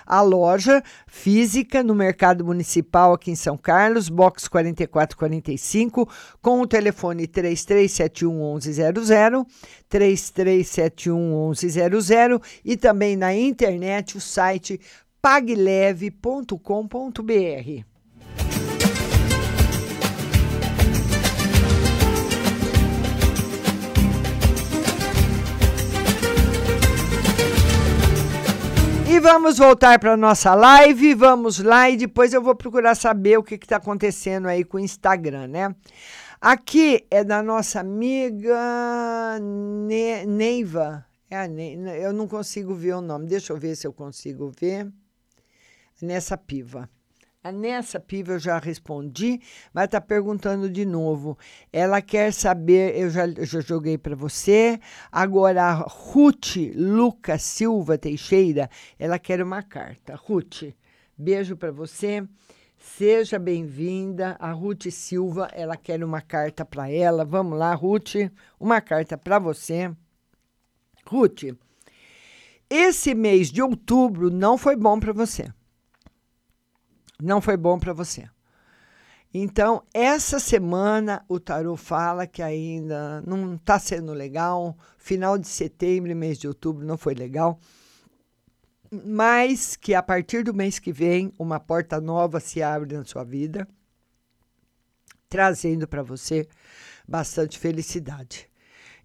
A 0.05 0.21
loja 0.21 0.83
física 1.05 1.83
no 1.83 1.93
Mercado 1.93 2.43
Municipal 2.43 3.13
aqui 3.13 3.29
em 3.29 3.35
São 3.35 3.55
Carlos, 3.55 4.09
box 4.09 4.47
4445, 4.47 6.09
com 6.41 6.61
o 6.61 6.67
telefone 6.67 7.27
3371 7.27 8.55
1100, 8.55 9.45
3371 9.87 11.49
1100 11.49 12.41
e 12.65 12.75
também 12.75 13.15
na 13.15 13.35
internet 13.35 14.17
o 14.17 14.21
site 14.21 14.81
pagleve.com.br. 15.21 17.88
E 29.19 29.21
vamos 29.21 29.57
voltar 29.57 29.99
para 29.99 30.15
nossa 30.15 30.55
live. 30.55 31.13
Vamos 31.13 31.59
lá 31.59 31.89
e 31.89 31.97
depois 31.97 32.33
eu 32.33 32.41
vou 32.41 32.55
procurar 32.55 32.95
saber 32.95 33.37
o 33.37 33.43
que 33.43 33.55
está 33.55 33.75
acontecendo 33.75 34.47
aí 34.47 34.63
com 34.63 34.77
o 34.77 34.79
Instagram, 34.79 35.47
né? 35.47 35.75
Aqui 36.39 37.05
é 37.11 37.21
da 37.21 37.43
nossa 37.43 37.81
amiga 37.81 39.37
ne 39.41 40.25
Neiva. 40.25 41.05
É 41.29 41.37
a 41.37 41.47
ne 41.49 41.75
eu 42.01 42.13
não 42.13 42.29
consigo 42.29 42.73
ver 42.73 42.93
o 42.93 43.01
nome. 43.01 43.27
Deixa 43.27 43.51
eu 43.51 43.57
ver 43.57 43.75
se 43.75 43.85
eu 43.85 43.91
consigo 43.91 44.53
ver. 44.57 44.89
Nessa 46.01 46.37
piva. 46.37 46.89
Nessa 47.41 48.01
piva 48.01 48.33
eu 48.33 48.39
já 48.39 48.59
respondi, 48.59 49.39
mas 49.73 49.85
está 49.85 50.01
perguntando 50.01 50.69
de 50.69 50.85
novo. 50.85 51.37
Ela 51.71 52.01
quer 52.01 52.33
saber, 52.33 52.97
eu 52.99 53.09
já, 53.09 53.29
já 53.29 53.61
joguei 53.61 53.97
para 53.97 54.13
você. 54.13 54.77
Agora, 55.09 55.63
a 55.63 55.73
Ruth 55.73 56.57
Lucas 56.75 57.41
Silva 57.41 57.97
Teixeira, 57.97 58.69
ela 58.99 59.17
quer 59.17 59.41
uma 59.41 59.63
carta. 59.63 60.15
Ruth, 60.15 60.63
beijo 61.17 61.55
para 61.55 61.71
você. 61.71 62.27
Seja 62.77 63.39
bem-vinda. 63.39 64.35
A 64.37 64.51
Ruth 64.51 64.87
Silva, 64.91 65.49
ela 65.53 65.77
quer 65.77 66.03
uma 66.03 66.19
carta 66.19 66.65
para 66.65 66.91
ela. 66.91 67.23
Vamos 67.23 67.57
lá, 67.57 67.73
Ruth, 67.73 68.15
uma 68.59 68.81
carta 68.81 69.17
para 69.17 69.39
você. 69.39 69.89
Ruth, 71.07 71.55
esse 72.69 73.15
mês 73.15 73.49
de 73.49 73.61
outubro 73.61 74.29
não 74.29 74.57
foi 74.57 74.75
bom 74.75 74.99
para 74.99 75.13
você 75.13 75.49
não 77.21 77.41
foi 77.41 77.57
bom 77.57 77.77
para 77.77 77.93
você. 77.93 78.29
Então, 79.33 79.83
essa 79.93 80.39
semana 80.39 81.23
o 81.27 81.39
tarô 81.39 81.75
fala 81.75 82.25
que 82.25 82.41
ainda 82.41 83.21
não 83.21 83.55
está 83.55 83.77
sendo 83.77 84.11
legal. 84.11 84.75
Final 84.97 85.37
de 85.37 85.47
setembro 85.47 86.15
mês 86.15 86.39
de 86.39 86.47
outubro 86.47 86.85
não 86.85 86.97
foi 86.97 87.13
legal. 87.13 87.59
Mas 88.91 89.75
que 89.75 89.93
a 89.93 90.01
partir 90.01 90.43
do 90.43 90.53
mês 90.53 90.79
que 90.79 90.91
vem, 90.91 91.31
uma 91.37 91.59
porta 91.59 92.01
nova 92.01 92.39
se 92.39 92.63
abre 92.63 92.97
na 92.97 93.05
sua 93.05 93.23
vida, 93.23 93.67
trazendo 95.29 95.87
para 95.87 96.01
você 96.01 96.47
bastante 97.07 97.59
felicidade. 97.59 98.49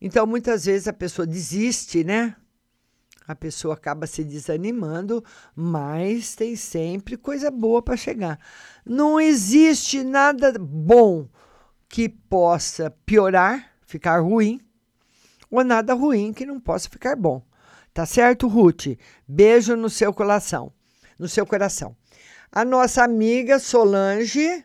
Então, 0.00 0.26
muitas 0.26 0.64
vezes 0.64 0.88
a 0.88 0.92
pessoa 0.92 1.26
desiste, 1.26 2.02
né? 2.02 2.34
A 3.26 3.34
pessoa 3.34 3.74
acaba 3.74 4.06
se 4.06 4.22
desanimando, 4.22 5.24
mas 5.56 6.34
tem 6.34 6.54
sempre 6.56 7.16
coisa 7.16 7.50
boa 7.50 7.82
para 7.82 7.96
chegar. 7.96 8.38
Não 8.84 9.20
existe 9.20 10.02
nada 10.02 10.52
bom 10.58 11.28
que 11.88 12.08
possa 12.08 12.90
piorar, 13.06 13.72
ficar 13.86 14.20
ruim, 14.20 14.60
ou 15.50 15.64
nada 15.64 15.94
ruim 15.94 16.32
que 16.32 16.44
não 16.44 16.60
possa 16.60 16.88
ficar 16.88 17.16
bom. 17.16 17.42
Tá 17.94 18.04
certo, 18.04 18.48
Ruth? 18.48 18.98
Beijo 19.26 19.76
no 19.76 19.88
seu 19.88 20.12
coração, 20.12 20.72
no 21.18 21.28
seu 21.28 21.46
coração. 21.46 21.96
A 22.50 22.64
nossa 22.64 23.04
amiga 23.04 23.58
Solange, 23.58 24.64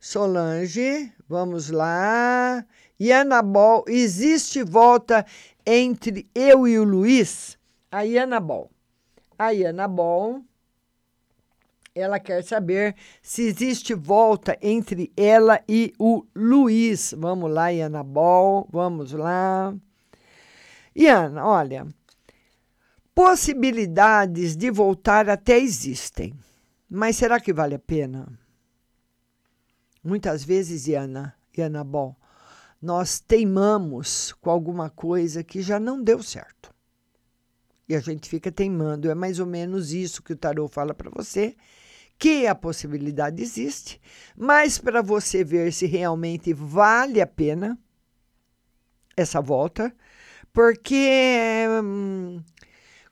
Solange, 0.00 1.12
vamos 1.28 1.70
lá. 1.70 2.64
E 2.98 3.12
Anabol, 3.12 3.84
existe 3.86 4.62
volta 4.62 5.26
entre 5.66 6.30
eu 6.34 6.68
e 6.68 6.78
o 6.78 6.84
Luiz, 6.84 7.58
a 7.90 8.04
Iana 8.04 8.38
Bol. 8.38 8.70
A 9.38 9.52
Iana 9.52 9.88
Bol, 9.88 10.42
ela 11.94 12.20
quer 12.20 12.44
saber 12.44 12.94
se 13.20 13.42
existe 13.42 13.94
volta 13.94 14.56
entre 14.62 15.12
ela 15.16 15.60
e 15.68 15.92
o 15.98 16.24
Luiz. 16.34 17.14
Vamos 17.16 17.50
lá, 17.50 17.72
Iana 17.72 18.02
Bol, 18.02 18.68
vamos 18.70 19.12
lá. 19.12 19.74
Iana, 20.94 21.44
olha, 21.44 21.86
possibilidades 23.14 24.56
de 24.56 24.70
voltar 24.70 25.28
até 25.28 25.58
existem, 25.58 26.34
mas 26.88 27.16
será 27.16 27.40
que 27.40 27.52
vale 27.52 27.74
a 27.74 27.78
pena? 27.78 28.26
Muitas 30.02 30.44
vezes, 30.44 30.86
Iana, 30.86 31.34
Iana 31.56 31.82
Bol, 31.82 32.16
nós 32.86 33.18
teimamos 33.18 34.32
com 34.40 34.48
alguma 34.48 34.88
coisa 34.88 35.42
que 35.42 35.60
já 35.60 35.80
não 35.80 36.00
deu 36.00 36.22
certo. 36.22 36.72
E 37.88 37.96
a 37.96 38.00
gente 38.00 38.28
fica 38.28 38.52
teimando. 38.52 39.10
É 39.10 39.14
mais 39.14 39.40
ou 39.40 39.46
menos 39.46 39.92
isso 39.92 40.22
que 40.22 40.32
o 40.32 40.36
tarô 40.36 40.68
fala 40.68 40.94
para 40.94 41.10
você, 41.10 41.56
que 42.16 42.46
a 42.46 42.54
possibilidade 42.54 43.42
existe, 43.42 44.00
mas 44.36 44.78
para 44.78 45.02
você 45.02 45.42
ver 45.42 45.72
se 45.72 45.84
realmente 45.86 46.52
vale 46.54 47.20
a 47.20 47.26
pena 47.26 47.76
essa 49.16 49.40
volta, 49.40 49.92
porque 50.52 51.66
hum, 51.82 52.40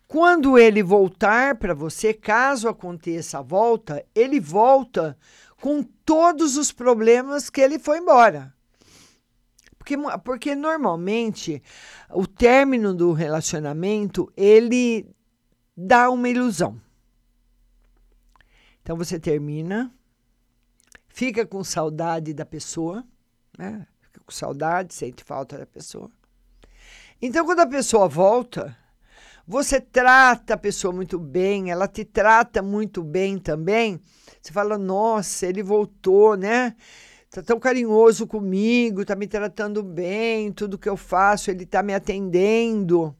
quando 0.06 0.56
ele 0.56 0.84
voltar 0.84 1.56
para 1.56 1.74
você, 1.74 2.14
caso 2.14 2.68
aconteça 2.68 3.40
a 3.40 3.42
volta, 3.42 4.06
ele 4.14 4.38
volta 4.38 5.18
com 5.60 5.82
todos 5.82 6.56
os 6.56 6.70
problemas 6.70 7.50
que 7.50 7.60
ele 7.60 7.78
foi 7.78 7.98
embora. 7.98 8.53
Porque, 9.84 9.96
porque 10.24 10.54
normalmente 10.54 11.62
o 12.10 12.26
término 12.26 12.94
do 12.94 13.12
relacionamento 13.12 14.32
ele 14.34 15.06
dá 15.76 16.08
uma 16.08 16.26
ilusão. 16.26 16.80
Então 18.82 18.96
você 18.96 19.20
termina, 19.20 19.94
fica 21.06 21.44
com 21.44 21.62
saudade 21.62 22.32
da 22.32 22.46
pessoa, 22.46 23.04
né? 23.58 23.86
Fica 24.00 24.20
com 24.24 24.32
saudade, 24.32 24.94
sente 24.94 25.22
falta 25.22 25.58
da 25.58 25.66
pessoa. 25.66 26.10
Então 27.20 27.44
quando 27.44 27.60
a 27.60 27.66
pessoa 27.66 28.08
volta, 28.08 28.74
você 29.46 29.82
trata 29.82 30.54
a 30.54 30.58
pessoa 30.58 30.94
muito 30.94 31.18
bem, 31.18 31.70
ela 31.70 31.86
te 31.86 32.06
trata 32.06 32.62
muito 32.62 33.02
bem 33.02 33.36
também. 33.38 34.00
Você 34.40 34.50
fala, 34.50 34.78
nossa, 34.78 35.46
ele 35.46 35.62
voltou, 35.62 36.36
né? 36.36 36.74
Tá 37.34 37.42
tão 37.42 37.58
carinhoso 37.58 38.28
comigo, 38.28 39.04
tá 39.04 39.16
me 39.16 39.26
tratando 39.26 39.82
bem, 39.82 40.52
tudo 40.52 40.78
que 40.78 40.88
eu 40.88 40.96
faço, 40.96 41.50
ele 41.50 41.66
tá 41.66 41.82
me 41.82 41.92
atendendo. 41.92 43.12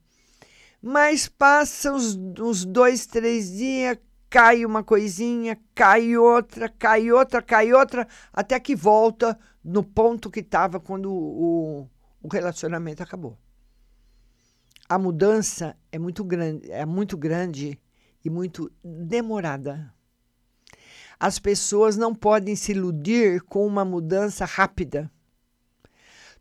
Mas 0.81 1.27
passa 1.27 1.93
uns, 1.93 2.15
uns 2.39 2.65
dois, 2.65 3.07
três 3.07 3.51
dias, 3.51 3.99
cai 4.31 4.65
uma 4.65 4.85
coisinha, 4.85 5.59
cai 5.75 6.17
outra, 6.17 6.69
cai 6.69 7.11
outra, 7.11 7.43
cai 7.43 7.73
outra, 7.73 8.07
até 8.33 8.61
que 8.61 8.77
volta 8.77 9.37
no 9.65 9.83
ponto 9.83 10.31
que 10.31 10.39
estava 10.39 10.79
quando 10.79 11.13
o, 11.13 11.89
o 12.23 12.29
relacionamento 12.29 13.03
acabou. 13.03 13.37
A 14.89 14.97
mudança 14.97 15.77
é 15.91 15.99
muito 15.99 16.23
grande, 16.23 16.71
é 16.71 16.87
muito 16.87 17.17
grande 17.17 17.81
e 18.25 18.31
muito 18.31 18.71
demorada. 18.85 19.94
As 21.19 21.39
pessoas 21.39 21.97
não 21.97 22.15
podem 22.15 22.57
se 22.57 22.73
iludir 22.73 23.43
com 23.43 23.67
uma 23.67 23.85
mudança 23.85 24.45
rápida. 24.45 25.11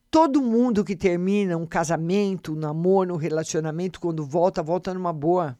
Todo 0.10 0.42
mundo 0.42 0.84
que 0.84 0.96
termina 0.96 1.58
um 1.58 1.66
casamento, 1.66 2.54
um 2.54 2.56
namoro, 2.56 3.16
um 3.16 3.18
relacionamento, 3.18 4.00
quando 4.00 4.26
volta, 4.26 4.62
volta 4.62 4.94
numa 4.94 5.12
boa. 5.12 5.58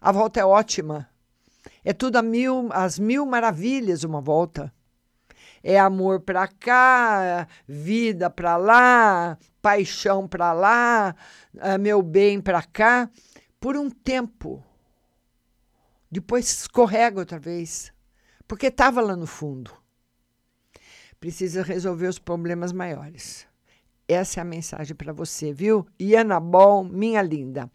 A 0.00 0.10
volta 0.10 0.40
é 0.40 0.44
ótima. 0.44 1.08
É 1.84 1.92
tudo 1.92 2.16
a 2.16 2.22
mil, 2.22 2.68
as 2.72 2.98
mil 2.98 3.24
maravilhas 3.26 4.02
uma 4.02 4.20
volta. 4.20 4.72
É 5.62 5.78
amor 5.78 6.20
para 6.20 6.48
cá, 6.48 7.46
vida 7.68 8.30
para 8.30 8.56
lá, 8.56 9.38
paixão 9.60 10.26
para 10.26 10.52
lá, 10.52 11.14
ah, 11.58 11.76
meu 11.76 12.02
bem 12.02 12.40
para 12.40 12.62
cá, 12.62 13.10
por 13.60 13.76
um 13.76 13.90
tempo. 13.90 14.64
Depois 16.10 16.50
escorrega 16.50 17.20
outra 17.20 17.38
vez, 17.38 17.92
porque 18.50 18.66
estava 18.66 19.00
lá 19.00 19.14
no 19.14 19.28
fundo. 19.28 19.70
Precisa 21.20 21.62
resolver 21.62 22.08
os 22.08 22.18
problemas 22.18 22.72
maiores. 22.72 23.46
Essa 24.08 24.40
é 24.40 24.42
a 24.42 24.44
mensagem 24.44 24.96
para 24.96 25.12
você, 25.12 25.52
viu? 25.52 25.86
Iana 26.00 26.40
Bom, 26.40 26.82
minha 26.82 27.22
linda. 27.22 27.70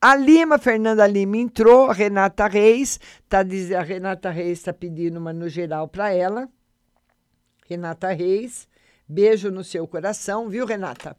A 0.00 0.16
Lima, 0.16 0.58
Fernanda 0.58 1.06
Lima 1.06 1.36
entrou, 1.36 1.92
Renata 1.92 2.48
Reis, 2.48 2.98
tá 3.28 3.38
a 3.78 3.82
Renata 3.82 4.28
Reis 4.28 4.58
está 4.58 4.72
pedindo 4.72 5.20
uma 5.20 5.32
no 5.32 5.48
geral 5.48 5.86
para 5.86 6.12
ela. 6.12 6.48
Renata 7.68 8.12
Reis, 8.12 8.66
beijo 9.08 9.48
no 9.52 9.62
seu 9.62 9.86
coração, 9.86 10.48
viu, 10.48 10.66
Renata? 10.66 11.16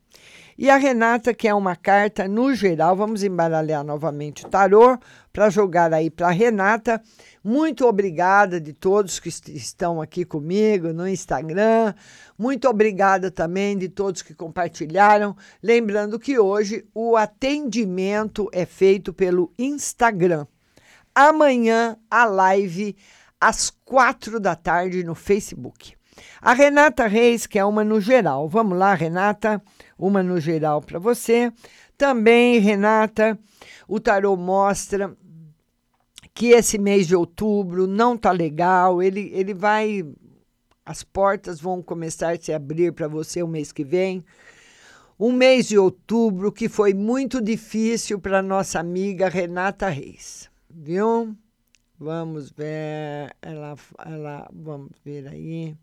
E 0.57 0.71
a 0.71 0.77
Renata 0.77 1.35
quer 1.35 1.53
uma 1.53 1.75
carta 1.75 2.27
no 2.27 2.51
geral, 2.55 2.95
vamos 2.95 3.21
embaralhar 3.23 3.83
novamente 3.83 4.43
o 4.43 4.49
tarô 4.49 4.97
para 5.31 5.51
jogar 5.51 5.93
aí 5.93 6.09
para 6.09 6.31
Renata. 6.31 6.99
Muito 7.43 7.85
obrigada 7.85 8.59
de 8.59 8.73
todos 8.73 9.19
que 9.19 9.29
est- 9.29 9.49
estão 9.49 10.01
aqui 10.01 10.25
comigo 10.25 10.91
no 10.91 11.07
Instagram. 11.07 11.93
Muito 12.35 12.67
obrigada 12.67 13.29
também 13.29 13.77
de 13.77 13.87
todos 13.87 14.23
que 14.23 14.33
compartilharam. 14.33 15.37
Lembrando 15.61 16.17
que 16.19 16.39
hoje 16.39 16.83
o 16.91 17.15
atendimento 17.15 18.49
é 18.51 18.65
feito 18.65 19.13
pelo 19.13 19.53
Instagram. 19.59 20.47
Amanhã 21.13 21.97
a 22.09 22.25
live 22.25 22.95
às 23.39 23.69
quatro 23.69 24.39
da 24.39 24.55
tarde 24.55 25.03
no 25.03 25.13
Facebook. 25.13 25.95
A 26.41 26.53
Renata 26.53 27.05
Reis, 27.05 27.45
que 27.45 27.59
é 27.59 27.63
uma 27.65 27.83
no 27.83 28.01
geral. 28.01 28.49
Vamos 28.49 28.75
lá, 28.75 28.95
Renata, 28.95 29.61
uma 29.97 30.21
no 30.21 30.39
geral 30.39 30.81
para 30.81 30.99
você. 30.99 31.51
Também, 31.97 32.59
Renata, 32.59 33.37
o 33.87 33.99
tarô 33.99 34.35
mostra 34.35 35.15
que 36.33 36.49
esse 36.49 36.77
mês 36.77 37.07
de 37.07 37.15
outubro 37.15 37.87
não 37.87 38.15
tá 38.15 38.31
legal, 38.31 39.01
ele, 39.01 39.31
ele 39.33 39.53
vai. 39.53 40.05
As 40.85 41.03
portas 41.03 41.59
vão 41.59 41.81
começar 41.81 42.33
a 42.33 42.39
se 42.39 42.53
abrir 42.53 42.93
para 42.93 43.07
você 43.07 43.41
o 43.41 43.47
mês 43.47 43.71
que 43.71 43.83
vem. 43.83 44.23
Um 45.19 45.31
mês 45.31 45.67
de 45.67 45.79
outubro 45.79 46.51
que 46.51 46.69
foi 46.69 46.93
muito 46.93 47.41
difícil 47.41 48.19
para 48.19 48.41
nossa 48.43 48.79
amiga 48.79 49.27
Renata 49.27 49.89
Reis, 49.89 50.47
viu? 50.69 51.35
Vamos 51.99 52.51
ver, 52.51 53.35
ela, 53.41 53.75
ela, 54.05 54.47
vamos 54.53 54.91
ver 55.03 55.27
aí. 55.27 55.75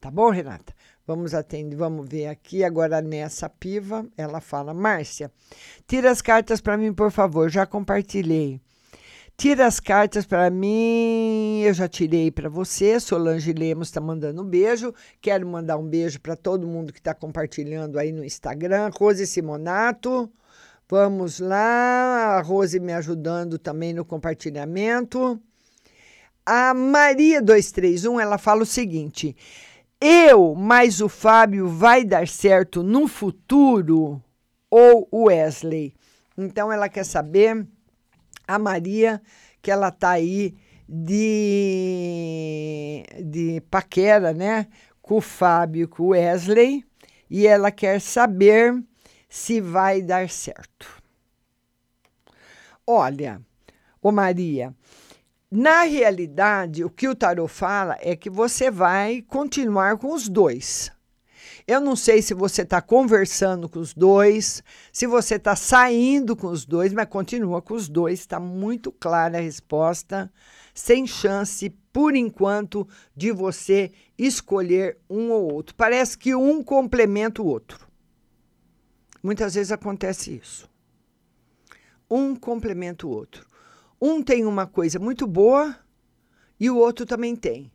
Tá 0.00 0.10
bom, 0.10 0.30
Renata? 0.30 0.74
Vamos 1.06 1.34
atender, 1.34 1.76
vamos 1.76 2.08
ver 2.08 2.26
aqui 2.26 2.64
agora 2.64 3.00
nessa 3.00 3.48
piva. 3.48 4.04
Ela 4.16 4.40
fala: 4.40 4.74
Márcia, 4.74 5.30
tira 5.86 6.10
as 6.10 6.20
cartas 6.20 6.60
para 6.60 6.76
mim, 6.76 6.92
por 6.92 7.12
favor. 7.12 7.48
Já 7.48 7.64
compartilhei. 7.64 8.60
Tira 9.36 9.66
as 9.66 9.78
cartas 9.78 10.26
para 10.26 10.50
mim. 10.50 11.60
Eu 11.62 11.74
já 11.74 11.86
tirei 11.86 12.30
para 12.30 12.48
você. 12.48 12.98
Solange 12.98 13.52
Lemos 13.52 13.88
está 13.88 14.00
mandando 14.00 14.42
um 14.42 14.44
beijo. 14.46 14.92
Quero 15.20 15.46
mandar 15.46 15.76
um 15.76 15.86
beijo 15.86 16.20
para 16.20 16.34
todo 16.34 16.66
mundo 16.66 16.92
que 16.92 16.98
está 16.98 17.14
compartilhando 17.14 17.98
aí 17.98 18.10
no 18.10 18.24
Instagram. 18.24 18.90
Rose 18.98 19.26
Simonato. 19.26 20.28
Vamos 20.88 21.38
lá. 21.38 22.36
A 22.36 22.40
Rose 22.40 22.80
me 22.80 22.92
ajudando 22.92 23.58
também 23.58 23.92
no 23.92 24.04
compartilhamento. 24.04 25.40
A 26.44 26.72
Maria 26.72 27.42
231, 27.42 28.18
ela 28.18 28.38
fala 28.38 28.62
o 28.62 28.66
seguinte: 28.66 29.36
eu 30.00 30.54
mais 30.54 31.00
o 31.00 31.08
Fábio 31.08 31.68
vai 31.68 32.04
dar 32.04 32.28
certo 32.28 32.82
no 32.82 33.08
futuro 33.08 34.22
ou 34.70 35.08
o 35.10 35.24
Wesley? 35.24 35.94
Então 36.36 36.72
ela 36.72 36.88
quer 36.88 37.04
saber 37.04 37.66
a 38.46 38.58
Maria 38.58 39.22
que 39.62 39.70
ela 39.70 39.90
tá 39.90 40.10
aí 40.10 40.54
de 40.88 43.04
de 43.24 43.60
paquera, 43.70 44.32
né, 44.32 44.68
com 45.02 45.16
o 45.16 45.20
Fábio, 45.20 45.88
com 45.88 46.04
o 46.04 46.08
Wesley, 46.08 46.84
e 47.28 47.46
ela 47.46 47.70
quer 47.70 48.00
saber 48.00 48.82
se 49.28 49.60
vai 49.60 50.02
dar 50.02 50.28
certo. 50.28 51.02
Olha, 52.86 53.40
ô 54.00 54.12
Maria, 54.12 54.72
na 55.50 55.82
realidade, 55.82 56.84
o 56.84 56.90
que 56.90 57.06
o 57.08 57.14
tarot 57.14 57.52
fala 57.52 57.96
é 58.00 58.16
que 58.16 58.28
você 58.28 58.70
vai 58.70 59.22
continuar 59.22 59.96
com 59.96 60.12
os 60.12 60.28
dois. 60.28 60.90
Eu 61.68 61.80
não 61.80 61.96
sei 61.96 62.22
se 62.22 62.34
você 62.34 62.62
está 62.62 62.80
conversando 62.80 63.68
com 63.68 63.80
os 63.80 63.92
dois, 63.92 64.62
se 64.92 65.06
você 65.06 65.34
está 65.34 65.56
saindo 65.56 66.36
com 66.36 66.48
os 66.48 66.64
dois, 66.64 66.92
mas 66.92 67.08
continua 67.08 67.60
com 67.60 67.74
os 67.74 67.88
dois. 67.88 68.20
Está 68.20 68.38
muito 68.38 68.92
clara 68.92 69.38
a 69.38 69.40
resposta, 69.40 70.32
sem 70.74 71.06
chance, 71.06 71.70
por 71.92 72.14
enquanto, 72.14 72.86
de 73.16 73.32
você 73.32 73.90
escolher 74.18 74.98
um 75.08 75.30
ou 75.30 75.52
outro. 75.52 75.74
Parece 75.74 76.18
que 76.18 76.34
um 76.34 76.62
complementa 76.62 77.42
o 77.42 77.46
outro. 77.46 77.86
Muitas 79.22 79.54
vezes 79.54 79.72
acontece 79.72 80.36
isso. 80.36 80.70
Um 82.08 82.36
complementa 82.36 83.06
o 83.06 83.10
outro. 83.10 83.44
Um 84.00 84.22
tem 84.22 84.44
uma 84.44 84.66
coisa 84.66 84.98
muito 84.98 85.26
boa 85.26 85.76
e 86.60 86.68
o 86.68 86.76
outro 86.76 87.06
também 87.06 87.34
tem. 87.34 87.70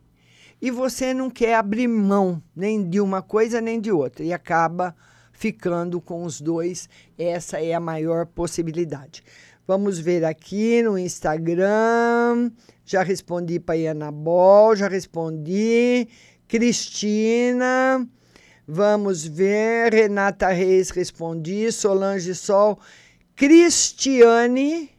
E 0.60 0.70
você 0.70 1.12
não 1.12 1.28
quer 1.28 1.56
abrir 1.56 1.88
mão 1.88 2.40
nem 2.54 2.88
de 2.88 3.00
uma 3.00 3.20
coisa 3.20 3.60
nem 3.60 3.80
de 3.80 3.90
outra 3.90 4.24
e 4.24 4.32
acaba 4.32 4.94
ficando 5.32 6.00
com 6.00 6.22
os 6.24 6.40
dois. 6.40 6.88
Essa 7.18 7.60
é 7.60 7.74
a 7.74 7.80
maior 7.80 8.26
possibilidade. 8.26 9.24
Vamos 9.66 9.98
ver 9.98 10.24
aqui 10.24 10.80
no 10.82 10.96
Instagram. 10.96 12.52
Já 12.84 13.02
respondi 13.02 13.58
para 13.58 13.90
Ana 13.90 14.12
Bol, 14.12 14.76
já 14.76 14.86
respondi. 14.86 16.06
Cristina. 16.46 18.06
Vamos 18.68 19.26
ver. 19.26 19.92
Renata 19.92 20.48
Reis 20.48 20.90
respondi. 20.90 21.72
Solange 21.72 22.34
Sol. 22.34 22.78
Cristiane. 23.34 24.91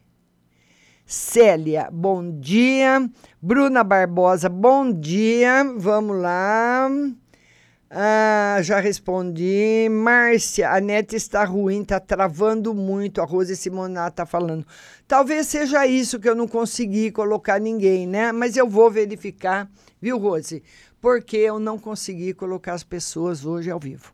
Célia, 1.06 1.90
bom 1.92 2.38
dia. 2.38 3.10
Bruna 3.40 3.84
Barbosa, 3.84 4.48
bom 4.48 4.90
dia. 4.90 5.62
Vamos 5.76 6.16
lá. 6.16 6.88
Ah, 7.90 8.58
já 8.62 8.80
respondi. 8.80 9.86
Márcia, 9.90 10.70
a 10.70 10.80
neta 10.80 11.14
está 11.14 11.44
ruim, 11.44 11.82
está 11.82 12.00
travando 12.00 12.72
muito. 12.72 13.20
A 13.20 13.24
Rose 13.26 13.54
Simonato 13.54 14.14
está 14.14 14.24
falando. 14.24 14.66
Talvez 15.06 15.46
seja 15.46 15.86
isso 15.86 16.18
que 16.18 16.28
eu 16.28 16.34
não 16.34 16.48
consegui 16.48 17.10
colocar 17.10 17.60
ninguém, 17.60 18.06
né? 18.06 18.32
Mas 18.32 18.56
eu 18.56 18.66
vou 18.66 18.90
verificar, 18.90 19.70
viu, 20.00 20.16
Rose? 20.16 20.62
Porque 21.02 21.36
eu 21.36 21.58
não 21.60 21.78
consegui 21.78 22.32
colocar 22.32 22.72
as 22.72 22.82
pessoas 22.82 23.44
hoje 23.44 23.70
ao 23.70 23.78
vivo. 23.78 24.13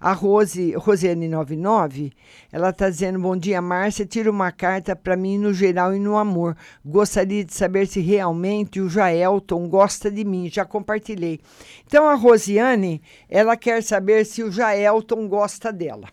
A 0.00 0.12
Rose, 0.12 0.74
Rosiane99, 0.74 2.12
ela 2.52 2.70
está 2.70 2.88
dizendo: 2.88 3.18
Bom 3.18 3.36
dia, 3.36 3.60
Márcia. 3.60 4.06
Tira 4.06 4.30
uma 4.30 4.52
carta 4.52 4.94
para 4.94 5.16
mim 5.16 5.38
no 5.38 5.52
geral 5.52 5.94
e 5.94 5.98
no 5.98 6.16
amor. 6.16 6.56
Gostaria 6.84 7.44
de 7.44 7.52
saber 7.52 7.86
se 7.88 8.00
realmente 8.00 8.80
o 8.80 8.88
Jaelton 8.88 9.68
gosta 9.68 10.08
de 10.10 10.24
mim. 10.24 10.48
Já 10.48 10.64
compartilhei. 10.64 11.40
Então, 11.84 12.08
a 12.08 12.14
Rosiane, 12.14 13.02
ela 13.28 13.56
quer 13.56 13.82
saber 13.82 14.24
se 14.24 14.42
o 14.42 14.52
Jaelton 14.52 15.26
gosta 15.26 15.72
dela. 15.72 16.08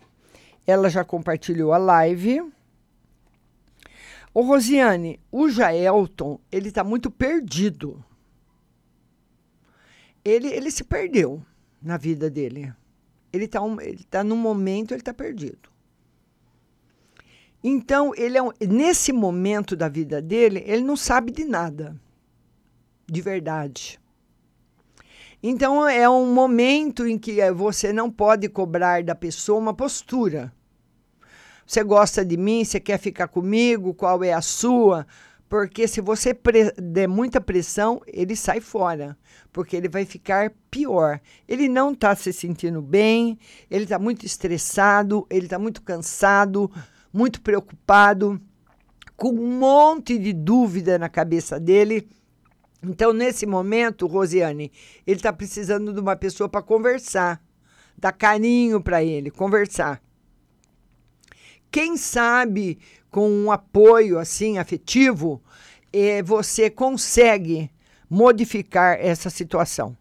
Ela 0.66 0.90
já 0.90 1.04
compartilhou 1.04 1.72
a 1.72 1.78
live. 1.78 2.42
Ô, 4.34 4.42
Rosiane, 4.42 5.20
o 5.32 5.48
Jaelton, 5.48 6.40
ele 6.52 6.70
está 6.70 6.84
muito 6.84 7.12
perdido. 7.12 8.04
Ele, 10.26 10.48
ele 10.48 10.72
se 10.72 10.84
perdeu 10.84 11.46
na 11.80 11.98
vida 11.98 12.32
dele. 12.32 12.74
Ele 13.36 13.46
está 13.46 13.62
um, 13.62 13.80
ele 13.82 14.04
tá 14.10 14.24
num 14.24 14.38
momento, 14.38 14.94
ele 14.94 15.02
está 15.02 15.14
perdido. 15.14 15.70
Então, 17.64 18.14
ele 18.16 18.38
é 18.38 18.44
um, 18.44 18.52
nesse 18.62 19.12
momento 19.12 19.76
da 19.76 19.90
vida 19.90 20.22
dele, 20.22 20.64
ele 20.66 20.84
não 20.84 20.96
sabe 20.96 21.32
de 21.32 21.44
nada. 21.44 22.00
De 23.08 23.22
verdade. 23.22 24.00
Então, 25.42 25.88
é 25.88 26.10
um 26.10 26.34
momento 26.34 27.06
em 27.06 27.18
que 27.18 27.52
você 27.52 27.92
não 27.92 28.10
pode 28.10 28.48
cobrar 28.50 29.04
da 29.04 29.14
pessoa 29.14 29.60
uma 29.60 29.74
postura. 29.74 30.54
Você 31.66 31.84
gosta 31.84 32.24
de 32.24 32.38
mim? 32.38 32.64
Você 32.64 32.80
quer 32.80 33.00
ficar 33.00 33.28
comigo? 33.28 33.94
Qual 33.94 34.24
é 34.24 34.32
a 34.32 34.42
sua? 34.42 35.06
Porque 35.56 35.88
se 35.88 36.02
você 36.02 36.38
der 36.78 37.08
muita 37.08 37.40
pressão, 37.40 38.02
ele 38.06 38.36
sai 38.36 38.60
fora, 38.60 39.18
porque 39.54 39.74
ele 39.74 39.88
vai 39.88 40.04
ficar 40.04 40.52
pior. 40.70 41.22
Ele 41.48 41.70
não 41.70 41.94
está 41.94 42.14
se 42.14 42.34
sentindo 42.34 42.82
bem, 42.82 43.40
ele 43.72 43.84
está 43.86 43.98
muito 43.98 44.26
estressado, 44.26 45.26
ele 45.30 45.46
está 45.46 45.58
muito 45.58 45.82
cansado, 45.82 46.70
muito 47.14 47.42
preocupado, 47.42 48.38
com 49.16 49.30
um 49.30 49.58
monte 49.58 50.20
de 50.20 50.34
dúvida 50.34 51.00
na 51.00 51.08
cabeça 51.08 51.58
dele. 51.58 52.06
Então, 52.84 53.14
nesse 53.14 53.46
momento, 53.46 54.08
Rosiane, 54.08 54.74
ele 55.08 55.16
está 55.16 55.32
precisando 55.32 55.94
de 55.94 56.02
uma 56.02 56.18
pessoa 56.18 56.50
para 56.50 56.62
conversar, 56.62 57.42
dar 57.98 58.12
carinho 58.12 58.82
para 58.82 59.02
ele, 59.02 59.32
conversar. 59.32 60.02
Quem 61.72 61.96
sabe 61.96 62.78
com 63.16 63.32
um 63.32 63.50
apoio 63.50 64.20
assim 64.20 64.58
afetivo, 64.58 65.42
eh, 65.94 66.22
você 66.22 66.70
consegue 66.70 67.72
modificar 68.10 68.98
essa 69.00 69.30
situação, 69.30 69.96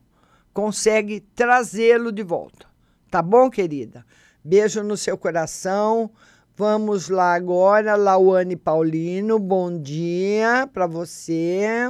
consegue 0.53 1.21
trazê-lo 1.21 2.11
de 2.11 2.25
volta. 2.25 2.67
Tá 3.09 3.23
bom, 3.23 3.49
querida? 3.49 4.05
Beijo 4.43 4.83
no 4.83 4.97
seu 4.97 5.17
coração. 5.17 6.11
Vamos 6.57 7.09
lá 7.09 7.35
agora, 7.35 7.95
Lauane 7.95 8.57
Paulino, 8.57 9.39
bom 9.39 9.81
dia 9.81 10.69
para 10.73 10.89
você. 10.89 11.89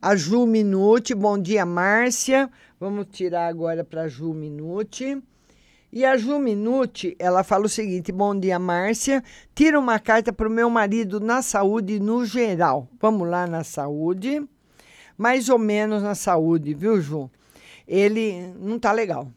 A 0.00 0.16
Ju 0.16 0.46
Minuti, 0.46 1.14
bom 1.14 1.38
dia, 1.38 1.66
Márcia. 1.66 2.50
Vamos 2.80 3.08
tirar 3.10 3.46
agora 3.46 3.84
para 3.84 4.04
a 4.04 4.08
Ju 4.08 4.32
Minuti. 4.32 5.22
E 5.96 6.04
a 6.04 6.16
Ju 6.16 6.40
Minuti, 6.40 7.14
ela 7.20 7.44
fala 7.44 7.66
o 7.66 7.68
seguinte: 7.68 8.10
Bom 8.10 8.36
dia, 8.36 8.58
Márcia. 8.58 9.22
Tira 9.54 9.78
uma 9.78 10.00
carta 10.00 10.32
para 10.32 10.48
o 10.48 10.50
meu 10.50 10.68
marido 10.68 11.20
na 11.20 11.40
saúde 11.40 12.00
no 12.00 12.26
geral. 12.26 12.88
Vamos 13.00 13.28
lá 13.28 13.46
na 13.46 13.62
saúde. 13.62 14.44
Mais 15.16 15.48
ou 15.48 15.56
menos 15.56 16.02
na 16.02 16.16
saúde, 16.16 16.74
viu, 16.74 17.00
Ju? 17.00 17.30
Ele 17.86 18.52
não 18.58 18.76
tá 18.76 18.90
legal. 18.90 19.30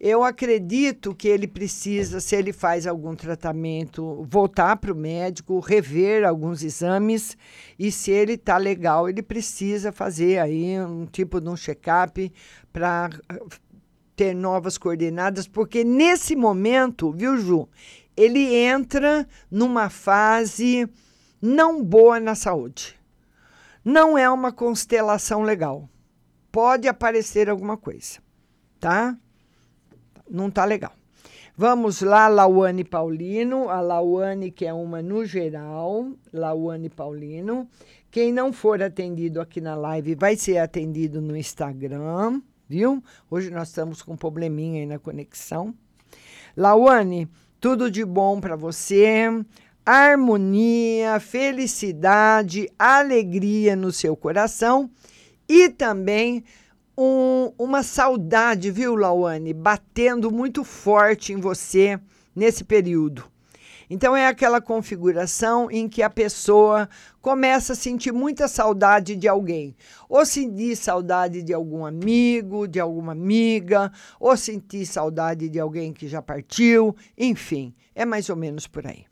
Eu 0.00 0.24
acredito 0.24 1.14
que 1.14 1.28
ele 1.28 1.46
precisa, 1.46 2.18
se 2.18 2.34
ele 2.34 2.52
faz 2.52 2.88
algum 2.88 3.14
tratamento, 3.14 4.26
voltar 4.28 4.76
para 4.78 4.92
o 4.92 4.96
médico, 4.96 5.60
rever 5.60 6.26
alguns 6.26 6.64
exames 6.64 7.36
e 7.78 7.92
se 7.92 8.10
ele 8.10 8.32
está 8.32 8.56
legal, 8.56 9.08
ele 9.08 9.22
precisa 9.22 9.92
fazer 9.92 10.40
aí 10.40 10.80
um 10.80 11.06
tipo 11.06 11.40
de 11.40 11.48
um 11.48 11.56
check-up 11.56 12.32
para 12.72 13.10
ter 14.14 14.34
novas 14.34 14.76
coordenadas, 14.76 15.46
porque 15.46 15.84
nesse 15.84 16.36
momento, 16.36 17.12
viu, 17.12 17.36
Ju, 17.38 17.68
ele 18.16 18.54
entra 18.54 19.26
numa 19.50 19.88
fase 19.88 20.88
não 21.40 21.82
boa 21.82 22.20
na 22.20 22.34
saúde. 22.34 22.98
Não 23.84 24.16
é 24.16 24.28
uma 24.30 24.52
constelação 24.52 25.42
legal. 25.42 25.88
Pode 26.50 26.86
aparecer 26.86 27.48
alguma 27.48 27.76
coisa, 27.76 28.20
tá? 28.78 29.16
não 30.32 30.50
tá 30.50 30.64
legal. 30.64 30.92
Vamos 31.54 32.00
lá, 32.00 32.28
Lauane 32.28 32.82
Paulino, 32.82 33.68
a 33.68 33.80
Lauane 33.80 34.50
que 34.50 34.64
é 34.64 34.72
uma 34.72 35.02
no 35.02 35.24
geral, 35.24 36.10
Lauane 36.32 36.88
Paulino. 36.88 37.68
Quem 38.10 38.32
não 38.32 38.52
for 38.52 38.82
atendido 38.82 39.40
aqui 39.40 39.60
na 39.60 39.74
live 39.74 40.14
vai 40.14 40.34
ser 40.34 40.58
atendido 40.58 41.20
no 41.20 41.36
Instagram, 41.36 42.40
viu? 42.72 43.04
Hoje 43.30 43.50
nós 43.50 43.68
estamos 43.68 44.00
com 44.00 44.14
um 44.14 44.16
probleminha 44.16 44.80
aí 44.80 44.86
na 44.86 44.98
conexão. 44.98 45.74
Lauane, 46.56 47.28
tudo 47.60 47.90
de 47.90 48.02
bom 48.02 48.40
para 48.40 48.56
você. 48.56 49.26
Harmonia, 49.84 51.20
felicidade, 51.20 52.70
alegria 52.78 53.76
no 53.76 53.92
seu 53.92 54.16
coração 54.16 54.90
e 55.46 55.68
também 55.68 56.44
um, 56.96 57.52
uma 57.58 57.82
saudade, 57.82 58.70
viu, 58.70 58.96
Lauane, 58.96 59.52
batendo 59.52 60.30
muito 60.30 60.64
forte 60.64 61.34
em 61.34 61.36
você 61.36 62.00
nesse 62.34 62.64
período. 62.64 63.31
Então, 63.92 64.16
é 64.16 64.26
aquela 64.26 64.58
configuração 64.58 65.70
em 65.70 65.86
que 65.86 66.02
a 66.02 66.08
pessoa 66.08 66.88
começa 67.20 67.74
a 67.74 67.76
sentir 67.76 68.10
muita 68.10 68.48
saudade 68.48 69.14
de 69.14 69.28
alguém. 69.28 69.76
Ou 70.08 70.24
sentir 70.24 70.76
saudade 70.76 71.42
de 71.42 71.52
algum 71.52 71.84
amigo, 71.84 72.66
de 72.66 72.80
alguma 72.80 73.12
amiga, 73.12 73.92
ou 74.18 74.34
sentir 74.34 74.86
saudade 74.86 75.46
de 75.50 75.60
alguém 75.60 75.92
que 75.92 76.08
já 76.08 76.22
partiu. 76.22 76.96
Enfim, 77.18 77.74
é 77.94 78.06
mais 78.06 78.30
ou 78.30 78.36
menos 78.36 78.66
por 78.66 78.86
aí 78.86 79.04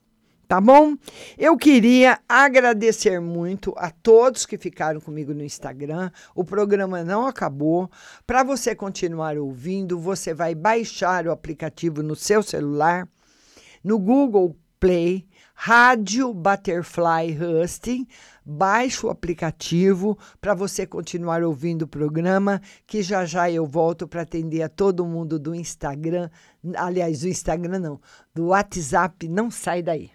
tá 0.48 0.60
bom? 0.60 0.96
Eu 1.38 1.56
queria 1.56 2.18
agradecer 2.28 3.20
muito 3.20 3.72
a 3.76 3.88
todos 3.88 4.44
que 4.44 4.58
ficaram 4.58 5.00
comigo 5.00 5.32
no 5.32 5.44
Instagram. 5.44 6.10
O 6.34 6.42
programa 6.42 7.04
não 7.04 7.24
acabou. 7.24 7.88
Para 8.26 8.42
você 8.42 8.74
continuar 8.74 9.38
ouvindo, 9.38 9.96
você 9.96 10.34
vai 10.34 10.52
baixar 10.56 11.24
o 11.28 11.30
aplicativo 11.30 12.02
no 12.02 12.16
seu 12.16 12.42
celular, 12.42 13.06
no 13.84 13.96
Google 13.96 14.56
Play, 14.80 15.26
Rádio 15.54 16.32
Butterfly 16.32 17.36
Husting. 17.38 18.08
Baixe 18.44 19.04
o 19.04 19.10
aplicativo 19.10 20.18
para 20.40 20.54
você 20.54 20.86
continuar 20.86 21.42
ouvindo 21.42 21.82
o 21.82 21.86
programa, 21.86 22.62
que 22.86 23.02
já 23.02 23.26
já 23.26 23.50
eu 23.50 23.66
volto 23.66 24.08
para 24.08 24.22
atender 24.22 24.62
a 24.62 24.68
todo 24.70 25.04
mundo 25.04 25.38
do 25.38 25.54
Instagram. 25.54 26.30
Aliás, 26.74 27.20
do 27.20 27.28
Instagram 27.28 27.78
não, 27.78 28.00
do 28.34 28.46
WhatsApp, 28.46 29.28
não 29.28 29.50
sai 29.50 29.82
daí. 29.82 30.10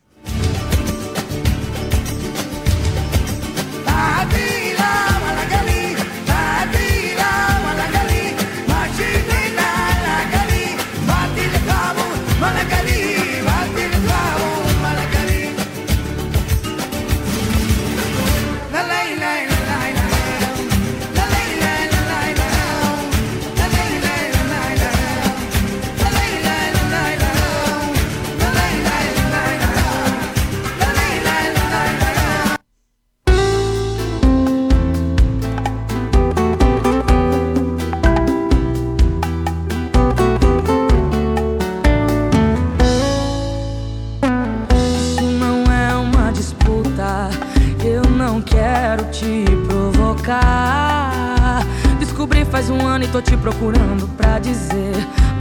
Faz 52.56 52.70
um 52.70 52.88
ano 52.88 53.04
e 53.04 53.08
tô 53.10 53.22
te 53.22 53.36
procurando 53.36 54.08
pra 54.16 54.40
dizer 54.40 54.96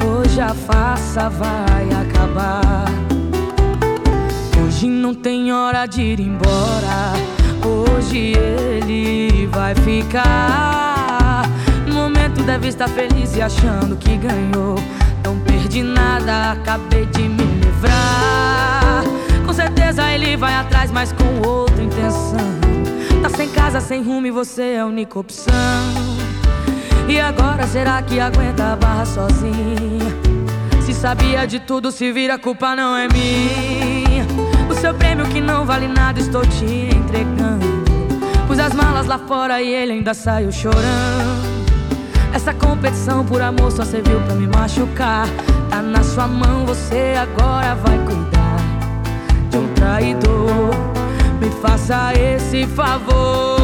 Hoje 0.04 0.40
a 0.40 0.52
farsa 0.52 1.30
vai 1.30 1.88
acabar. 1.92 2.84
Hoje 4.60 4.88
não 4.88 5.14
tem 5.14 5.52
hora 5.52 5.86
de 5.86 6.02
ir 6.02 6.20
embora. 6.20 7.12
Hoje 7.64 8.32
ele 8.36 9.46
vai 9.46 9.74
ficar. 9.76 11.44
No 11.86 11.94
momento 11.94 12.42
deve 12.42 12.68
estar 12.68 12.88
feliz 12.88 13.36
e 13.36 13.42
achando 13.42 13.96
que 13.96 14.16
ganhou. 14.16 14.74
Não 15.24 15.38
perdi 15.38 15.82
nada, 15.82 16.52
acabei 16.52 17.06
de 17.06 17.22
me 17.22 17.44
livrar. 17.44 19.04
Com 19.46 19.52
certeza 19.52 20.10
ele 20.12 20.36
vai 20.36 20.54
atrás, 20.54 20.90
mas 20.90 21.12
com 21.12 21.48
outra 21.48 21.82
intenção. 21.82 22.53
Sem 23.36 23.48
casa, 23.48 23.80
sem 23.80 24.02
rumo 24.02 24.26
e 24.26 24.30
você 24.30 24.62
é 24.74 24.80
a 24.80 24.86
única 24.86 25.18
opção. 25.18 25.52
E 27.08 27.18
agora 27.18 27.66
será 27.66 28.00
que 28.00 28.20
aguenta 28.20 28.72
a 28.72 28.76
barra 28.76 29.04
sozinha? 29.04 30.14
Se 30.86 30.94
sabia 30.94 31.44
de 31.46 31.58
tudo, 31.58 31.90
se 31.90 32.12
vira, 32.12 32.34
a 32.34 32.38
culpa 32.38 32.76
não 32.76 32.96
é 32.96 33.08
minha. 33.08 34.24
O 34.70 34.74
seu 34.74 34.94
prêmio 34.94 35.26
que 35.26 35.40
não 35.40 35.66
vale 35.66 35.88
nada, 35.88 36.20
estou 36.20 36.42
te 36.46 36.64
entregando. 36.64 37.66
Pus 38.46 38.58
as 38.58 38.72
malas 38.72 39.06
lá 39.06 39.18
fora 39.18 39.60
e 39.60 39.72
ele 39.72 39.92
ainda 39.92 40.14
saiu 40.14 40.52
chorando. 40.52 41.64
Essa 42.32 42.54
competição 42.54 43.24
por 43.24 43.42
amor 43.42 43.72
só 43.72 43.84
serviu 43.84 44.20
pra 44.22 44.34
me 44.34 44.46
machucar. 44.46 45.26
Tá 45.70 45.82
na 45.82 46.02
sua 46.02 46.28
mão, 46.28 46.64
você 46.66 47.14
agora 47.16 47.74
vai 47.74 47.98
cuidar 47.98 48.56
de 49.50 49.58
um 49.58 49.68
traidor. 49.74 50.63
Me 51.44 51.50
faça 51.60 52.14
esse 52.14 52.66
favor. 52.68 53.63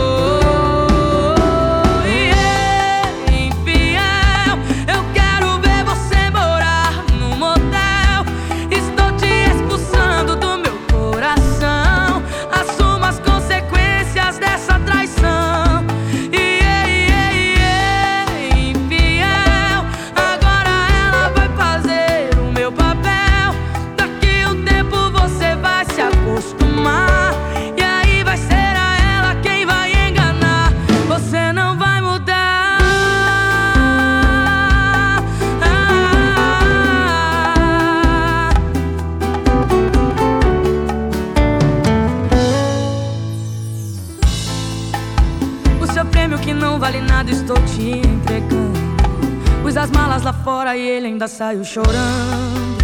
Fora 50.33 50.77
e 50.77 50.87
ele 50.87 51.07
ainda 51.07 51.29
saiu 51.29 51.65
chorando. 51.65 52.79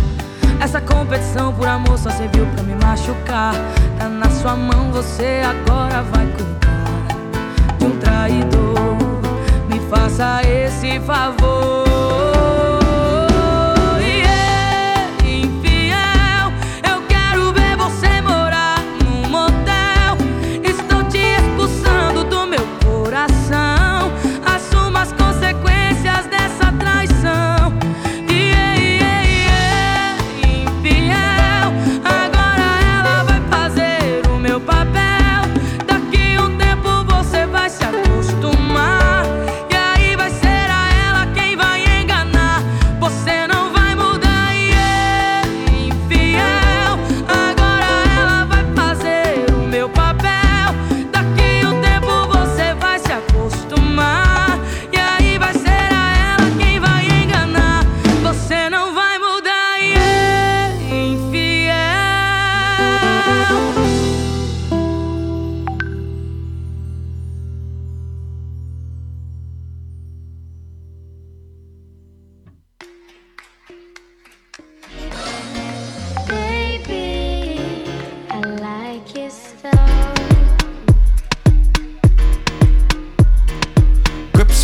Essa 0.60 0.80
competição 0.80 1.52
por 1.52 1.66
amor 1.66 1.98
só 1.98 2.10
serviu 2.10 2.46
pra 2.46 2.62
me 2.62 2.74
machucar. 2.74 3.54
Tá 3.98 4.08
na 4.08 4.28
sua 4.30 4.56
mão, 4.56 4.90
você 4.90 5.42
agora 5.44 6.02
vai 6.02 6.26
cuidar 6.26 7.78
de 7.78 7.84
um 7.84 7.98
traidor. 7.98 8.96
Me 9.68 9.78
faça 9.88 10.42
esse 10.42 10.98
favor. 11.00 11.85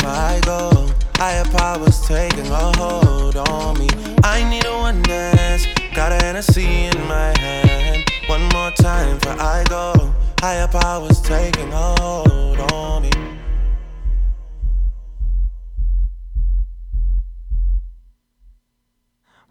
For 0.00 0.08
I 0.08 0.40
go, 0.44 0.88
Higher 1.16 1.44
powers 1.44 2.00
taking 2.08 2.46
a 2.46 2.72
hold 2.78 3.36
on 3.36 3.78
me. 3.78 3.86
I 4.24 4.42
need 4.48 4.64
a 4.64 4.72
one 4.72 5.02
dance, 5.02 5.66
got 5.94 6.12
an 6.12 6.20
Hennessy 6.20 6.64
in 6.64 6.98
my 7.06 7.36
hand. 7.38 8.10
One 8.26 8.48
more 8.54 8.70
time 8.70 9.20
for 9.20 9.36
I 9.38 9.62
go. 9.68 9.92
Higher 10.40 10.66
powers 10.68 11.20
taking 11.20 11.70
a 11.70 11.94
hold 12.00 12.58
on 12.72 13.02
me. 13.02 13.10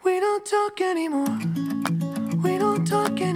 We 0.04 0.20
don't 0.20 0.44
talk 0.44 0.82
anymore. 0.82 1.38
We 2.42 2.58
don't 2.58 2.84
talk 2.88 3.12
anymore. 3.12 3.29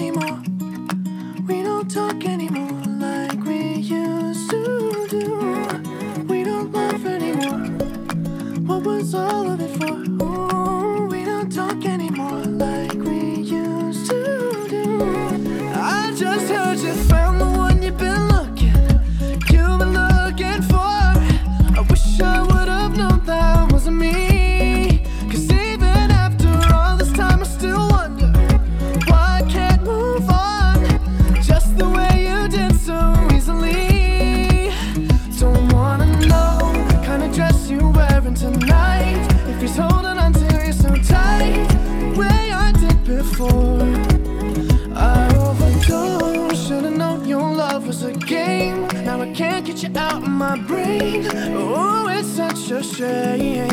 yeah. 53.03 53.72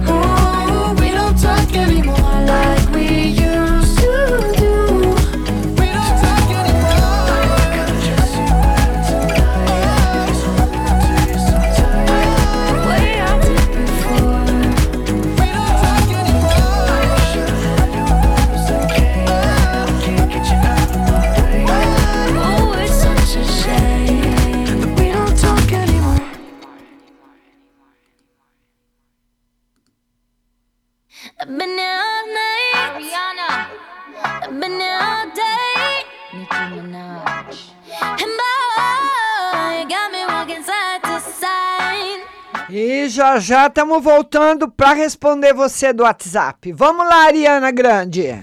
já 43.39 43.67
estamos 43.67 44.03
voltando 44.03 44.69
para 44.69 44.93
responder 44.93 45.53
você 45.53 45.93
do 45.93 46.03
WhatsApp. 46.03 46.71
Vamos 46.73 47.07
lá, 47.07 47.25
Ariana 47.25 47.71
Grande. 47.71 48.35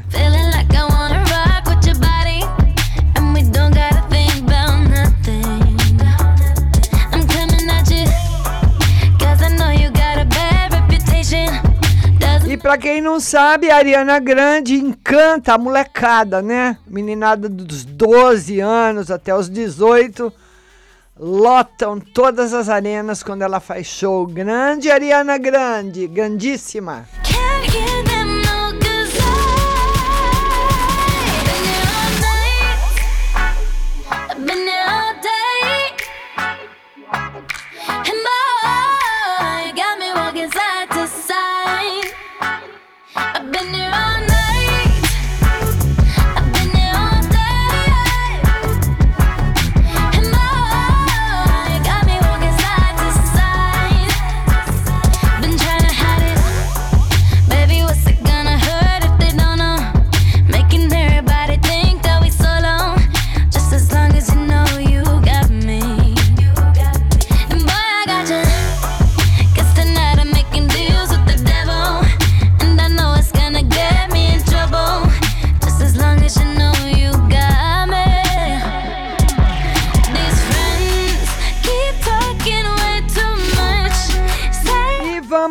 E 12.46 12.56
para 12.56 12.78
quem 12.78 13.02
não 13.02 13.20
sabe, 13.20 13.70
a 13.70 13.76
Ariana 13.76 14.18
Grande 14.18 14.74
encanta 14.74 15.52
a 15.54 15.58
molecada, 15.58 16.40
né? 16.40 16.78
Meninada 16.86 17.48
dos 17.48 17.84
12 17.84 18.58
anos 18.60 19.10
até 19.10 19.34
os 19.34 19.50
18 19.50 20.32
lotam 21.18 21.98
todas 21.98 22.54
as 22.54 22.68
arenas 22.68 23.22
quando 23.22 23.42
ela 23.42 23.60
faz 23.60 23.86
show. 23.86 24.26
Grande 24.26 24.90
Ariana 24.90 25.36
Grande, 25.38 26.06
grandíssima. 26.06 27.06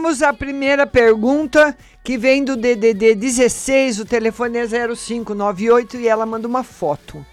Vamos 0.07 0.23
à 0.23 0.31
primeira 0.31 0.87
pergunta 0.87 1.75
que 2.01 2.17
vem 2.17 2.41
do 2.41 2.55
DDD 2.55 3.13
16, 3.13 3.99
o 3.99 4.05
telefone 4.05 4.57
é 4.57 4.65
0598 4.65 5.97
e 5.97 6.07
ela 6.07 6.25
manda 6.25 6.47
uma 6.47 6.63
foto. 6.63 7.25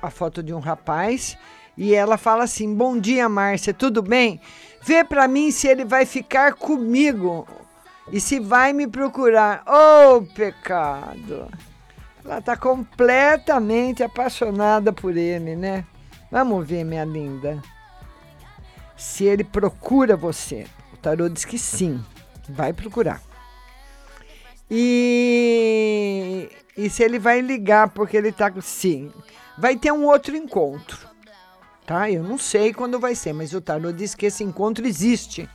A 0.00 0.08
foto 0.08 0.42
de 0.42 0.54
um 0.54 0.58
rapaz 0.58 1.36
e 1.76 1.94
ela 1.94 2.16
fala 2.16 2.44
assim: 2.44 2.74
"Bom 2.74 2.98
dia, 2.98 3.28
Márcia, 3.28 3.74
tudo 3.74 4.00
bem? 4.00 4.40
Vê 4.82 5.04
pra 5.04 5.28
mim 5.28 5.50
se 5.50 5.68
ele 5.68 5.84
vai 5.84 6.06
ficar 6.06 6.54
comigo 6.54 7.46
e 8.10 8.22
se 8.22 8.40
vai 8.40 8.72
me 8.72 8.86
procurar. 8.86 9.62
Oh, 9.66 10.22
pecado. 10.34 11.46
Ela 12.24 12.40
tá 12.40 12.56
completamente 12.56 14.02
apaixonada 14.02 14.94
por 14.94 15.14
ele, 15.14 15.54
né? 15.54 15.84
Vamos 16.30 16.66
ver, 16.66 16.84
minha 16.84 17.04
linda. 17.04 17.60
Se 18.96 19.24
ele 19.24 19.44
procura 19.44 20.16
você. 20.16 20.66
Tarô 21.06 21.28
diz 21.28 21.44
que 21.44 21.56
sim, 21.56 22.04
vai 22.48 22.72
procurar. 22.72 23.22
E, 24.68 26.48
e 26.76 26.90
se 26.90 27.04
ele 27.04 27.16
vai 27.16 27.40
ligar 27.40 27.90
porque 27.90 28.16
ele 28.16 28.32
tá. 28.32 28.52
Sim, 28.60 29.12
vai 29.56 29.76
ter 29.76 29.92
um 29.92 30.04
outro 30.04 30.36
encontro. 30.36 30.98
Tá? 31.86 32.10
Eu 32.10 32.24
não 32.24 32.36
sei 32.36 32.74
quando 32.74 32.98
vai 32.98 33.14
ser, 33.14 33.32
mas 33.32 33.52
o 33.52 33.60
tarô 33.60 33.92
diz 33.92 34.16
que 34.16 34.26
esse 34.26 34.42
encontro 34.42 34.84
existe. 34.84 35.48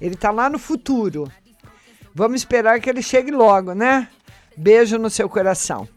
Ele 0.00 0.16
tá 0.16 0.32
lá 0.32 0.50
no 0.50 0.58
futuro. 0.58 1.30
Vamos 2.12 2.40
esperar 2.40 2.80
que 2.80 2.90
ele 2.90 3.00
chegue 3.00 3.30
logo, 3.30 3.74
né? 3.74 4.08
Beijo 4.56 4.98
no 4.98 5.08
seu 5.08 5.28
coração. 5.28 5.88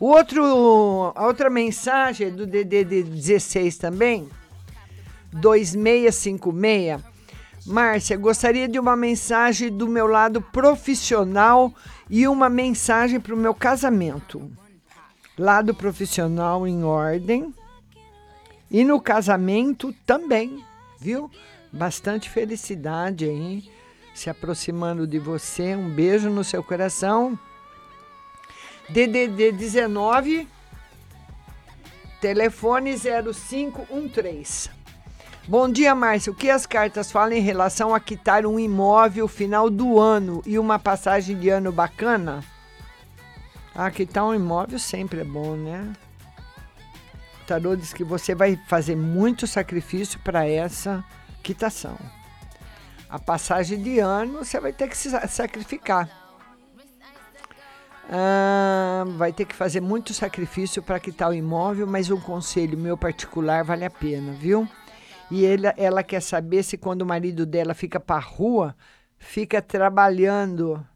O 0.00 0.06
outro, 0.06 1.12
a 1.14 1.26
outra 1.26 1.50
mensagem 1.50 2.28
é 2.28 2.30
do 2.30 2.46
DDD 2.46 3.02
16 3.02 3.76
também, 3.76 4.30
2656. 5.34 7.11
Márcia, 7.64 8.16
gostaria 8.16 8.68
de 8.68 8.78
uma 8.78 8.96
mensagem 8.96 9.70
do 9.70 9.86
meu 9.88 10.08
lado 10.08 10.42
profissional 10.42 11.72
e 12.10 12.26
uma 12.26 12.48
mensagem 12.48 13.20
para 13.20 13.34
o 13.34 13.38
meu 13.38 13.54
casamento. 13.54 14.50
Lado 15.38 15.72
profissional 15.72 16.66
em 16.66 16.82
ordem. 16.82 17.54
E 18.68 18.84
no 18.84 19.00
casamento 19.00 19.94
também, 20.04 20.64
viu? 20.98 21.30
Bastante 21.72 22.28
felicidade 22.28 23.26
aí, 23.26 23.70
se 24.12 24.28
aproximando 24.28 25.06
de 25.06 25.18
você. 25.20 25.76
Um 25.76 25.88
beijo 25.88 26.28
no 26.30 26.42
seu 26.42 26.64
coração. 26.64 27.38
DDD 28.88 29.52
19, 29.52 30.48
telefone 32.20 32.94
0513. 32.96 34.81
Bom 35.46 35.68
dia, 35.68 35.94
Márcia. 35.94 36.32
O 36.32 36.34
que 36.36 36.48
as 36.50 36.66
cartas 36.66 37.10
falam 37.10 37.32
em 37.32 37.40
relação 37.40 37.94
a 37.94 38.00
quitar 38.00 38.46
um 38.46 38.58
imóvel 38.58 39.26
final 39.26 39.68
do 39.68 39.98
ano 39.98 40.40
e 40.46 40.58
uma 40.58 40.78
passagem 40.78 41.36
de 41.38 41.48
ano 41.48 41.72
bacana? 41.72 42.44
Ah, 43.74 43.90
quitar 43.90 44.24
um 44.24 44.34
imóvel 44.34 44.78
sempre 44.78 45.20
é 45.20 45.24
bom, 45.24 45.56
né? 45.56 45.92
O 47.42 47.46
tarô 47.46 47.74
diz 47.74 47.92
que 47.92 48.04
você 48.04 48.34
vai 48.34 48.56
fazer 48.68 48.96
muito 48.96 49.46
sacrifício 49.46 50.20
para 50.20 50.46
essa 50.46 51.04
quitação. 51.42 51.98
A 53.10 53.18
passagem 53.18 53.82
de 53.82 53.98
ano 53.98 54.44
você 54.44 54.60
vai 54.60 54.72
ter 54.72 54.88
que 54.88 54.96
se 54.96 55.10
sa- 55.10 55.26
sacrificar. 55.26 56.08
Ah, 58.08 59.04
vai 59.16 59.32
ter 59.32 59.44
que 59.44 59.54
fazer 59.56 59.80
muito 59.80 60.14
sacrifício 60.14 60.82
para 60.82 61.00
quitar 61.00 61.30
o 61.30 61.34
imóvel, 61.34 61.86
mas 61.86 62.10
um 62.10 62.20
conselho 62.20 62.78
meu 62.78 62.96
particular 62.96 63.64
vale 63.64 63.84
a 63.84 63.90
pena, 63.90 64.32
viu? 64.32 64.68
E 65.32 65.46
ele, 65.46 65.66
ela 65.78 66.02
quer 66.02 66.20
saber 66.20 66.62
se 66.62 66.76
quando 66.76 67.00
o 67.00 67.06
marido 67.06 67.46
dela 67.46 67.72
fica 67.72 67.98
para 67.98 68.20
rua, 68.20 68.76
fica 69.18 69.62
trabalhando 69.62 70.86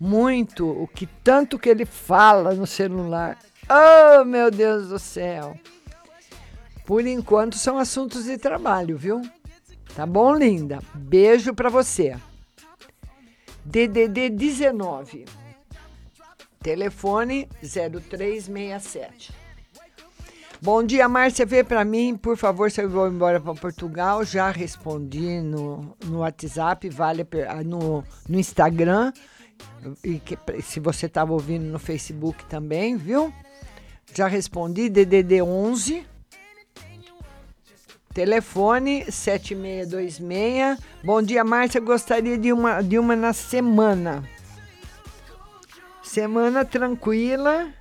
muito, 0.00 0.66
o 0.66 0.88
que 0.88 1.04
tanto 1.22 1.58
que 1.58 1.68
ele 1.68 1.84
fala 1.84 2.54
no 2.54 2.66
celular. 2.66 3.38
Oh, 3.68 4.24
meu 4.24 4.50
Deus 4.50 4.88
do 4.88 4.98
céu. 4.98 5.54
Por 6.86 7.06
enquanto 7.06 7.58
são 7.58 7.76
assuntos 7.76 8.24
de 8.24 8.38
trabalho, 8.38 8.96
viu? 8.96 9.20
Tá 9.94 10.06
bom, 10.06 10.34
linda? 10.34 10.78
Beijo 10.94 11.52
para 11.52 11.68
você. 11.68 12.16
DDD 13.66 14.30
19. 14.30 15.26
Telefone 16.62 17.46
0367. 17.60 19.41
Bom 20.64 20.84
dia, 20.84 21.08
Márcia. 21.08 21.44
Vê 21.44 21.64
para 21.64 21.84
mim, 21.84 22.16
por 22.16 22.36
favor, 22.36 22.70
se 22.70 22.80
eu 22.80 22.88
vou 22.88 23.08
embora 23.08 23.40
para 23.40 23.52
Portugal. 23.52 24.24
Já 24.24 24.48
respondi 24.48 25.40
no, 25.40 25.96
no 26.04 26.18
WhatsApp, 26.18 26.88
vale 26.88 27.26
ah, 27.48 27.64
no, 27.64 28.04
no 28.28 28.38
Instagram. 28.38 29.12
E 30.04 30.20
que- 30.20 30.38
se 30.62 30.78
você 30.78 31.06
estava 31.06 31.32
ouvindo 31.32 31.64
no 31.64 31.80
Facebook 31.80 32.44
também, 32.44 32.96
viu? 32.96 33.34
Já 34.14 34.28
respondi, 34.28 34.88
DDD 34.88 35.42
11. 35.42 36.06
Telefone 38.14 39.10
7626. 39.10 40.78
Bom 41.02 41.20
dia, 41.22 41.42
Márcia. 41.42 41.80
Gostaria 41.80 42.38
de 42.38 42.52
uma, 42.52 42.82
de 42.82 43.00
uma 43.00 43.16
na 43.16 43.32
semana. 43.32 44.22
Semana 46.04 46.64
tranquila. 46.64 47.72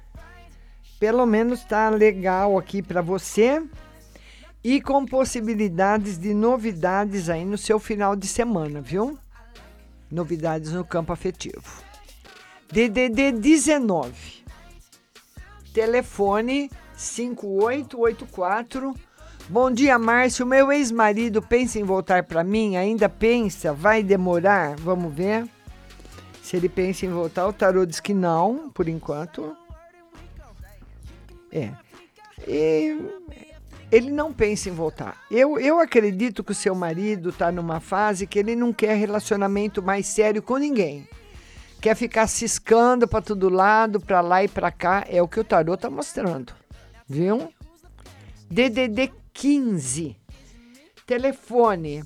Pelo 1.01 1.25
menos 1.25 1.63
tá 1.63 1.89
legal 1.89 2.59
aqui 2.59 2.79
para 2.83 3.01
você. 3.01 3.59
E 4.63 4.79
com 4.79 5.03
possibilidades 5.03 6.19
de 6.19 6.31
novidades 6.31 7.27
aí 7.27 7.43
no 7.43 7.57
seu 7.57 7.79
final 7.79 8.15
de 8.15 8.27
semana, 8.27 8.79
viu? 8.81 9.17
Novidades 10.11 10.73
no 10.73 10.85
campo 10.85 11.11
afetivo. 11.11 11.81
DDD 12.71 13.31
19. 13.31 14.13
Telefone 15.73 16.69
5884. 16.95 18.93
Bom 19.49 19.71
dia, 19.71 19.97
Márcio. 19.97 20.45
Meu 20.45 20.71
ex-marido 20.71 21.41
pensa 21.41 21.79
em 21.79 21.83
voltar 21.83 22.25
para 22.25 22.43
mim? 22.43 22.77
Ainda 22.77 23.09
pensa? 23.09 23.73
Vai 23.73 24.03
demorar? 24.03 24.75
Vamos 24.75 25.11
ver. 25.11 25.49
Se 26.43 26.57
ele 26.57 26.69
pensa 26.69 27.07
em 27.07 27.09
voltar, 27.09 27.47
o 27.47 27.53
tarô 27.53 27.87
diz 27.87 27.99
que 27.99 28.13
não, 28.13 28.69
por 28.69 28.87
enquanto. 28.87 29.57
É. 31.51 31.71
E 32.47 32.97
ele 33.91 34.09
não 34.09 34.31
pensa 34.31 34.69
em 34.69 34.71
voltar. 34.71 35.21
Eu, 35.29 35.59
eu 35.59 35.79
acredito 35.79 36.43
que 36.43 36.53
o 36.53 36.55
seu 36.55 36.73
marido 36.73 37.29
está 37.29 37.51
numa 37.51 37.79
fase 37.79 38.25
que 38.25 38.39
ele 38.39 38.55
não 38.55 38.71
quer 38.71 38.95
relacionamento 38.95 39.83
mais 39.83 40.07
sério 40.07 40.41
com 40.41 40.57
ninguém. 40.57 41.07
Quer 41.81 41.95
ficar 41.95 42.27
ciscando 42.27 43.07
para 43.07 43.21
todo 43.21 43.49
lado, 43.49 43.99
para 43.99 44.21
lá 44.21 44.43
e 44.43 44.47
para 44.47 44.71
cá. 44.71 45.03
É 45.09 45.21
o 45.21 45.27
que 45.27 45.39
o 45.39 45.43
tarô 45.43 45.73
está 45.73 45.89
mostrando. 45.89 46.53
Viu? 47.07 47.51
DDD 48.49 49.11
15. 49.33 50.15
Telefone 51.05 52.03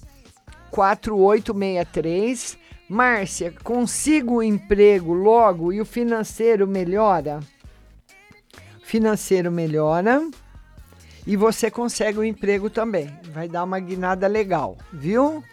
4863. 0.71 2.57
Márcia, 2.87 3.53
consigo 3.63 4.37
um 4.37 4.43
emprego 4.43 5.13
logo 5.13 5.73
e 5.73 5.81
o 5.81 5.85
financeiro 5.85 6.67
melhora? 6.67 7.39
Financeiro 8.85 9.51
melhora 9.51 10.21
e 11.25 11.35
você 11.35 11.71
consegue 11.71 12.19
o 12.19 12.23
emprego 12.23 12.69
também. 12.69 13.11
Vai 13.31 13.49
dar 13.49 13.63
uma 13.63 13.79
guinada 13.79 14.27
legal, 14.27 14.77
viu? 14.93 15.43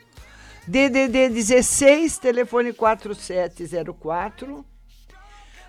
DDD 0.68 1.30
16, 1.30 2.18
telefone 2.18 2.74
4704. 2.74 4.62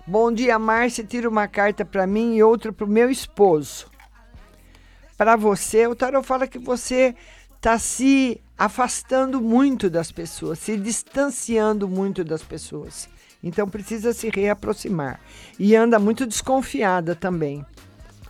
Bom 0.06 0.30
dia, 0.30 0.58
Márcia. 0.58 1.02
Tira 1.02 1.26
uma 1.26 1.48
carta 1.48 1.86
para 1.86 2.06
mim 2.06 2.36
e 2.36 2.42
outra 2.42 2.70
para 2.70 2.84
o 2.84 2.88
meu 2.88 3.10
esposo. 3.10 3.86
Para 5.16 5.34
você, 5.34 5.86
o 5.86 5.96
tarot 5.96 6.26
fala 6.26 6.46
que 6.46 6.58
você 6.58 7.16
está 7.56 7.78
se 7.78 8.42
afastando 8.58 9.40
muito 9.40 9.88
das 9.88 10.12
pessoas, 10.12 10.58
se 10.58 10.76
distanciando 10.76 11.88
muito 11.88 12.22
das 12.22 12.42
pessoas. 12.42 13.08
Então 13.44 13.68
precisa 13.68 14.14
se 14.14 14.30
reaproximar. 14.30 15.20
E 15.58 15.76
anda 15.76 15.98
muito 15.98 16.26
desconfiada 16.26 17.14
também. 17.14 17.62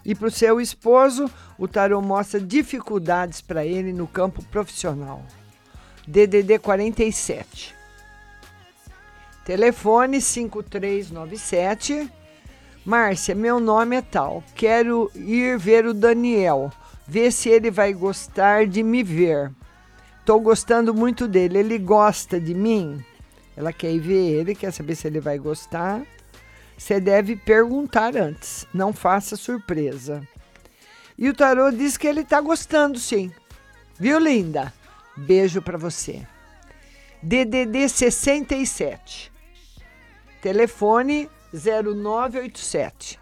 E 0.05 0.13
para 0.13 0.27
o 0.27 0.31
seu 0.31 0.61
esposo, 0.61 1.31
o 1.57 1.69
tarot 1.69 2.05
mostra 2.05 2.41
dificuldades 2.41 3.41
para 3.41 3.65
ele 3.65 3.93
no 3.93 4.09
campo 4.09 4.45
profissional. 4.47 5.25
DDD 6.07 6.59
47. 6.59 7.73
Telefone 9.45 10.21
5397. 10.21 12.11
Márcia, 12.85 13.37
meu 13.37 13.61
nome 13.61 13.97
é 13.97 14.03
tal. 14.03 14.43
Quero 14.55 15.13
ir 15.15 15.57
ver 15.59 15.87
o 15.87 15.95
Daniel. 15.95 16.73
Ver 17.07 17.31
se 17.31 17.49
ele 17.49 17.71
vai 17.71 17.93
gostar 17.93 18.67
de 18.67 18.83
me 18.83 19.05
ver. 19.05 19.53
Tô 20.25 20.41
gostando 20.41 20.93
muito 20.93 21.29
dele. 21.29 21.59
Ele 21.59 21.79
gosta 21.79 22.41
de 22.41 22.53
mim? 22.53 23.03
Ela 23.57 23.73
quer 23.73 23.93
ir 23.93 24.01
ver 24.01 24.33
ele, 24.33 24.55
quer 24.55 24.73
saber 24.73 24.95
se 24.95 25.07
ele 25.07 25.21
vai 25.21 25.39
gostar. 25.39 26.03
Você 26.77 27.01
deve 27.01 27.37
perguntar 27.37 28.17
antes. 28.17 28.67
Não 28.75 28.93
faça 28.93 29.37
surpresa. 29.37 30.27
E 31.17 31.29
o 31.29 31.35
tarô 31.35 31.71
diz 31.71 31.97
que 31.97 32.07
ele 32.07 32.25
tá 32.25 32.41
gostando, 32.41 32.99
sim. 32.99 33.31
Viu, 33.99 34.19
linda? 34.19 34.73
Beijo 35.17 35.63
para 35.63 35.79
você. 35.79 36.27
DDD 37.23 37.89
67. 37.89 39.33
Telefone 40.43 41.31
0987. 41.53 43.21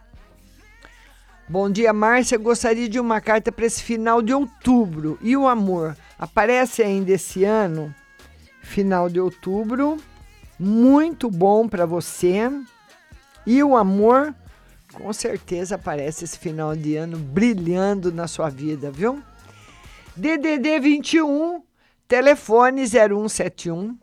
Bom 1.47 1.71
dia, 1.71 1.93
Márcia. 1.93 2.39
Gostaria 2.39 2.89
de 2.89 2.99
uma 2.99 3.21
carta 3.21 3.53
para 3.53 3.67
esse 3.67 3.83
final 3.83 4.23
de 4.23 4.33
outubro. 4.33 5.19
E 5.21 5.37
o 5.37 5.47
amor? 5.47 5.95
Aparece 6.19 6.83
ainda 6.83 7.13
esse 7.13 7.45
ano, 7.45 7.95
final 8.63 9.11
de 9.11 9.21
outubro. 9.21 9.99
Muito 10.65 11.29
bom 11.29 11.67
para 11.67 11.85
você. 11.85 12.49
E 13.45 13.61
o 13.65 13.77
amor, 13.77 14.33
com 14.93 15.13
certeza 15.13 15.75
aparece 15.75 16.23
esse 16.23 16.39
final 16.39 16.77
de 16.77 16.95
ano 16.95 17.19
brilhando 17.19 18.13
na 18.13 18.29
sua 18.29 18.49
vida, 18.49 18.89
viu? 18.89 19.21
DDD 20.15 20.79
21, 20.79 21.65
telefone 22.07 22.85
0171 22.87 23.99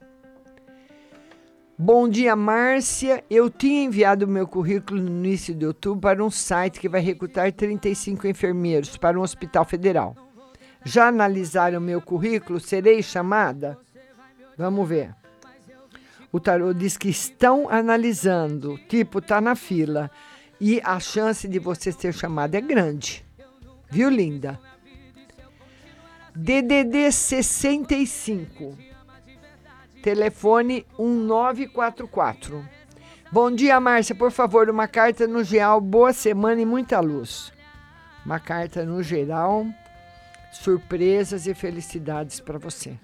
Bom 1.78 2.10
dia, 2.10 2.36
Márcia. 2.36 3.24
Eu 3.30 3.50
tinha 3.50 3.86
enviado 3.86 4.28
meu 4.28 4.46
currículo 4.46 5.02
no 5.02 5.08
início 5.08 5.56
de 5.56 5.66
outubro 5.66 6.02
para 6.02 6.22
um 6.22 6.30
site 6.30 6.78
que 6.78 6.90
vai 6.90 7.00
recrutar 7.00 7.54
35 7.54 8.28
enfermeiros 8.28 8.98
para 8.98 9.18
um 9.18 9.22
hospital 9.22 9.64
federal. 9.64 10.14
Já 10.84 11.08
analisaram 11.08 11.80
meu 11.80 12.02
currículo? 12.02 12.60
Serei 12.60 13.02
chamada? 13.02 13.78
Vamos 14.58 14.90
ver. 14.90 15.16
O 16.32 16.40
tarô 16.40 16.74
diz 16.74 16.98
que 16.98 17.10
estão 17.10 17.70
analisando, 17.70 18.78
tipo, 18.88 19.22
tá 19.22 19.42
na 19.42 19.56
fila. 19.56 20.12
E 20.62 20.82
a 20.84 21.00
chance 21.00 21.48
de 21.48 21.58
você 21.58 21.92
ser 21.92 22.14
chamada 22.14 22.58
é 22.58 22.62
grande. 22.62 23.26
Viu, 23.90 24.10
linda? 24.10 24.60
DDD 26.36 27.12
65 27.12 28.90
telefone 30.02 30.86
1944. 30.98 32.66
Bom 33.32 33.52
dia, 33.52 33.80
Márcia. 33.80 34.16
Por 34.16 34.32
favor, 34.32 34.70
uma 34.70 34.88
carta 34.88 35.28
no 35.28 35.44
geral. 35.44 35.80
Boa 35.80 36.14
semana 36.14 36.62
e 36.62 36.66
muita 36.66 37.00
luz. 37.00 37.52
Uma 38.26 38.40
carta 38.40 38.84
no 38.84 39.04
geral. 39.04 39.68
Surpresas 40.52 41.46
e 41.46 41.54
felicidades 41.54 42.40
para 42.40 42.58
você. 42.58 42.98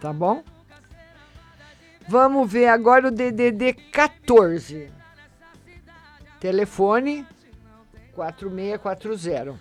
Tá 0.00 0.12
bom? 0.12 0.42
Vamos 2.08 2.50
ver 2.50 2.66
agora 2.66 3.08
o 3.08 3.10
DDD 3.10 3.74
14. 3.92 4.90
Telefone 6.38 7.26
4640. 8.12 9.58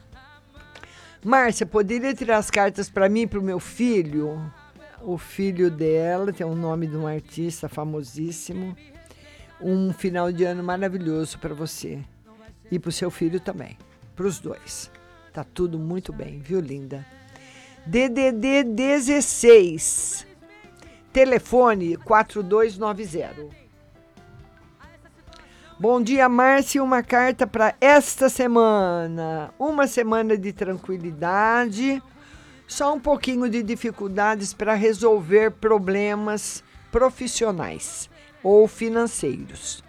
Márcia, 1.23 1.65
poderia 1.65 2.13
tirar 2.13 2.37
as 2.37 2.49
cartas 2.49 2.89
para 2.89 3.09
mim 3.09 3.21
e 3.21 3.27
para 3.27 3.39
o 3.39 3.43
meu 3.43 3.59
filho? 3.59 4.39
o 5.01 5.17
filho 5.17 5.71
dela, 5.71 6.33
tem 6.33 6.45
o 6.45 6.55
nome 6.55 6.87
de 6.87 6.95
um 6.95 7.07
artista 7.07 7.69
famosíssimo. 7.69 8.75
Um 9.61 9.91
final 9.91 10.31
de 10.31 10.43
ano 10.45 10.63
maravilhoso 10.63 11.37
para 11.39 11.53
você 11.53 11.99
e 12.71 12.79
para 12.79 12.89
o 12.89 12.93
seu 12.93 13.11
filho 13.11 13.39
também, 13.39 13.77
para 14.15 14.25
os 14.25 14.39
dois. 14.39 14.89
Tá 15.33 15.43
tudo 15.43 15.77
muito 15.77 16.13
bem, 16.13 16.39
viu, 16.39 16.59
linda? 16.59 17.05
DDD 17.85 18.63
16, 18.63 20.25
telefone 21.11 21.97
4290. 21.97 23.47
Bom 25.79 26.01
dia, 26.01 26.27
Márcia. 26.27 26.83
Uma 26.83 27.01
carta 27.01 27.47
para 27.47 27.73
esta 27.79 28.29
semana. 28.29 29.53
Uma 29.57 29.87
semana 29.87 30.37
de 30.37 30.51
tranquilidade 30.51 32.01
só 32.69 32.93
um 32.93 32.99
pouquinho 32.99 33.49
de 33.49 33.63
dificuldades 33.63 34.53
para 34.53 34.75
resolver 34.75 35.49
problemas 35.51 36.63
profissionais 36.91 38.07
ou 38.43 38.67
financeiros. 38.67 39.83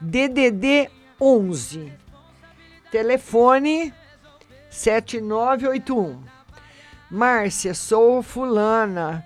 DDD 0.00 0.88
11. 1.20 1.92
Telefone 2.90 3.92
7981. 4.70 6.22
Márcia, 7.10 7.74
sou 7.74 8.22
fulana. 8.22 9.22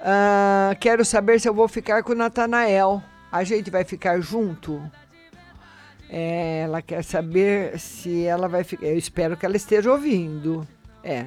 Uh, 0.00 0.76
quero 0.80 1.04
saber 1.04 1.40
se 1.40 1.48
eu 1.48 1.54
vou 1.54 1.68
ficar 1.68 2.02
com 2.02 2.12
o 2.12 2.16
Natanael. 2.16 3.02
A 3.30 3.44
gente 3.44 3.70
vai 3.70 3.84
ficar 3.84 4.20
junto? 4.20 4.80
É, 6.08 6.60
ela 6.64 6.80
quer 6.80 7.02
saber 7.04 7.78
se 7.78 8.24
ela 8.24 8.48
vai 8.48 8.64
ficar. 8.64 8.86
Eu 8.86 8.96
espero 8.96 9.36
que 9.36 9.44
ela 9.44 9.56
esteja 9.56 9.90
ouvindo. 9.90 10.66
É, 11.02 11.26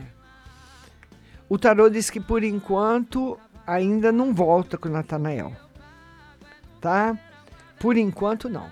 o 1.47 1.57
tarô 1.57 1.89
diz 1.89 2.09
que 2.09 2.19
por 2.19 2.43
enquanto 2.43 3.37
ainda 3.67 4.11
não 4.11 4.33
volta 4.33 4.77
com 4.77 4.87
o 4.87 4.91
Natanael. 4.91 5.51
Tá? 6.79 7.17
Por 7.79 7.97
enquanto 7.97 8.49
não. 8.49 8.69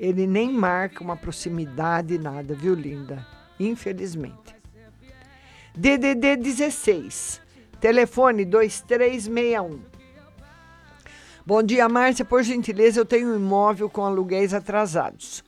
Ele 0.00 0.26
nem 0.26 0.52
marca 0.52 1.04
uma 1.04 1.16
proximidade, 1.16 2.18
nada, 2.18 2.54
viu, 2.54 2.74
linda? 2.74 3.24
Infelizmente. 3.58 4.56
DDD 5.76 6.36
16. 6.36 7.41
Telefone 7.82 8.44
2361. 8.44 9.80
Bom 11.44 11.64
dia, 11.64 11.88
Márcia. 11.88 12.24
Por 12.24 12.44
gentileza, 12.44 13.00
eu 13.00 13.04
tenho 13.04 13.32
um 13.32 13.34
imóvel 13.34 13.90
com 13.90 14.04
aluguéis 14.04 14.54
atrasados. 14.54 15.42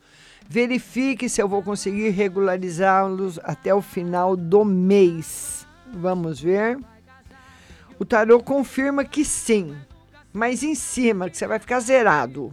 Verifique 0.48 1.28
se 1.28 1.40
eu 1.40 1.48
vou 1.48 1.62
conseguir 1.62 2.08
regularizá-los 2.08 3.38
até 3.44 3.72
o 3.72 3.80
final 3.80 4.34
do 4.34 4.64
mês. 4.64 5.64
Vamos 5.92 6.40
ver. 6.40 6.76
O 8.00 8.04
tarô 8.04 8.42
confirma 8.42 9.04
que 9.04 9.24
sim, 9.24 9.72
mas 10.32 10.64
em 10.64 10.74
cima, 10.74 11.30
que 11.30 11.38
você 11.38 11.46
vai 11.46 11.60
ficar 11.60 11.78
zerado. 11.78 12.52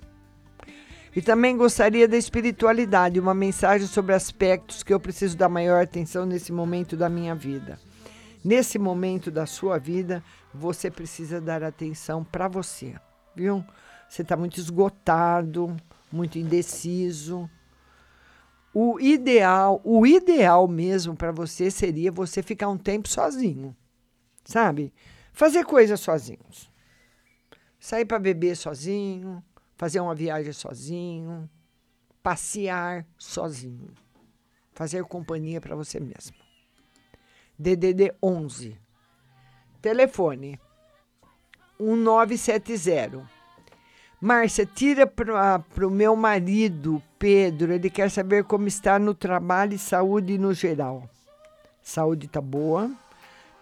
E 1.15 1.23
também 1.23 1.57
gostaria 1.57 2.07
da 2.07 2.17
espiritualidade, 2.17 3.19
uma 3.19 3.33
mensagem 3.33 3.87
sobre 3.87 4.13
aspectos 4.13 4.83
que 4.83 4.93
eu 4.93 4.99
preciso 4.99 5.35
dar 5.35 5.49
maior 5.49 5.81
atenção 5.81 6.23
nesse 6.23 6.51
momento 6.51 6.95
da 6.95 7.09
minha 7.09 7.33
vida. 7.33 7.79
Nesse 8.43 8.79
momento 8.79 9.29
da 9.29 9.45
sua 9.45 9.77
vida, 9.77 10.23
você 10.53 10.89
precisa 10.89 11.39
dar 11.39 11.63
atenção 11.63 12.23
para 12.23 12.47
você, 12.47 12.95
viu? 13.35 13.63
Você 14.09 14.23
está 14.23 14.35
muito 14.35 14.59
esgotado, 14.59 15.75
muito 16.11 16.37
indeciso, 16.37 17.49
o 18.73 18.99
ideal, 18.99 19.81
o 19.83 20.05
ideal 20.05 20.65
mesmo 20.67 21.15
para 21.15 21.31
você 21.31 21.69
seria 21.69 22.11
você 22.11 22.41
ficar 22.41 22.69
um 22.69 22.77
tempo 22.77 23.07
sozinho, 23.09 23.75
sabe? 24.45 24.93
Fazer 25.33 25.65
coisas 25.65 25.99
sozinhos. 25.99 26.71
Sair 27.79 28.05
para 28.05 28.19
beber 28.19 28.55
sozinho, 28.55 29.43
fazer 29.75 29.99
uma 29.99 30.15
viagem 30.15 30.53
sozinho, 30.53 31.49
passear 32.23 33.05
sozinho. 33.17 33.91
Fazer 34.71 35.03
companhia 35.03 35.59
para 35.59 35.75
você 35.75 35.99
mesmo. 35.99 36.40
DDD 37.61 38.11
11. 38.23 38.75
Telefone 39.79 40.59
1970 41.79 43.29
Márcia, 44.19 44.65
tira 44.65 45.05
para 45.05 45.63
o 45.85 45.91
meu 45.91 46.15
marido, 46.15 47.01
Pedro. 47.19 47.71
Ele 47.71 47.89
quer 47.89 48.09
saber 48.09 48.45
como 48.45 48.67
está 48.67 48.97
no 48.97 49.13
trabalho 49.13 49.75
e 49.75 49.77
saúde 49.77 50.39
no 50.39 50.55
geral. 50.55 51.07
Saúde 51.83 52.27
tá 52.27 52.41
boa. 52.41 52.89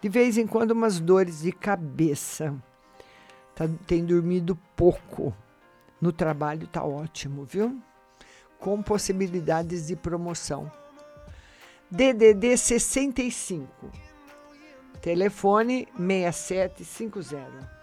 De 0.00 0.08
vez 0.08 0.38
em 0.38 0.46
quando, 0.46 0.70
umas 0.70 0.98
dores 0.98 1.42
de 1.42 1.52
cabeça. 1.52 2.54
Tá, 3.54 3.68
tem 3.86 4.04
dormido 4.04 4.58
pouco. 4.74 5.34
No 6.00 6.10
trabalho 6.10 6.66
tá 6.66 6.82
ótimo, 6.82 7.44
viu? 7.44 7.78
Com 8.58 8.82
possibilidades 8.82 9.88
de 9.88 9.96
promoção. 9.96 10.70
DDD 11.90 12.56
65. 12.56 13.66
Telefone 15.02 15.88
6750. 15.98 17.80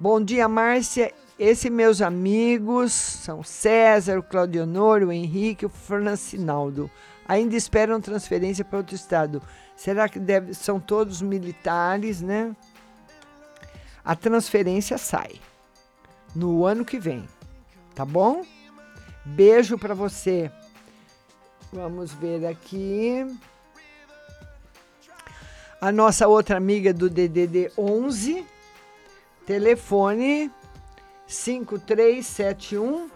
Bom 0.00 0.22
dia, 0.22 0.48
Márcia. 0.48 1.12
Esses 1.38 1.70
meus 1.70 2.00
amigos 2.00 2.92
são 2.92 3.42
César, 3.42 4.18
o 4.18 4.22
Claudionor, 4.22 5.02
o 5.02 5.12
Henrique, 5.12 5.66
o 5.66 5.68
Francinaldo. 5.68 6.90
Ainda 7.28 7.56
esperam 7.56 8.00
transferência 8.00 8.64
para 8.64 8.78
outro 8.78 8.94
estado. 8.94 9.42
Será 9.76 10.08
que 10.08 10.18
deve, 10.18 10.54
são 10.54 10.80
todos 10.80 11.20
militares, 11.20 12.22
né? 12.22 12.56
A 14.02 14.16
transferência 14.16 14.96
sai 14.96 15.32
no 16.34 16.64
ano 16.64 16.84
que 16.84 16.98
vem, 16.98 17.28
tá 17.94 18.04
bom? 18.04 18.42
Beijo 19.24 19.78
para 19.78 19.94
você. 19.94 20.50
Vamos 21.74 22.12
ver 22.12 22.46
aqui. 22.46 23.26
A 25.80 25.90
nossa 25.90 26.28
outra 26.28 26.56
amiga 26.56 26.94
do 26.94 27.10
DDD 27.10 27.72
11, 27.76 28.46
telefone 29.44 30.50
5371. 31.26 33.10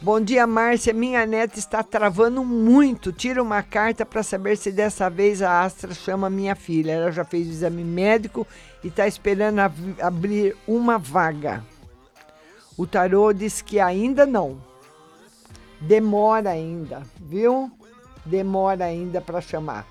Bom 0.00 0.20
dia, 0.20 0.46
Márcia. 0.46 0.92
Minha 0.92 1.26
neta 1.26 1.58
está 1.58 1.82
travando 1.82 2.44
muito. 2.44 3.12
Tira 3.12 3.42
uma 3.42 3.64
carta 3.64 4.06
para 4.06 4.22
saber 4.22 4.56
se 4.56 4.70
dessa 4.70 5.10
vez 5.10 5.42
a 5.42 5.62
Astra 5.62 5.92
chama 5.92 6.30
minha 6.30 6.54
filha. 6.54 6.92
Ela 6.92 7.10
já 7.10 7.24
fez 7.24 7.48
o 7.48 7.50
exame 7.50 7.82
médico 7.82 8.46
e 8.84 8.88
está 8.88 9.08
esperando 9.08 9.58
ab- 9.58 9.96
abrir 10.00 10.56
uma 10.68 10.98
vaga. 10.98 11.64
O 12.78 12.86
tarô 12.86 13.32
diz 13.32 13.60
que 13.60 13.78
ainda 13.80 14.24
não. 14.24 14.70
Demora 15.82 16.50
ainda, 16.50 17.02
viu? 17.20 17.68
Demora 18.24 18.84
ainda 18.84 19.20
para 19.20 19.40
chamar. 19.40 19.84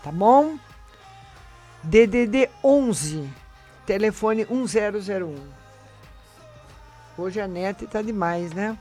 Tá 0.00 0.12
bom? 0.12 0.56
DDD 1.82 2.48
11, 2.62 3.28
telefone 3.84 4.46
1001. 4.48 5.34
Hoje 7.18 7.40
a 7.40 7.48
net 7.48 7.84
tá 7.88 8.00
demais, 8.00 8.52
né? 8.52 8.78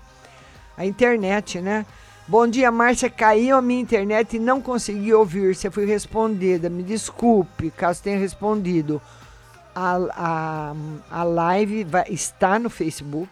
A 0.77 0.85
internet, 0.85 1.59
né? 1.59 1.87
Bom 2.27 2.47
dia, 2.47 2.69
Márcia. 2.69 3.09
Caiu 3.09 3.57
a 3.57 3.61
minha 3.61 3.81
internet 3.81 4.35
e 4.35 4.39
não 4.39 4.61
consegui 4.61 5.11
ouvir. 5.11 5.55
Você 5.55 5.71
foi 5.71 5.85
respondida. 5.85 6.69
Me 6.69 6.83
desculpe 6.83 7.71
caso 7.71 8.03
tenha 8.03 8.19
respondido. 8.19 9.01
A, 9.73 9.97
a, 10.11 10.75
a 11.09 11.23
live 11.23 11.83
vai, 11.83 12.05
está 12.09 12.59
no 12.59 12.69
Facebook 12.69 13.31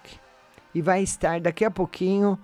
e 0.74 0.82
vai 0.82 1.04
estar 1.04 1.40
daqui 1.40 1.64
a 1.64 1.70
pouquinho 1.70 2.38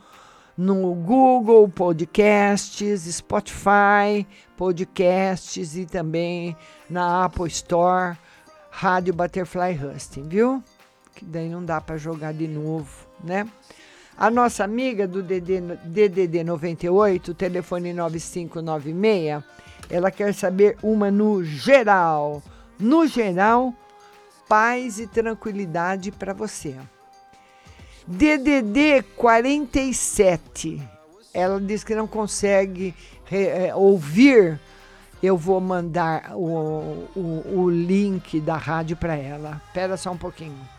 no 0.58 0.94
Google 0.94 1.68
Podcasts, 1.68 3.02
Spotify 3.02 4.26
Podcasts 4.56 5.76
e 5.76 5.86
também 5.86 6.56
na 6.90 7.26
Apple 7.26 7.48
Store, 7.48 8.18
Rádio 8.72 9.14
Butterfly 9.14 9.78
Husting, 9.78 10.24
viu? 10.24 10.64
Que 11.14 11.26
daí 11.26 11.50
não 11.50 11.64
dá 11.64 11.82
para 11.82 11.98
jogar 11.98 12.34
de 12.34 12.48
novo, 12.48 13.08
né? 13.24 13.48
A 14.18 14.30
nossa 14.32 14.64
amiga 14.64 15.06
do 15.06 15.22
DD, 15.22 15.60
DDD 15.84 16.44
98, 16.44 17.34
telefone 17.34 17.92
9596, 17.94 19.44
ela 19.90 20.10
quer 20.10 20.34
saber 20.34 20.78
uma 20.82 21.12
no 21.12 21.44
geral. 21.44 22.42
No 22.80 23.06
geral, 23.08 23.74
paz 24.48 25.00
e 25.00 25.08
tranquilidade 25.08 26.12
para 26.12 26.34
você. 26.34 26.76
DDD 28.08 29.04
47. 29.16 30.82
Ela 31.34 31.60
diz 31.60 31.84
que 31.84 31.96
não 31.96 32.08
consegue 32.08 32.94
eh, 33.32 33.74
ouvir. 33.76 34.60
Eu 35.24 35.38
vou 35.38 35.60
mandar 35.60 36.36
o, 36.36 37.08
o, 37.16 37.62
o 37.62 37.70
link 37.70 38.40
da 38.40 38.58
rádio 38.58 38.96
para 38.96 39.16
ela. 39.16 39.62
Espera 39.68 39.98
só 39.98 40.12
um 40.12 40.18
pouquinho. 40.18 40.75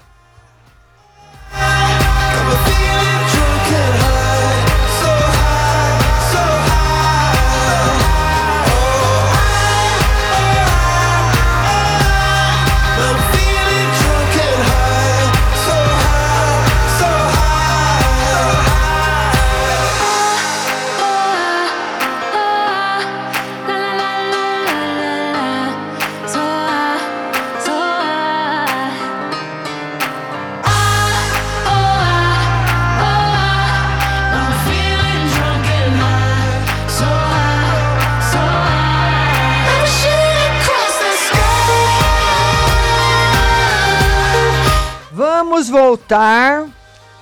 Vamos 45.57 45.71
voltar. 45.71 46.69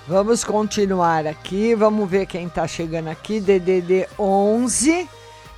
Vamos 0.09 0.43
continuar 0.43 1.25
aqui. 1.25 1.73
Vamos 1.73 2.11
ver 2.11 2.27
quem 2.27 2.49
tá 2.49 2.67
chegando 2.67 3.07
aqui. 3.07 3.39
DDD 3.39 4.09
11, 4.19 5.09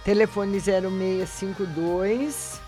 telefone 0.05 0.61
0652. 0.61 2.61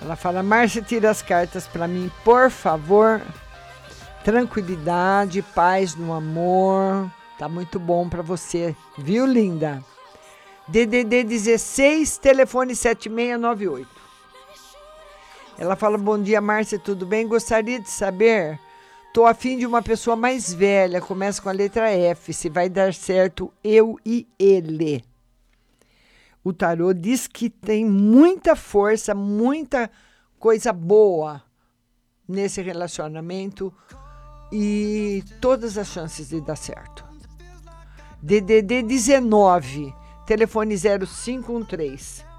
Ela 0.00 0.16
fala: 0.16 0.42
Márcia, 0.42 0.80
tira 0.80 1.10
as 1.10 1.20
cartas 1.20 1.66
para 1.66 1.86
mim, 1.86 2.10
por 2.24 2.50
favor. 2.50 3.20
Tranquilidade, 4.24 5.42
paz 5.42 5.94
no 5.94 6.14
amor. 6.14 7.10
Tá 7.38 7.46
muito 7.46 7.78
bom 7.78 8.08
para 8.08 8.22
você, 8.22 8.74
viu, 8.96 9.26
linda? 9.26 9.84
DDD 10.66 11.24
16, 11.24 12.16
telefone 12.16 12.74
7698. 12.74 14.03
Ela 15.58 15.76
fala: 15.76 15.96
Bom 15.96 16.20
dia, 16.20 16.40
Márcia, 16.40 16.78
tudo 16.78 17.06
bem? 17.06 17.26
Gostaria 17.26 17.80
de 17.80 17.88
saber. 17.88 18.58
Tô 19.12 19.26
afim 19.26 19.56
de 19.56 19.64
uma 19.64 19.80
pessoa 19.80 20.16
mais 20.16 20.52
velha, 20.52 21.00
começa 21.00 21.40
com 21.40 21.48
a 21.48 21.52
letra 21.52 21.88
F. 21.88 22.32
Se 22.32 22.48
vai 22.48 22.68
dar 22.68 22.92
certo 22.92 23.52
eu 23.62 23.96
e 24.04 24.26
ele. 24.38 25.04
O 26.42 26.52
tarô 26.52 26.92
diz 26.92 27.28
que 27.28 27.48
tem 27.48 27.86
muita 27.86 28.56
força, 28.56 29.14
muita 29.14 29.88
coisa 30.38 30.72
boa 30.72 31.40
nesse 32.28 32.60
relacionamento 32.60 33.72
e 34.52 35.22
todas 35.40 35.78
as 35.78 35.86
chances 35.86 36.30
de 36.30 36.40
dar 36.40 36.56
certo. 36.56 37.04
DDD 38.20 38.82
19, 38.82 39.94
telefone 40.26 40.76
0513. 40.76 42.33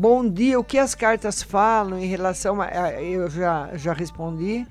Bom 0.00 0.26
dia, 0.26 0.58
o 0.58 0.64
que 0.64 0.78
as 0.78 0.94
cartas 0.94 1.42
falam 1.42 1.98
em 1.98 2.06
relação 2.06 2.58
a. 2.62 3.02
Eu 3.02 3.28
já, 3.28 3.76
já 3.76 3.92
respondi. 3.92 4.66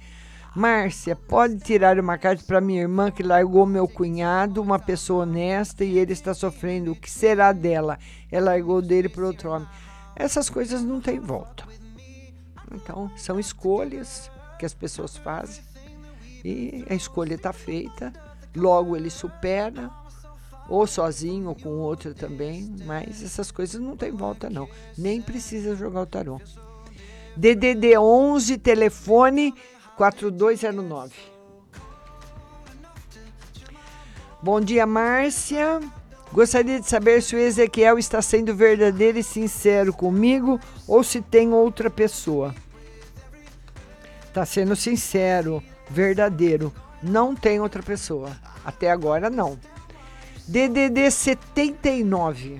Márcia, 0.55 1.15
pode 1.15 1.59
tirar 1.59 1.99
uma 1.99 2.17
carta 2.17 2.43
para 2.43 2.59
minha 2.59 2.81
irmã 2.81 3.11
que 3.11 3.21
largou 3.21 3.63
meu 3.63 3.87
cunhado, 3.87 4.59
uma 4.59 4.79
pessoa 4.79 5.21
honesta, 5.21 5.85
e 5.85 5.99
ele 5.99 6.13
está 6.13 6.33
sofrendo. 6.33 6.93
O 6.93 6.95
que 6.95 7.11
será 7.11 7.51
dela? 7.51 7.99
Ela 8.31 8.53
largou 8.53 8.81
dele 8.81 9.07
por 9.07 9.23
outro 9.23 9.51
homem. 9.51 9.67
Essas 10.15 10.49
coisas 10.49 10.81
não 10.81 10.99
têm 10.99 11.19
volta. 11.19 11.63
Então, 12.73 13.11
são 13.15 13.39
escolhas 13.39 14.31
que 14.57 14.65
as 14.65 14.73
pessoas 14.73 15.15
fazem. 15.15 15.63
E 16.43 16.83
a 16.89 16.95
escolha 16.95 17.35
está 17.35 17.53
feita. 17.53 18.11
Logo 18.55 18.95
ele 18.95 19.11
supera, 19.11 19.91
ou 20.69 20.85
sozinho 20.85 21.49
ou 21.49 21.55
com 21.55 21.69
outra 21.69 22.13
também, 22.13 22.73
mas 22.85 23.23
essas 23.23 23.51
coisas 23.51 23.81
não 23.81 23.97
tem 23.97 24.11
volta 24.11 24.49
não. 24.49 24.69
Nem 24.97 25.21
precisa 25.21 25.75
jogar 25.75 26.01
o 26.01 26.05
tarô. 26.05 26.39
DDD 27.35 27.97
11 27.97 28.57
telefone 28.57 29.53
4209. 29.97 31.13
Bom 34.41 34.61
dia, 34.61 34.85
Márcia. 34.85 35.81
Gostaria 36.31 36.79
de 36.79 36.87
saber 36.87 37.21
se 37.21 37.35
o 37.35 37.39
Ezequiel 37.39 37.97
está 37.97 38.21
sendo 38.21 38.55
verdadeiro 38.55 39.17
e 39.17 39.23
sincero 39.23 39.91
comigo 39.91 40.59
ou 40.87 41.03
se 41.03 41.21
tem 41.21 41.51
outra 41.51 41.89
pessoa. 41.89 42.53
Está 44.27 44.45
sendo 44.45 44.75
sincero, 44.75 45.61
verdadeiro. 45.89 46.71
Não 47.01 47.35
tem 47.35 47.59
outra 47.59 47.81
pessoa. 47.81 48.29
Até 48.63 48.91
agora, 48.91 49.29
não. 49.29 49.57
DDD 50.49 51.11
79. 51.11 52.59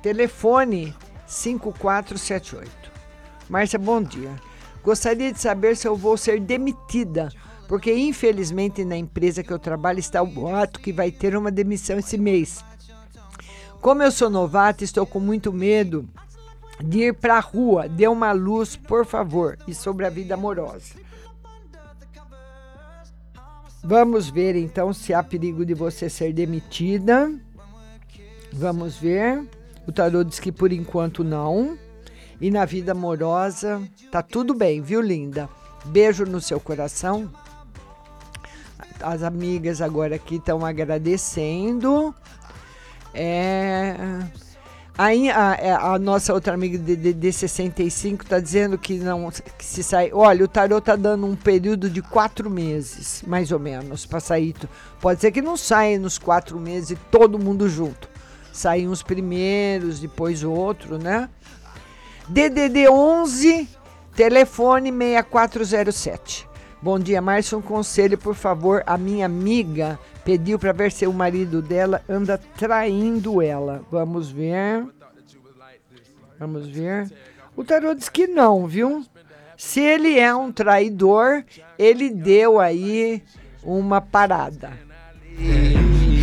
Telefone 0.00 0.94
5478. 1.26 2.70
Márcia, 3.50 3.78
bom 3.78 4.02
dia. 4.02 4.34
Gostaria 4.82 5.30
de 5.30 5.38
saber 5.38 5.76
se 5.76 5.86
eu 5.86 5.94
vou 5.94 6.16
ser 6.16 6.40
demitida, 6.40 7.28
porque 7.68 7.92
infelizmente 7.92 8.82
na 8.82 8.96
empresa 8.96 9.42
que 9.42 9.52
eu 9.52 9.58
trabalho 9.58 9.98
está 9.98 10.22
o 10.22 10.26
boato 10.26 10.80
que 10.80 10.90
vai 10.90 11.10
ter 11.10 11.36
uma 11.36 11.50
demissão 11.50 11.98
esse 11.98 12.16
mês. 12.16 12.64
Como 13.82 14.02
eu 14.02 14.10
sou 14.10 14.30
novata, 14.30 14.82
estou 14.82 15.04
com 15.04 15.20
muito 15.20 15.52
medo 15.52 16.08
de 16.82 17.00
ir 17.00 17.14
para 17.14 17.36
a 17.36 17.40
rua. 17.40 17.86
Dê 17.86 18.08
uma 18.08 18.32
luz, 18.32 18.74
por 18.74 19.04
favor, 19.04 19.58
e 19.68 19.74
sobre 19.74 20.06
a 20.06 20.10
vida 20.10 20.32
amorosa. 20.32 21.07
Vamos 23.82 24.28
ver 24.28 24.56
então 24.56 24.92
se 24.92 25.14
há 25.14 25.22
perigo 25.22 25.64
de 25.64 25.74
você 25.74 26.10
ser 26.10 26.32
demitida. 26.32 27.32
Vamos 28.52 28.96
ver. 28.96 29.46
O 29.86 29.92
tarô 29.92 30.24
diz 30.24 30.40
que 30.40 30.50
por 30.50 30.72
enquanto 30.72 31.22
não. 31.22 31.78
E 32.40 32.50
na 32.50 32.64
vida 32.64 32.92
amorosa 32.92 33.82
tá 34.12 34.22
tudo 34.22 34.54
bem, 34.54 34.80
viu, 34.80 35.00
linda? 35.00 35.48
Beijo 35.86 36.24
no 36.24 36.40
seu 36.40 36.60
coração. 36.60 37.30
As 39.00 39.22
amigas 39.22 39.80
agora 39.80 40.16
aqui 40.16 40.36
estão 40.36 40.64
agradecendo. 40.64 42.14
É, 43.14 43.94
Aí 44.98 45.30
a, 45.30 45.54
é, 45.54 45.72
a 45.72 45.96
nossa 45.96 46.34
outra 46.34 46.54
amiga 46.54 46.76
de, 46.76 46.96
de, 46.96 47.12
de 47.12 47.32
65 47.32 48.26
tá 48.26 48.40
dizendo 48.40 48.76
que 48.76 48.98
não 48.98 49.30
que 49.30 49.64
se 49.64 49.84
sai. 49.84 50.10
Olha, 50.12 50.44
o 50.44 50.48
tarô 50.48 50.80
tá 50.80 50.96
dando 50.96 51.24
um 51.24 51.36
período 51.36 51.88
de 51.88 52.02
quatro 52.02 52.50
meses, 52.50 53.22
mais 53.24 53.52
ou 53.52 53.60
menos, 53.60 54.04
para 54.04 54.18
sair. 54.18 54.56
Pode 55.00 55.20
ser 55.20 55.30
que 55.30 55.40
não 55.40 55.56
saia 55.56 56.00
nos 56.00 56.18
quatro 56.18 56.58
meses 56.58 56.98
todo 57.12 57.38
mundo 57.38 57.68
junto. 57.68 58.08
Saem 58.52 58.88
uns 58.88 59.00
primeiros, 59.00 60.00
depois 60.00 60.42
outro, 60.42 60.98
né? 60.98 61.28
DDD 62.28 62.88
11, 62.88 63.68
telefone 64.16 64.90
6407. 64.90 66.48
Bom 66.82 66.98
dia, 66.98 67.22
Márcio. 67.22 67.58
Um 67.58 67.62
conselho, 67.62 68.18
por 68.18 68.34
favor. 68.34 68.82
A 68.84 68.98
minha 68.98 69.26
amiga 69.26 69.96
pediu 70.28 70.58
para 70.58 70.74
ver 70.74 70.92
se 70.92 71.06
o 71.06 71.12
marido 71.12 71.62
dela 71.62 72.02
anda 72.06 72.38
traindo 72.58 73.40
ela. 73.40 73.80
Vamos 73.90 74.30
ver. 74.30 74.84
Vamos 76.38 76.68
ver. 76.68 77.10
O 77.56 77.64
tarô 77.64 77.94
diz 77.94 78.10
que 78.10 78.26
não, 78.26 78.66
viu? 78.66 79.06
Se 79.56 79.80
ele 79.80 80.18
é 80.18 80.34
um 80.34 80.52
traidor, 80.52 81.44
ele 81.78 82.10
deu 82.10 82.60
aí 82.60 83.22
uma 83.62 84.02
parada. 84.02 84.72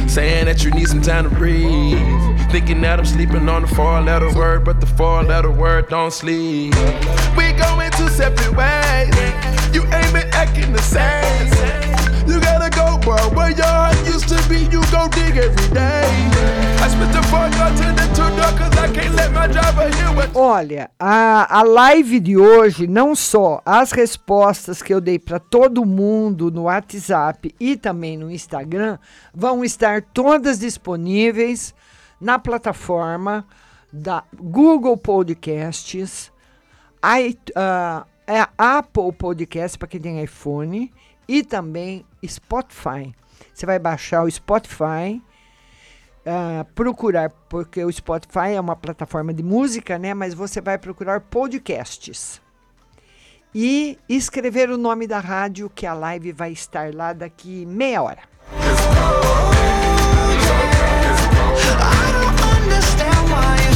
Saying 0.08 0.46
that 0.46 0.64
you 0.64 0.70
need 0.70 0.88
some 0.88 1.02
time 1.02 1.24
to 1.24 1.36
breathe. 1.36 1.98
Thinking 2.52 2.82
that 2.82 3.00
I'm 3.00 3.06
sleeping 3.06 3.50
on 3.50 3.64
the 3.64 3.68
four 3.68 4.02
letter 4.02 4.32
word, 4.36 4.64
but 4.64 4.80
the 4.80 4.86
four 4.86 5.24
letter 5.24 5.50
word 5.50 5.90
don't 5.90 6.14
sleep. 6.14 6.76
We 7.36 7.54
going 7.54 7.90
two 7.98 8.08
separate 8.10 8.56
ways. 8.56 9.10
You 9.74 9.82
ain't 9.92 10.14
been 10.14 10.30
acting 10.32 10.72
the 10.74 10.82
same. 10.84 12.05
You 12.28 12.40
gotta 12.40 12.70
go. 12.70 12.86
Where 13.36 13.52
your 13.52 13.66
heart 13.66 13.98
used 14.08 14.30
to 14.30 14.50
be, 14.50 14.64
you 14.72 14.82
go 14.92 15.08
dig 15.10 15.38
every 15.38 15.74
day. 15.74 16.26
Olha, 20.34 20.90
a, 21.00 21.60
a 21.60 21.64
live 21.64 22.20
de 22.20 22.38
hoje, 22.38 22.88
não 22.88 23.16
só 23.16 23.62
as 23.66 23.92
respostas 23.92 24.82
que 24.82 24.94
eu 24.94 25.02
dei 25.02 25.18
para 25.18 25.40
todo 25.40 25.86
mundo 25.86 26.52
no 26.52 26.64
WhatsApp 26.64 27.54
e 27.60 27.76
também 27.76 28.18
no 28.18 28.32
Instagram, 28.32 28.98
vão 29.34 29.64
estar 29.64 30.02
todas 30.02 30.60
disponíveis 30.60 31.74
na 32.20 32.38
plataforma 32.38 33.46
da 33.92 34.24
Google 34.36 34.98
Podcasts, 34.98 36.32
uh, 37.04 38.06
é 38.28 38.48
Apple 38.58 39.12
Podcast 39.14 39.78
para 39.78 39.88
quem 39.88 40.02
tem 40.02 40.24
iPhone 40.24 40.92
e 41.28 41.44
também 41.44 42.06
Spotify. 42.26 43.14
Você 43.54 43.66
vai 43.66 43.80
baixar 43.80 44.24
o 44.24 44.32
Spotify, 44.32 45.22
uh, 46.26 46.66
procurar, 46.74 47.30
porque 47.50 47.84
o 47.84 47.92
Spotify 47.92 48.54
é 48.56 48.60
uma 48.60 48.76
plataforma 48.76 49.34
de 49.34 49.44
música, 49.44 49.98
né? 49.98 50.14
Mas 50.14 50.34
você 50.34 50.62
vai 50.62 50.78
procurar 50.78 51.22
podcasts. 51.22 52.42
E 53.54 53.98
escrever 54.10 54.70
o 54.70 54.78
nome 54.78 55.08
da 55.08 55.20
rádio, 55.20 55.72
que 55.74 55.86
a 55.86 55.94
live 55.94 56.34
vai 56.34 56.52
estar 56.52 56.94
lá 56.94 57.14
daqui 57.14 57.66
meia 57.66 58.02
hora. 58.02 58.22
I 61.78 62.12
don't 62.12 62.42
understand 62.62 63.30
why 63.32 63.56
you're 63.64 63.72
so 63.72 63.72
cold. 63.72 63.75